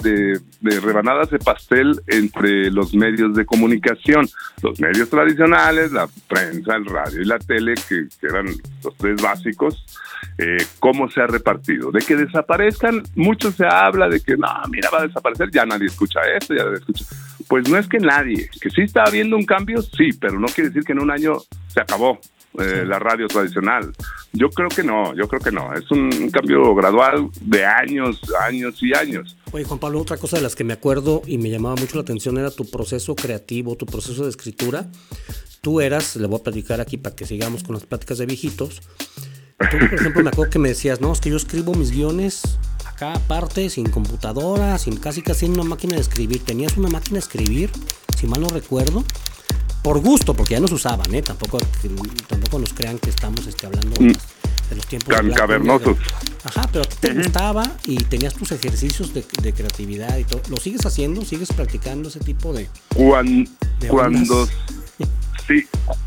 de- 0.02 0.40
de- 0.60 0.80
rebanadas 0.80 1.30
de 1.30 1.38
pastel 1.38 2.00
entre 2.06 2.70
los 2.70 2.94
medios 2.94 3.34
de 3.34 3.44
comunicación, 3.44 4.26
los 4.62 4.80
medios 4.80 5.10
tradicionales, 5.10 5.92
la 5.92 6.08
prensa, 6.26 6.76
el 6.76 6.86
radio 6.86 7.20
y 7.20 7.24
la 7.26 7.38
tele, 7.38 7.74
que, 7.88 8.06
que 8.20 8.26
eran 8.26 8.46
los 8.82 8.96
tres 8.96 9.20
básicos, 9.20 9.84
eh, 10.38 10.56
cómo 10.80 11.10
se 11.10 11.20
ha 11.20 11.26
repartido. 11.26 11.90
De 11.92 12.00
que 12.00 12.16
desaparezcan, 12.16 13.02
mucho 13.14 13.52
se 13.52 13.66
habla 13.66 14.08
de 14.08 14.20
que 14.20 14.36
no, 14.36 14.48
mira, 14.70 14.88
va 14.90 15.00
a 15.02 15.06
desaparecer, 15.06 15.50
ya 15.50 15.66
nadie 15.66 15.86
escucha 15.86 16.20
esto, 16.38 16.54
ya 16.54 16.64
nadie 16.64 16.78
escucha. 16.78 17.04
Pues 17.48 17.68
no 17.68 17.78
es 17.78 17.88
que 17.88 17.98
nadie, 17.98 18.48
que 18.60 18.70
sí 18.70 18.82
está 18.82 19.04
habiendo 19.04 19.36
un 19.36 19.44
cambio, 19.46 19.82
sí, 19.82 20.10
pero 20.20 20.38
no 20.38 20.46
quiere 20.46 20.70
decir 20.70 20.84
que 20.84 20.92
en 20.92 21.00
un 21.00 21.10
año 21.10 21.34
se 21.68 21.80
acabó. 21.80 22.18
eh, 22.58 22.84
la 22.86 23.00
radio 23.00 23.26
tradicional. 23.26 23.92
Yo 24.32 24.48
creo 24.48 24.68
que 24.68 24.84
no, 24.84 25.12
yo 25.16 25.26
creo 25.26 25.40
que 25.40 25.50
no. 25.50 25.74
Es 25.74 25.90
un 25.90 26.30
cambio 26.30 26.72
gradual 26.74 27.28
de 27.40 27.64
años, 27.64 28.20
años 28.46 28.80
y 28.80 28.94
años. 28.94 29.36
Oye, 29.50 29.64
Juan 29.64 29.80
Pablo, 29.80 30.00
otra 30.00 30.18
cosa 30.18 30.36
de 30.36 30.42
las 30.44 30.54
que 30.54 30.62
me 30.62 30.72
acuerdo 30.72 31.22
y 31.26 31.38
me 31.38 31.50
llamaba 31.50 31.74
mucho 31.74 31.96
la 31.96 32.02
atención 32.02 32.38
era 32.38 32.52
tu 32.52 32.70
proceso 32.70 33.16
creativo, 33.16 33.74
tu 33.76 33.86
proceso 33.86 34.22
de 34.22 34.30
escritura. 34.30 34.86
Tú 35.62 35.80
eras, 35.80 36.14
le 36.14 36.28
voy 36.28 36.38
a 36.38 36.44
platicar 36.44 36.80
aquí 36.80 36.96
para 36.96 37.16
que 37.16 37.26
sigamos 37.26 37.64
con 37.64 37.74
las 37.74 37.86
pláticas 37.86 38.18
de 38.18 38.26
viejitos. 38.26 38.82
Tú, 39.58 39.78
por 39.78 39.94
ejemplo, 39.94 40.22
me 40.22 40.28
acuerdo 40.28 40.52
que 40.52 40.58
me 40.60 40.68
decías, 40.68 41.00
no, 41.00 41.12
es 41.12 41.20
que 41.20 41.30
yo 41.30 41.36
escribo 41.36 41.74
mis 41.74 41.90
guiones 41.90 42.58
acá 43.04 43.18
aparte, 43.18 43.68
sin 43.70 43.88
computadora, 43.88 44.78
sin 44.78 44.96
casi 44.96 45.22
casi 45.22 45.46
una 45.46 45.62
máquina 45.64 45.94
de 45.96 46.00
escribir. 46.02 46.44
Tenías 46.44 46.76
una 46.76 46.88
máquina 46.88 47.14
de 47.14 47.20
escribir, 47.20 47.70
si 48.18 48.26
mal 48.26 48.40
no 48.40 48.48
recuerdo, 48.48 49.04
por 49.82 50.00
gusto, 50.00 50.34
porque 50.34 50.54
ya 50.54 50.60
no 50.60 50.68
se 50.68 50.74
usaban, 50.74 51.14
¿eh? 51.14 51.22
Tampoco, 51.22 51.58
tampoco 52.28 52.58
nos 52.58 52.72
crean 52.72 52.98
que 52.98 53.10
estamos 53.10 53.46
este, 53.46 53.66
hablando 53.66 54.00
Mm. 54.00 54.12
de 54.70 54.76
los 54.76 54.86
tiempos. 54.86 55.14
y 55.22 55.30
cavernosos. 55.32 55.98
Ajá, 56.44 56.68
pero 56.72 56.84
a 56.84 56.88
ti 56.88 56.96
te 57.00 57.12
gustaba 57.14 57.70
y 57.86 57.96
tenías 58.04 58.34
tus 58.34 58.52
ejercicios 58.52 59.12
de, 59.12 59.24
de 59.42 59.52
creatividad 59.52 60.16
y 60.18 60.24
todo. 60.24 60.40
¿Lo 60.48 60.56
sigues 60.56 60.84
haciendo? 60.86 61.22
¿Sigues 61.24 61.52
practicando 61.52 62.08
ese 62.08 62.20
tipo 62.20 62.52
de...? 62.52 62.68
Cuan- 62.94 63.48
De 63.80 63.88
cuando 63.88 64.48
sí, 65.46 65.62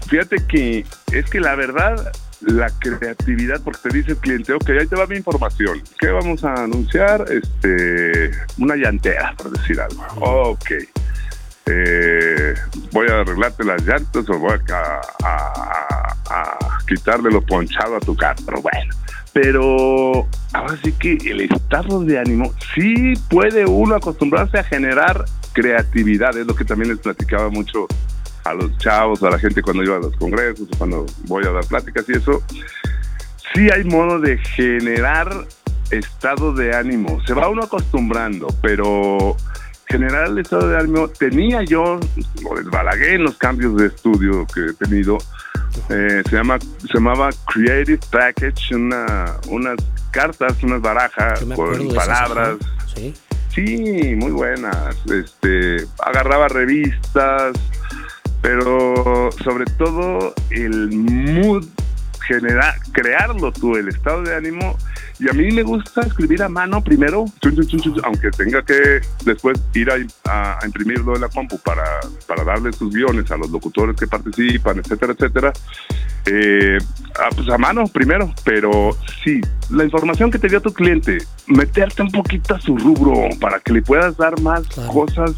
fíjate 0.08 0.38
que 0.48 0.86
es 1.12 1.30
que 1.30 1.40
la 1.40 1.54
verdad 1.56 2.12
la 2.42 2.70
creatividad 2.80 3.62
porque 3.64 3.90
te 3.90 3.98
dice 3.98 4.12
el 4.12 4.18
cliente, 4.18 4.54
ok, 4.54 4.70
ahí 4.70 4.88
te 4.88 4.96
va 4.96 5.08
mi 5.08 5.18
información. 5.18 5.82
¿Qué 6.00 6.08
vamos 6.12 6.44
a 6.44 6.54
anunciar? 6.64 7.26
Este, 7.32 8.32
una 8.58 8.76
llantera, 8.76 9.34
por 9.38 9.52
decir 9.52 9.80
algo. 9.82 10.06
Ok. 10.18 10.72
Eh, 11.70 12.54
voy 12.94 13.08
a 13.10 13.20
arreglarte 13.22 13.64
las 13.66 13.82
llantas 13.86 14.30
o 14.30 14.40
voy 14.40 14.58
a, 14.72 15.02
a- 15.24 16.80
quitarle 16.88 17.30
lo 17.30 17.42
ponchado 17.42 17.98
a 17.98 18.00
tu 18.00 18.16
carro. 18.16 18.62
Bueno, 18.62 18.96
pero 19.34 20.26
ahora 20.54 20.78
sí 20.82 20.94
que 20.94 21.14
el 21.30 21.42
estado 21.42 22.04
de 22.06 22.18
ánimo, 22.20 22.54
sí 22.74 23.14
puede 23.30 23.66
uno 23.66 23.96
acostumbrarse 23.96 24.58
a 24.60 24.64
generar 24.64 25.26
creatividad, 25.52 26.38
es 26.38 26.48
lo 26.48 26.56
que 26.56 26.64
también 26.64 26.92
les 26.92 27.00
platicaba 27.00 27.50
mucho 27.50 27.88
a 28.50 28.54
los 28.54 28.78
chavos, 28.78 29.22
a 29.24 29.30
la 29.30 29.40
gente 29.40 29.62
cuando 29.62 29.84
iba 29.84 29.98
a 29.98 30.00
los 30.00 30.16
congresos, 30.18 30.68
cuando 30.78 31.06
voy 31.26 31.46
a 31.46 31.52
dar 31.52 31.66
pláticas 31.66 32.06
y 32.10 32.14
eso. 32.14 32.44
Sí 33.54 33.70
hay 33.72 33.84
modo 33.86 34.20
de 34.20 34.38
generar 34.38 35.48
estado 35.92 36.54
de 36.54 36.76
ánimo. 36.76 37.22
Se 37.26 37.34
va 37.34 37.50
uno 37.50 37.64
acostumbrando, 37.64 38.48
pero 38.62 39.36
generar 39.88 40.28
el 40.28 40.40
estado 40.40 40.68
de 40.70 40.78
ánimo 40.78 41.08
tenía 41.08 41.64
yo, 41.64 42.00
lo 42.44 42.56
desbalagué 42.56 43.16
en 43.16 43.24
los 43.24 43.38
cambios 43.38 43.78
de 43.78 43.88
estudio 43.88 44.46
que 44.54 44.66
he 44.66 44.74
tenido. 44.74 45.18
Eh, 45.90 46.24
se 46.28 46.36
llama 46.36 46.60
se 46.60 46.94
llamaba 46.94 47.30
Creative 47.54 48.00
Package, 48.12 48.76
una, 48.76 49.34
unas 49.50 49.78
cartas, 50.12 50.62
unas 50.64 50.82
barajas 50.82 51.44
con 51.56 51.82
esas, 51.82 51.94
palabras. 51.94 52.58
ajá, 52.60 52.94
Sí. 52.96 53.14
Sí, 53.58 54.14
muy 54.16 54.32
buenas. 54.32 54.96
Este, 55.12 55.78
agarraba 56.06 56.48
revistas, 56.48 57.54
pero 58.48 59.30
sobre 59.44 59.66
todo 59.78 60.34
el 60.52 60.90
mood 60.94 61.66
generar, 62.26 62.76
crearlo 62.94 63.52
tú, 63.52 63.76
el 63.76 63.90
estado 63.90 64.22
de 64.22 64.36
ánimo. 64.36 64.78
Y 65.20 65.30
a 65.30 65.34
mí 65.34 65.52
me 65.52 65.64
gusta 65.64 66.02
escribir 66.02 66.42
a 66.44 66.48
mano 66.48 66.82
primero, 66.82 67.26
aunque 68.04 68.30
tenga 68.32 68.62
que 68.64 69.02
después 69.26 69.60
ir 69.74 69.90
a, 69.92 69.96
a- 70.30 70.60
a 70.62 70.66
imprimirlo 70.66 71.16
en 71.16 71.22
la 71.22 71.30
compu 71.30 71.58
para, 71.60 71.84
para 72.26 72.44
darle 72.46 72.72
sus 72.72 72.94
guiones 72.94 73.30
a 73.32 73.38
los 73.38 73.50
locutores 73.50 73.98
que 73.98 74.08
participan, 74.08 74.80
etcétera, 74.80 75.14
etcétera. 75.14 75.54
Eh, 76.26 76.78
ah, 77.20 77.30
pues 77.36 77.50
a 77.50 77.58
mano 77.58 77.86
primero, 77.88 78.32
pero 78.46 78.96
sí, 79.26 79.42
la 79.72 79.84
información 79.84 80.30
que 80.32 80.40
te 80.40 80.48
dio 80.48 80.62
tu 80.62 80.72
cliente, 80.72 81.18
meterte 81.48 82.02
un 82.02 82.12
poquito 82.12 82.56
a 82.56 82.62
su 82.62 82.78
rubro 82.78 83.28
para 83.42 83.60
que 83.60 83.74
le 83.74 83.82
puedas 83.82 84.16
dar 84.18 84.40
más 84.42 84.64
cosas, 84.92 85.32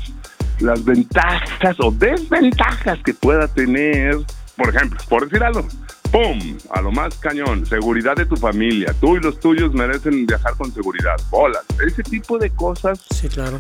las 0.60 0.84
ventajas 0.84 1.76
o 1.80 1.92
desventajas 1.92 3.00
que 3.04 3.14
pueda 3.14 3.48
tener, 3.48 4.18
por 4.56 4.76
ejemplo, 4.76 5.00
por 5.08 5.24
decir 5.28 5.44
algo, 5.44 5.66
¡pum! 6.12 6.58
A 6.72 6.82
lo 6.82 6.92
más 6.92 7.16
cañón, 7.20 7.66
seguridad 7.66 8.16
de 8.16 8.26
tu 8.26 8.36
familia, 8.36 8.94
tú 9.00 9.16
y 9.16 9.20
los 9.20 9.40
tuyos 9.40 9.74
merecen 9.74 10.26
viajar 10.26 10.54
con 10.58 10.72
seguridad, 10.74 11.16
bolas, 11.30 11.64
ese 11.86 12.04
tipo 12.04 12.38
de 12.38 12.50
cosas 12.52 13.00
Sí, 13.12 13.28
claro. 13.30 13.60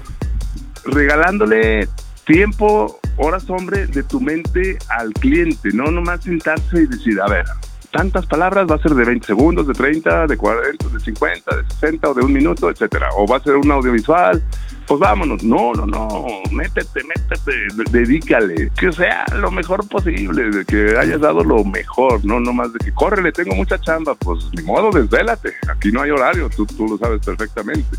regalándole 0.85 1.87
tiempo, 2.25 2.99
horas, 3.17 3.49
hombre, 3.49 3.87
de 3.87 4.03
tu 4.03 4.19
mente 4.19 4.77
al 4.89 5.13
cliente, 5.13 5.69
no 5.73 5.89
nomás 5.91 6.23
sentarse 6.23 6.83
y 6.83 6.85
decir, 6.85 7.19
a 7.21 7.27
ver, 7.27 7.45
tantas 7.91 8.25
palabras 8.27 8.67
va 8.69 8.75
a 8.75 8.79
ser 8.79 8.93
de 8.93 9.03
20 9.03 9.25
segundos, 9.25 9.67
de 9.67 9.73
30, 9.73 10.27
de 10.27 10.37
40, 10.37 10.87
de 10.89 10.99
50, 10.99 11.55
de 11.55 11.63
60 11.73 12.09
o 12.09 12.13
de 12.13 12.21
un 12.21 12.33
minuto, 12.33 12.69
etcétera, 12.69 13.09
o 13.15 13.25
va 13.25 13.37
a 13.37 13.39
ser 13.39 13.55
un 13.55 13.71
audiovisual, 13.71 14.43
pues 14.89 14.99
vámonos, 14.99 15.41
no, 15.43 15.71
no, 15.73 15.85
no, 15.85 16.09
métete, 16.51 17.01
métete, 17.03 17.51
de- 17.75 17.99
dedícale, 17.99 18.71
que 18.77 18.91
sea 18.91 19.23
lo 19.35 19.51
mejor 19.51 19.87
posible, 19.87 20.49
de 20.49 20.65
que 20.65 20.97
hayas 20.97 21.21
dado 21.21 21.43
lo 21.43 21.63
mejor, 21.63 22.25
no 22.25 22.39
nomás 22.39 22.73
de 22.73 22.79
que 22.79 22.91
córrele, 22.91 23.31
tengo 23.31 23.55
mucha 23.55 23.79
chamba, 23.79 24.15
pues 24.15 24.49
ni 24.57 24.63
modo, 24.63 24.89
desvélate, 24.91 25.53
aquí 25.71 25.91
no 25.91 26.01
hay 26.01 26.09
horario, 26.09 26.49
tú, 26.49 26.65
tú 26.65 26.87
lo 26.87 26.97
sabes 26.97 27.23
perfectamente. 27.23 27.95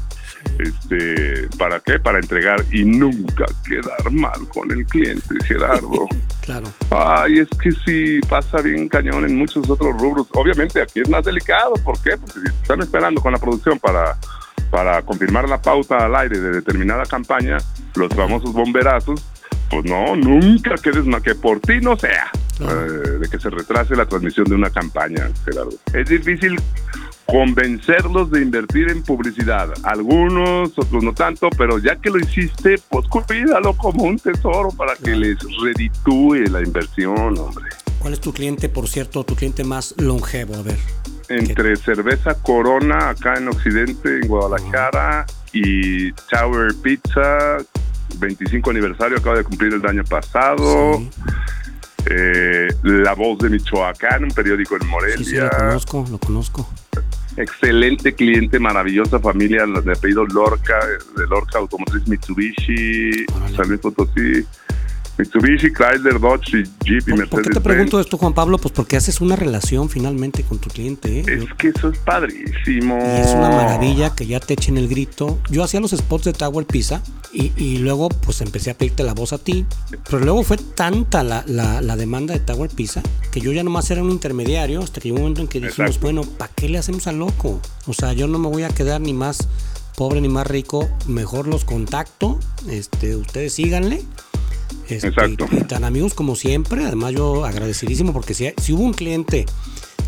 Este, 0.58 1.48
¿para 1.58 1.80
qué? 1.80 1.98
Para 1.98 2.18
entregar 2.18 2.64
y 2.72 2.84
nunca 2.84 3.44
quedar 3.68 4.10
mal 4.10 4.40
con 4.52 4.70
el 4.70 4.84
cliente, 4.86 5.34
Gerardo. 5.46 6.06
Claro. 6.40 6.66
Ay, 6.90 7.38
es 7.40 7.48
que 7.62 7.70
sí 7.70 8.18
pasa 8.28 8.60
bien 8.60 8.88
cañón 8.88 9.24
en 9.24 9.36
muchos 9.36 9.68
otros 9.70 9.96
rubros. 10.00 10.26
Obviamente 10.32 10.82
aquí 10.82 11.00
es 11.00 11.08
más 11.08 11.24
delicado, 11.24 11.74
¿por 11.84 11.96
qué? 12.02 12.16
Porque 12.16 12.40
si 12.40 12.46
están 12.62 12.80
esperando 12.80 13.20
con 13.20 13.32
la 13.32 13.38
producción 13.38 13.78
para 13.78 14.16
para 14.70 15.02
confirmar 15.02 15.48
la 15.48 15.60
pauta 15.60 16.04
al 16.04 16.14
aire 16.16 16.38
de 16.38 16.52
determinada 16.52 17.04
campaña, 17.04 17.58
los 17.94 18.12
famosos 18.14 18.52
bomberazos, 18.52 19.24
pues 19.68 19.84
no, 19.84 20.16
nunca 20.16 20.74
quedes 20.76 21.04
mal, 21.06 21.22
que 21.22 21.34
por 21.34 21.60
ti 21.60 21.80
no 21.80 21.96
sea, 21.96 22.30
eh, 22.60 23.18
de 23.20 23.28
que 23.28 23.38
se 23.38 23.50
retrase 23.50 23.94
la 23.94 24.06
transmisión 24.06 24.46
de 24.46 24.54
una 24.54 24.70
campaña, 24.70 25.30
Gerardo. 25.44 25.74
Es 25.92 26.08
difícil 26.08 26.56
convencerlos 27.26 28.30
de 28.30 28.42
invertir 28.42 28.90
en 28.90 29.02
publicidad. 29.02 29.72
Algunos, 29.84 30.76
otros 30.76 31.04
no 31.04 31.12
tanto, 31.14 31.48
pero 31.56 31.78
ya 31.78 31.96
que 31.96 32.10
lo 32.10 32.18
hiciste, 32.18 32.76
pues 32.88 33.06
cuídalo 33.06 33.76
como 33.76 34.04
un 34.04 34.18
tesoro 34.18 34.70
para 34.70 34.96
que 34.96 35.14
les 35.14 35.38
reditúe 35.62 36.48
la 36.50 36.60
inversión, 36.60 37.38
hombre. 37.38 37.70
¿Cuál 38.00 38.14
es 38.14 38.20
tu 38.20 38.32
cliente, 38.32 38.68
por 38.68 38.88
cierto, 38.88 39.24
tu 39.24 39.36
cliente 39.36 39.62
más 39.62 39.94
longevo? 39.98 40.56
A 40.56 40.62
ver. 40.62 40.78
Entre 41.28 41.76
cerveza 41.76 42.34
Corona 42.34 43.10
acá 43.10 43.34
en 43.34 43.48
Occidente, 43.48 44.20
en 44.20 44.26
Guadalajara, 44.26 45.26
y 45.52 46.12
Tower 46.12 46.74
Pizza, 46.82 47.58
25 48.18 48.70
aniversario, 48.70 49.18
acaba 49.18 49.36
de 49.36 49.44
cumplir 49.44 49.74
el 49.74 49.86
año 49.86 50.04
pasado. 50.04 51.00
Eh, 52.06 52.68
la 52.82 53.14
Voz 53.14 53.38
de 53.38 53.50
Michoacán, 53.50 54.24
un 54.24 54.30
periódico 54.30 54.76
en 54.76 54.88
Morelia. 54.88 55.18
Sí, 55.18 55.24
sí, 55.24 55.36
lo 55.36 55.50
conozco, 55.50 56.06
lo 56.10 56.18
conozco. 56.18 56.68
Excelente 57.36 58.14
cliente, 58.14 58.58
maravillosa 58.58 59.18
familia 59.20 59.64
de 59.66 59.92
apellido 59.92 60.24
Lorca, 60.26 60.78
de 61.16 61.26
Lorca 61.26 61.58
Automotriz 61.58 62.06
Mitsubishi, 62.08 63.26
San 63.54 63.68
Luis 63.68 63.80
Potosí. 63.80 64.44
Mitsubishi, 65.20 65.72
Chrysler, 65.72 66.18
Dodge, 66.20 66.64
Jeep 66.84 67.00
y 67.08 67.10
¿Por 67.10 67.18
Mercedes. 67.18 67.46
qué 67.48 67.54
te 67.54 67.60
pregunto 67.60 68.00
esto, 68.00 68.16
Juan 68.18 68.32
Pablo? 68.34 68.58
Pues 68.58 68.72
porque 68.72 68.96
haces 68.96 69.20
una 69.20 69.36
relación 69.36 69.88
finalmente 69.88 70.42
con 70.42 70.58
tu 70.58 70.68
cliente. 70.70 71.20
¿eh? 71.20 71.24
Es 71.28 71.54
que 71.58 71.68
eso 71.68 71.88
es 71.90 71.98
padrísimo. 71.98 72.96
Y 72.98 73.20
es 73.20 73.28
una 73.34 73.50
maravilla 73.50 74.14
que 74.14 74.26
ya 74.26 74.40
te 74.40 74.54
echen 74.54 74.78
el 74.78 74.88
grito. 74.88 75.38
Yo 75.50 75.62
hacía 75.64 75.80
los 75.80 75.90
spots 75.92 76.24
de 76.24 76.32
Tower 76.32 76.66
Pizza 76.66 77.02
y, 77.32 77.52
y 77.56 77.78
luego 77.78 78.08
pues 78.08 78.40
empecé 78.40 78.70
a 78.70 78.74
pedirte 78.74 79.02
la 79.04 79.14
voz 79.14 79.32
a 79.32 79.38
ti. 79.38 79.64
Pero 80.08 80.20
luego 80.24 80.42
fue 80.42 80.56
tanta 80.56 81.22
la, 81.22 81.44
la- 81.46 81.80
la 81.82 81.96
demanda 81.96 82.34
de 82.34 82.40
Tower 82.40 82.70
Pizza 82.70 83.02
que 83.30 83.40
yo 83.40 83.52
ya 83.52 83.62
nomás 83.62 83.90
era 83.90 84.02
un 84.02 84.10
intermediario 84.10 84.80
hasta 84.82 85.00
que 85.00 85.08
llegó 85.08 85.16
un 85.16 85.22
momento 85.22 85.40
en 85.42 85.48
que 85.48 85.60
dijimos, 85.60 85.78
Exacto. 85.96 86.00
bueno, 86.00 86.22
¿para 86.22 86.50
qué 86.54 86.68
le 86.68 86.78
hacemos 86.78 87.06
al 87.06 87.18
loco? 87.18 87.60
O 87.86 87.92
sea, 87.92 88.12
yo 88.12 88.26
no 88.26 88.38
me 88.38 88.48
voy 88.48 88.62
a 88.64 88.68
quedar 88.70 89.00
ni 89.00 89.12
más 89.12 89.48
pobre 89.96 90.20
ni 90.20 90.28
más 90.28 90.46
rico. 90.46 90.88
Mejor 91.06 91.46
los 91.46 91.64
contacto. 91.64 92.38
Este, 92.68 93.16
ustedes 93.16 93.52
síganle. 93.54 94.02
Este, 94.88 95.08
Exacto. 95.08 95.46
Tan 95.68 95.84
amigos 95.84 96.14
como 96.14 96.34
siempre. 96.36 96.84
Además, 96.84 97.12
yo 97.12 97.44
agradecidísimo 97.44 98.12
porque 98.12 98.34
si, 98.34 98.52
si 98.60 98.72
hubo 98.72 98.82
un 98.82 98.92
cliente 98.92 99.46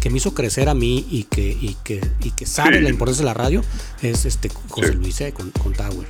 que 0.01 0.11
me 0.11 0.17
hizo 0.17 0.35
crecer 0.35 0.69
a 0.69 0.75
mí 0.75 1.07
y 1.11 1.25
que, 1.25 1.43
y 1.61 1.77
que, 1.85 2.01
y 2.23 2.31
que 2.33 2.47
sabe 2.47 2.79
Sí. 2.79 2.83
la 2.83 2.91
importancia 2.91 3.21
de 3.23 3.27
la 3.27 3.35
radio, 3.35 3.63
es 4.03 4.25
este 4.25 4.49
José 4.69 4.95
Luis 4.95 5.21
eh, 5.21 5.33
con, 5.33 5.51
con 5.53 5.73
Tower. 5.73 6.07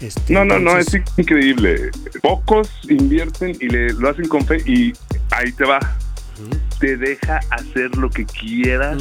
Este, 0.00 0.32
No, 0.32 0.44
no, 0.44 0.58
no, 0.58 0.76
es 0.78 0.92
entonces, 0.92 1.14
increíble. 1.18 1.90
Pocos 2.20 2.68
invierten 2.88 3.56
y 3.60 3.68
le, 3.68 3.92
lo 3.92 4.08
hacen 4.10 4.26
con 4.26 4.44
fe 4.44 4.56
y 4.66 4.92
ahí 5.30 5.52
te 5.52 5.64
va. 5.64 5.78
Te 6.80 6.96
deja 6.96 7.38
hacer 7.50 7.96
lo 7.96 8.10
que 8.10 8.24
quieras 8.26 9.00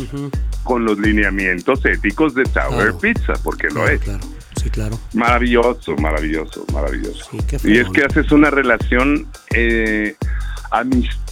con 0.63 0.85
los 0.85 0.99
lineamientos 0.99 1.83
éticos 1.85 2.35
de 2.35 2.43
Tower 2.43 2.91
Claro. 2.93 2.99
Pizza, 2.99 3.33
porque 3.43 3.67
lo 3.69 3.73
Claro, 3.81 3.89
es. 3.89 4.01
claro. 4.01 4.19
Sí, 4.61 4.69
claro. 4.69 4.99
Maravilloso, 5.13 5.95
maravilloso, 5.95 6.65
maravilloso. 6.73 7.25
qué 7.47 7.57
y 7.63 7.77
es 7.77 7.89
que 7.89 8.03
haces 8.03 8.31
una 8.31 8.49
relación 8.51 9.27
eh, 9.55 10.15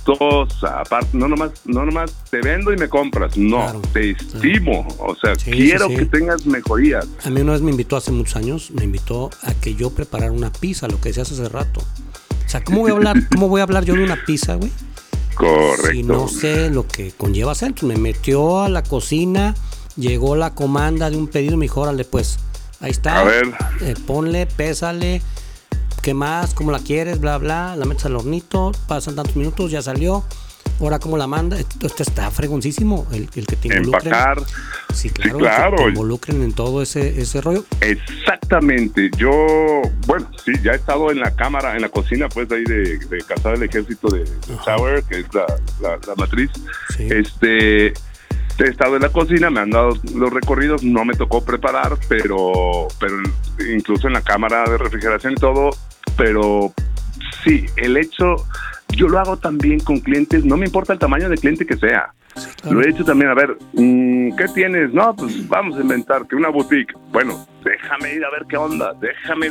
gustosa. 0.09 0.79
Aparte, 0.81 1.09
no 1.17 1.27
nomás, 1.27 1.51
no 1.65 1.85
nomás 1.85 2.11
te 2.29 2.41
vendo 2.41 2.73
y 2.73 2.77
me 2.77 2.87
compras. 2.89 3.37
No, 3.37 3.57
Claro. 3.57 3.81
te 3.93 4.11
estimo. 4.11 4.87
O 4.99 5.15
sea, 5.15 5.35
Sí, 5.35 5.51
quiero 5.51 5.87
que 5.89 6.05
tengas 6.05 6.45
mejorías. 6.45 7.07
A 7.23 7.29
mí 7.29 7.41
una 7.41 7.53
vez 7.53 7.61
me 7.61 7.71
invitó 7.71 7.97
hace 7.97 8.11
muchos 8.11 8.35
años, 8.35 8.71
me 8.71 8.83
invitó 8.83 9.29
a 9.43 9.53
que 9.53 9.75
yo 9.75 9.91
preparara 9.91 10.31
una 10.31 10.51
pizza, 10.51 10.87
lo 10.87 10.99
que 10.99 11.09
decías 11.09 11.31
hace 11.31 11.47
rato. 11.49 11.81
O 11.81 12.49
sea, 12.49 12.63
¿cómo 12.63 12.79
voy 12.81 12.91
a 12.91 12.95
hablar, 12.95 13.17
cómo 13.29 13.47
voy 13.47 13.59
a 13.61 13.63
hablar 13.63 13.85
yo 13.85 13.93
de 13.93 14.03
una 14.03 14.17
pizza, 14.25 14.55
güey? 14.55 14.71
Correcto. 15.35 15.91
Si 15.91 16.03
no 16.03 16.27
sé 16.27 16.69
lo 16.69 16.87
que 16.87 17.11
conlleva 17.11 17.51
hacer. 17.51 17.69
Entonces 17.69 17.97
me 17.97 18.01
metió 18.01 18.61
a 18.61 18.69
la 18.69 18.83
cocina, 18.83 19.53
llegó 19.95 20.35
la 20.35 20.55
comanda 20.55 21.09
de 21.09 21.17
un 21.17 21.27
pedido 21.27 21.57
me 21.57 21.65
dijo, 21.65 21.81
órale, 21.81 22.05
pues, 22.05 22.39
ahí 22.79 22.91
está. 22.91 23.19
A 23.19 23.23
ver. 23.23 23.51
eh, 23.81 23.95
ponle, 24.07 24.45
pésale, 24.45 25.21
¿qué 26.01 26.13
más? 26.13 26.53
¿Cómo 26.53 26.71
la 26.71 26.79
quieres? 26.79 27.19
Bla, 27.19 27.37
bla. 27.37 27.75
La 27.75 27.85
metes 27.85 28.05
al 28.05 28.15
hornito, 28.15 28.71
pasan 28.87 29.15
tantos 29.15 29.35
minutos, 29.35 29.71
ya 29.71 29.81
salió. 29.81 30.23
Ahora, 30.81 30.97
¿cómo 30.97 31.17
la 31.17 31.27
manda? 31.27 31.59
Esto, 31.59 31.87
esto 31.87 32.03
está 32.03 32.31
fregoncísimo, 32.31 33.05
el, 33.11 33.29
el 33.35 33.45
que 33.45 33.57
te 33.57 33.67
involucren. 33.67 34.13
Empacar. 34.13 34.41
Sí, 34.93 35.09
claro, 35.09 35.37
que 35.37 35.43
claro. 35.43 35.75
te 35.75 35.83
involucren 35.83 36.41
en 36.41 36.53
todo 36.53 36.81
ese, 36.81 37.19
ese 37.21 37.41
rollo. 37.41 37.65
Exactamente. 37.81 39.11
Yo, 39.17 39.81
bueno, 40.07 40.31
sí, 40.45 40.53
ya 40.63 40.71
he 40.71 40.75
estado 40.75 41.11
en 41.11 41.19
la 41.19 41.35
cámara, 41.35 41.75
en 41.75 41.81
la 41.81 41.89
cocina, 41.89 42.29
pues, 42.29 42.49
ahí 42.53 42.63
de, 42.63 42.97
de 42.97 43.17
Casa 43.27 43.49
del 43.49 43.63
Ejército 43.63 44.07
de, 44.07 44.19
de 44.19 44.55
Tower, 44.63 45.03
que 45.03 45.19
es 45.19 45.25
la, 45.33 45.45
la- 45.81 45.99
la 46.07 46.15
matriz. 46.15 46.49
Este, 46.97 47.93
he 48.65 48.69
estado 48.69 48.95
en 48.95 49.01
la 49.01 49.09
cocina, 49.09 49.49
me 49.49 49.61
han 49.61 49.69
dado 49.69 49.91
los 50.15 50.33
recorridos, 50.33 50.83
no 50.83 51.05
me 51.05 51.13
tocó 51.13 51.43
preparar, 51.43 51.97
pero, 52.07 52.87
pero 52.99 53.15
incluso 53.73 54.07
en 54.07 54.13
la 54.13 54.21
cámara 54.21 54.63
de 54.69 54.77
refrigeración 54.77 55.33
y 55.33 55.35
todo, 55.37 55.69
pero 56.17 56.73
sí, 57.43 57.65
el 57.77 57.97
hecho, 57.97 58.35
yo 58.89 59.07
lo 59.07 59.19
hago 59.19 59.37
también 59.37 59.79
con 59.79 59.99
clientes, 59.99 60.43
no 60.45 60.57
me 60.57 60.65
importa 60.65 60.93
el 60.93 60.99
tamaño 60.99 61.29
de 61.29 61.37
cliente 61.37 61.65
que 61.65 61.77
sea. 61.77 62.13
Lo 62.69 62.81
he 62.81 62.89
hecho 62.89 63.03
también, 63.03 63.31
a 63.31 63.33
ver, 63.33 63.57
mm, 63.73 64.35
¿qué 64.35 64.47
tienes? 64.53 64.93
No, 64.93 65.15
pues 65.15 65.47
vamos 65.47 65.77
a 65.77 65.81
inventar 65.81 66.27
que 66.27 66.35
una 66.35 66.49
boutique. 66.49 66.93
Bueno, 67.11 67.47
déjame 67.63 68.13
ir 68.13 68.23
a 68.23 68.29
ver 68.29 68.45
qué 68.47 68.57
onda, 68.57 68.93
déjame 68.99 69.47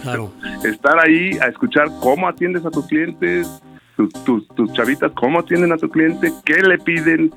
estar 0.64 0.98
ahí 0.98 1.36
a 1.40 1.46
escuchar 1.46 1.88
cómo 2.00 2.28
atiendes 2.28 2.64
a 2.64 2.70
tus 2.70 2.86
clientes, 2.86 3.48
tus, 3.96 4.12
tus, 4.24 4.48
tus 4.48 4.72
chavitas, 4.72 5.12
cómo 5.12 5.40
atienden 5.40 5.72
a 5.72 5.76
tu 5.76 5.88
cliente, 5.88 6.32
qué 6.44 6.62
le 6.62 6.78
piden, 6.78 7.32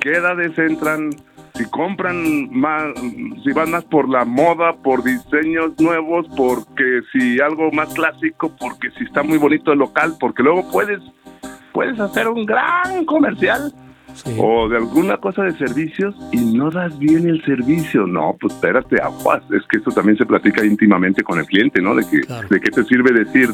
qué 0.00 0.12
edades 0.12 0.58
entran, 0.58 1.10
si 1.54 1.64
compran 1.66 2.50
más, 2.50 2.94
si 3.44 3.52
van 3.52 3.70
más 3.70 3.84
por 3.84 4.08
la 4.08 4.24
moda, 4.24 4.74
por 4.76 5.04
diseños 5.04 5.78
nuevos, 5.78 6.26
porque 6.36 7.00
si 7.12 7.40
algo 7.40 7.70
más 7.72 7.92
clásico, 7.94 8.54
porque 8.58 8.90
si 8.98 9.04
está 9.04 9.22
muy 9.22 9.38
bonito 9.38 9.72
el 9.72 9.78
local, 9.78 10.14
porque 10.18 10.42
luego 10.42 10.70
puedes, 10.70 11.00
puedes 11.72 11.98
hacer 12.00 12.28
un 12.28 12.44
gran 12.44 13.04
comercial 13.04 13.72
o 14.38 14.68
de 14.68 14.76
alguna 14.76 15.16
cosa 15.16 15.42
de 15.42 15.52
servicios 15.52 16.14
y 16.32 16.38
no 16.38 16.70
das 16.70 16.98
bien 16.98 17.28
el 17.28 17.44
servicio. 17.44 18.06
No, 18.06 18.36
pues 18.40 18.54
espérate, 18.54 19.00
aguas. 19.00 19.42
Es 19.50 19.66
que 19.68 19.78
eso 19.78 19.90
también 19.90 20.16
se 20.16 20.26
platica 20.26 20.64
íntimamente 20.64 21.22
con 21.22 21.38
el 21.38 21.46
cliente, 21.46 21.82
¿no? 21.82 21.94
De 21.94 22.04
que, 22.08 22.20
de 22.48 22.60
qué 22.60 22.70
te 22.70 22.84
sirve 22.84 23.12
decir 23.12 23.48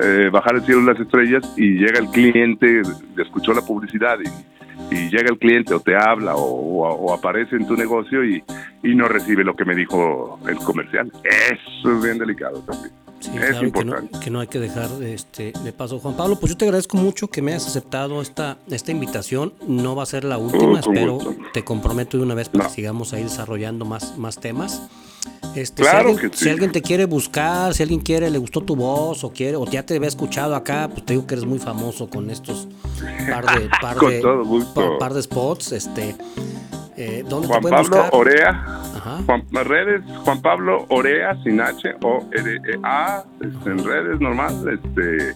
eh, 0.00 0.28
bajar 0.30 0.56
el 0.56 0.62
cielo 0.62 0.80
de 0.82 0.92
las 0.92 1.00
estrellas 1.00 1.42
y 1.56 1.74
llega 1.74 1.98
el 2.00 2.08
cliente, 2.08 2.82
escuchó 3.18 3.52
la 3.52 3.62
publicidad 3.62 4.18
y, 4.20 4.94
y 4.94 5.10
llega 5.10 5.30
el 5.30 5.38
cliente 5.38 5.74
o 5.74 5.80
te 5.80 5.94
habla 5.96 6.34
o, 6.36 6.42
o- 6.42 6.94
o 6.94 7.14
aparece 7.14 7.56
en 7.56 7.66
tu 7.66 7.76
negocio 7.76 8.24
y, 8.24 8.42
y 8.82 8.94
no 8.94 9.08
recibe 9.08 9.44
lo 9.44 9.54
que 9.54 9.64
me 9.64 9.74
dijo 9.74 10.38
el 10.48 10.56
comercial. 10.56 11.10
Eso 11.24 11.92
es 11.96 12.02
bien 12.02 12.18
delicado 12.18 12.60
también. 12.60 12.92
Sí, 13.20 13.30
es 13.36 13.40
claro 13.40 13.60
que 13.60 13.66
importante. 13.66 14.08
no, 14.12 14.20
que 14.20 14.30
no 14.30 14.40
hay 14.40 14.46
que 14.48 14.58
dejar 14.58 14.88
este, 15.04 15.52
de 15.62 15.72
paso. 15.72 16.00
Juan 16.00 16.16
Pablo, 16.16 16.40
pues 16.40 16.50
yo 16.52 16.58
te 16.58 16.64
agradezco 16.64 16.96
mucho 16.96 17.28
que 17.28 17.40
me 17.40 17.52
hayas 17.52 17.68
aceptado 17.68 18.20
esta, 18.20 18.56
esta 18.68 18.90
invitación. 18.90 19.52
No 19.68 19.94
va 19.94 20.02
a 20.02 20.06
ser 20.06 20.24
la 20.24 20.38
última, 20.38 20.72
Oh, 20.72 20.76
espero 20.78 21.12
gusto. 21.14 21.36
te 21.52 21.62
comprometo 21.62 22.16
de 22.16 22.24
una 22.24 22.34
vez 22.34 22.48
para 22.48 22.64
que 22.64 22.72
sigamos 22.72 23.12
ahí 23.12 23.22
desarrollando 23.22 23.84
más, 23.84 24.18
más 24.18 24.40
temas. 24.40 24.88
Este, 25.54 25.82
Claro 25.82 26.08
si, 26.08 26.14
alguien, 26.14 26.30
que 26.30 26.36
si 26.36 26.44
sí. 26.44 26.50
alguien 26.50 26.72
te 26.72 26.80
quiere 26.82 27.04
buscar, 27.04 27.74
si 27.74 27.82
alguien 27.82 28.00
quiere, 28.00 28.30
le 28.30 28.38
gustó 28.38 28.62
tu 28.62 28.74
voz 28.76 29.22
o 29.24 29.32
quiere, 29.32 29.56
o 29.56 29.66
ya 29.66 29.82
te 29.84 29.94
había 29.96 30.08
escuchado 30.08 30.54
acá, 30.54 30.88
pues 30.90 31.04
te 31.04 31.12
digo 31.12 31.26
que 31.26 31.34
eres 31.34 31.44
muy 31.44 31.58
famoso 31.58 32.08
con 32.08 32.30
estos 32.30 32.68
par 33.30 33.44
de, 33.60 33.68
par 33.82 33.96
Con 33.96 34.10
de, 34.10 34.20
todo 34.20 34.44
gusto. 34.44 34.98
par- 34.98 35.12
de 35.12 35.22
spots. 35.22 35.72
Este, 35.72 36.16
eh, 36.96 37.24
¿Dónde 37.28 37.48
Juan 37.48 37.62
te 37.62 37.68
Pablo 37.70 37.88
buscar? 37.90 38.10
Orea. 38.12 38.78
Juan, 39.26 39.44
las 39.50 39.66
redes, 39.66 40.00
Juan 40.24 40.40
Pablo 40.42 40.86
Orea, 40.88 41.36
sin 41.42 41.60
H, 41.60 41.96
O 42.02 42.24
R 42.32 42.54
E 42.54 42.78
A, 42.84 43.24
este, 43.40 43.70
en 43.70 43.84
redes 43.84 44.20
normal. 44.20 44.54
Este, 44.72 45.34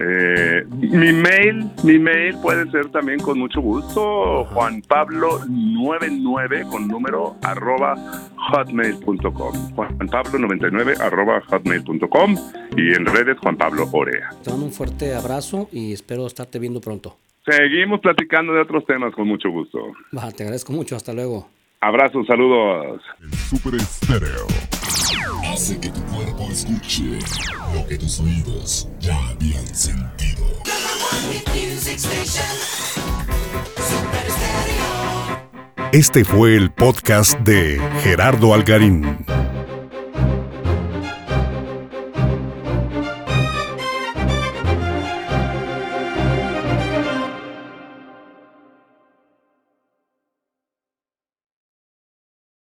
eh, 0.00 0.64
mi 0.70 1.12
mail, 1.12 1.70
mi 1.82 1.98
mail 1.98 2.36
puede 2.40 2.70
ser 2.70 2.88
también 2.90 3.18
con 3.18 3.38
mucho 3.38 3.60
gusto, 3.60 4.44
Juan 4.46 4.82
Pablo 4.82 5.40
99 5.48 6.66
con 6.70 6.86
número 6.86 7.36
arroba 7.42 7.96
hotmail.com. 8.52 9.74
Juan 9.74 10.08
Pablo 10.10 10.38
99 10.38 10.94
arroba 11.00 11.40
hotmail.com 11.48 12.36
y 12.76 12.94
en 12.94 13.06
redes 13.06 13.38
Juan 13.38 13.56
Pablo 13.56 13.88
Orea. 13.92 14.30
Te 14.42 14.50
mando 14.50 14.66
un 14.66 14.72
fuerte 14.72 15.14
abrazo 15.14 15.68
y 15.72 15.92
espero 15.92 16.26
estarte 16.26 16.58
viendo 16.58 16.80
pronto. 16.80 17.16
Seguimos 17.44 18.00
platicando 18.00 18.52
de 18.52 18.60
otros 18.60 18.84
temas 18.86 19.14
con 19.14 19.26
mucho 19.26 19.50
gusto. 19.50 19.78
Va, 20.16 20.30
te 20.30 20.42
agradezco 20.42 20.72
mucho, 20.72 20.96
hasta 20.96 21.12
luego. 21.12 21.48
Abrazos, 21.80 22.26
saludos. 22.26 23.02
Super 23.50 23.74
Estéreo. 23.76 24.77
Hace 25.44 25.78
que 25.78 25.90
tu 25.90 26.00
cuerpo 26.06 26.48
escuche 26.50 27.20
lo 27.72 27.86
que 27.86 27.96
tus 27.98 28.18
oídos 28.18 28.88
ya 28.98 29.16
habían 29.28 29.64
sentido. 29.72 30.44
Este 35.92 36.24
fue 36.24 36.56
el 36.56 36.72
podcast 36.72 37.38
de 37.40 37.80
Gerardo 38.02 38.52
Algarín. 38.52 39.24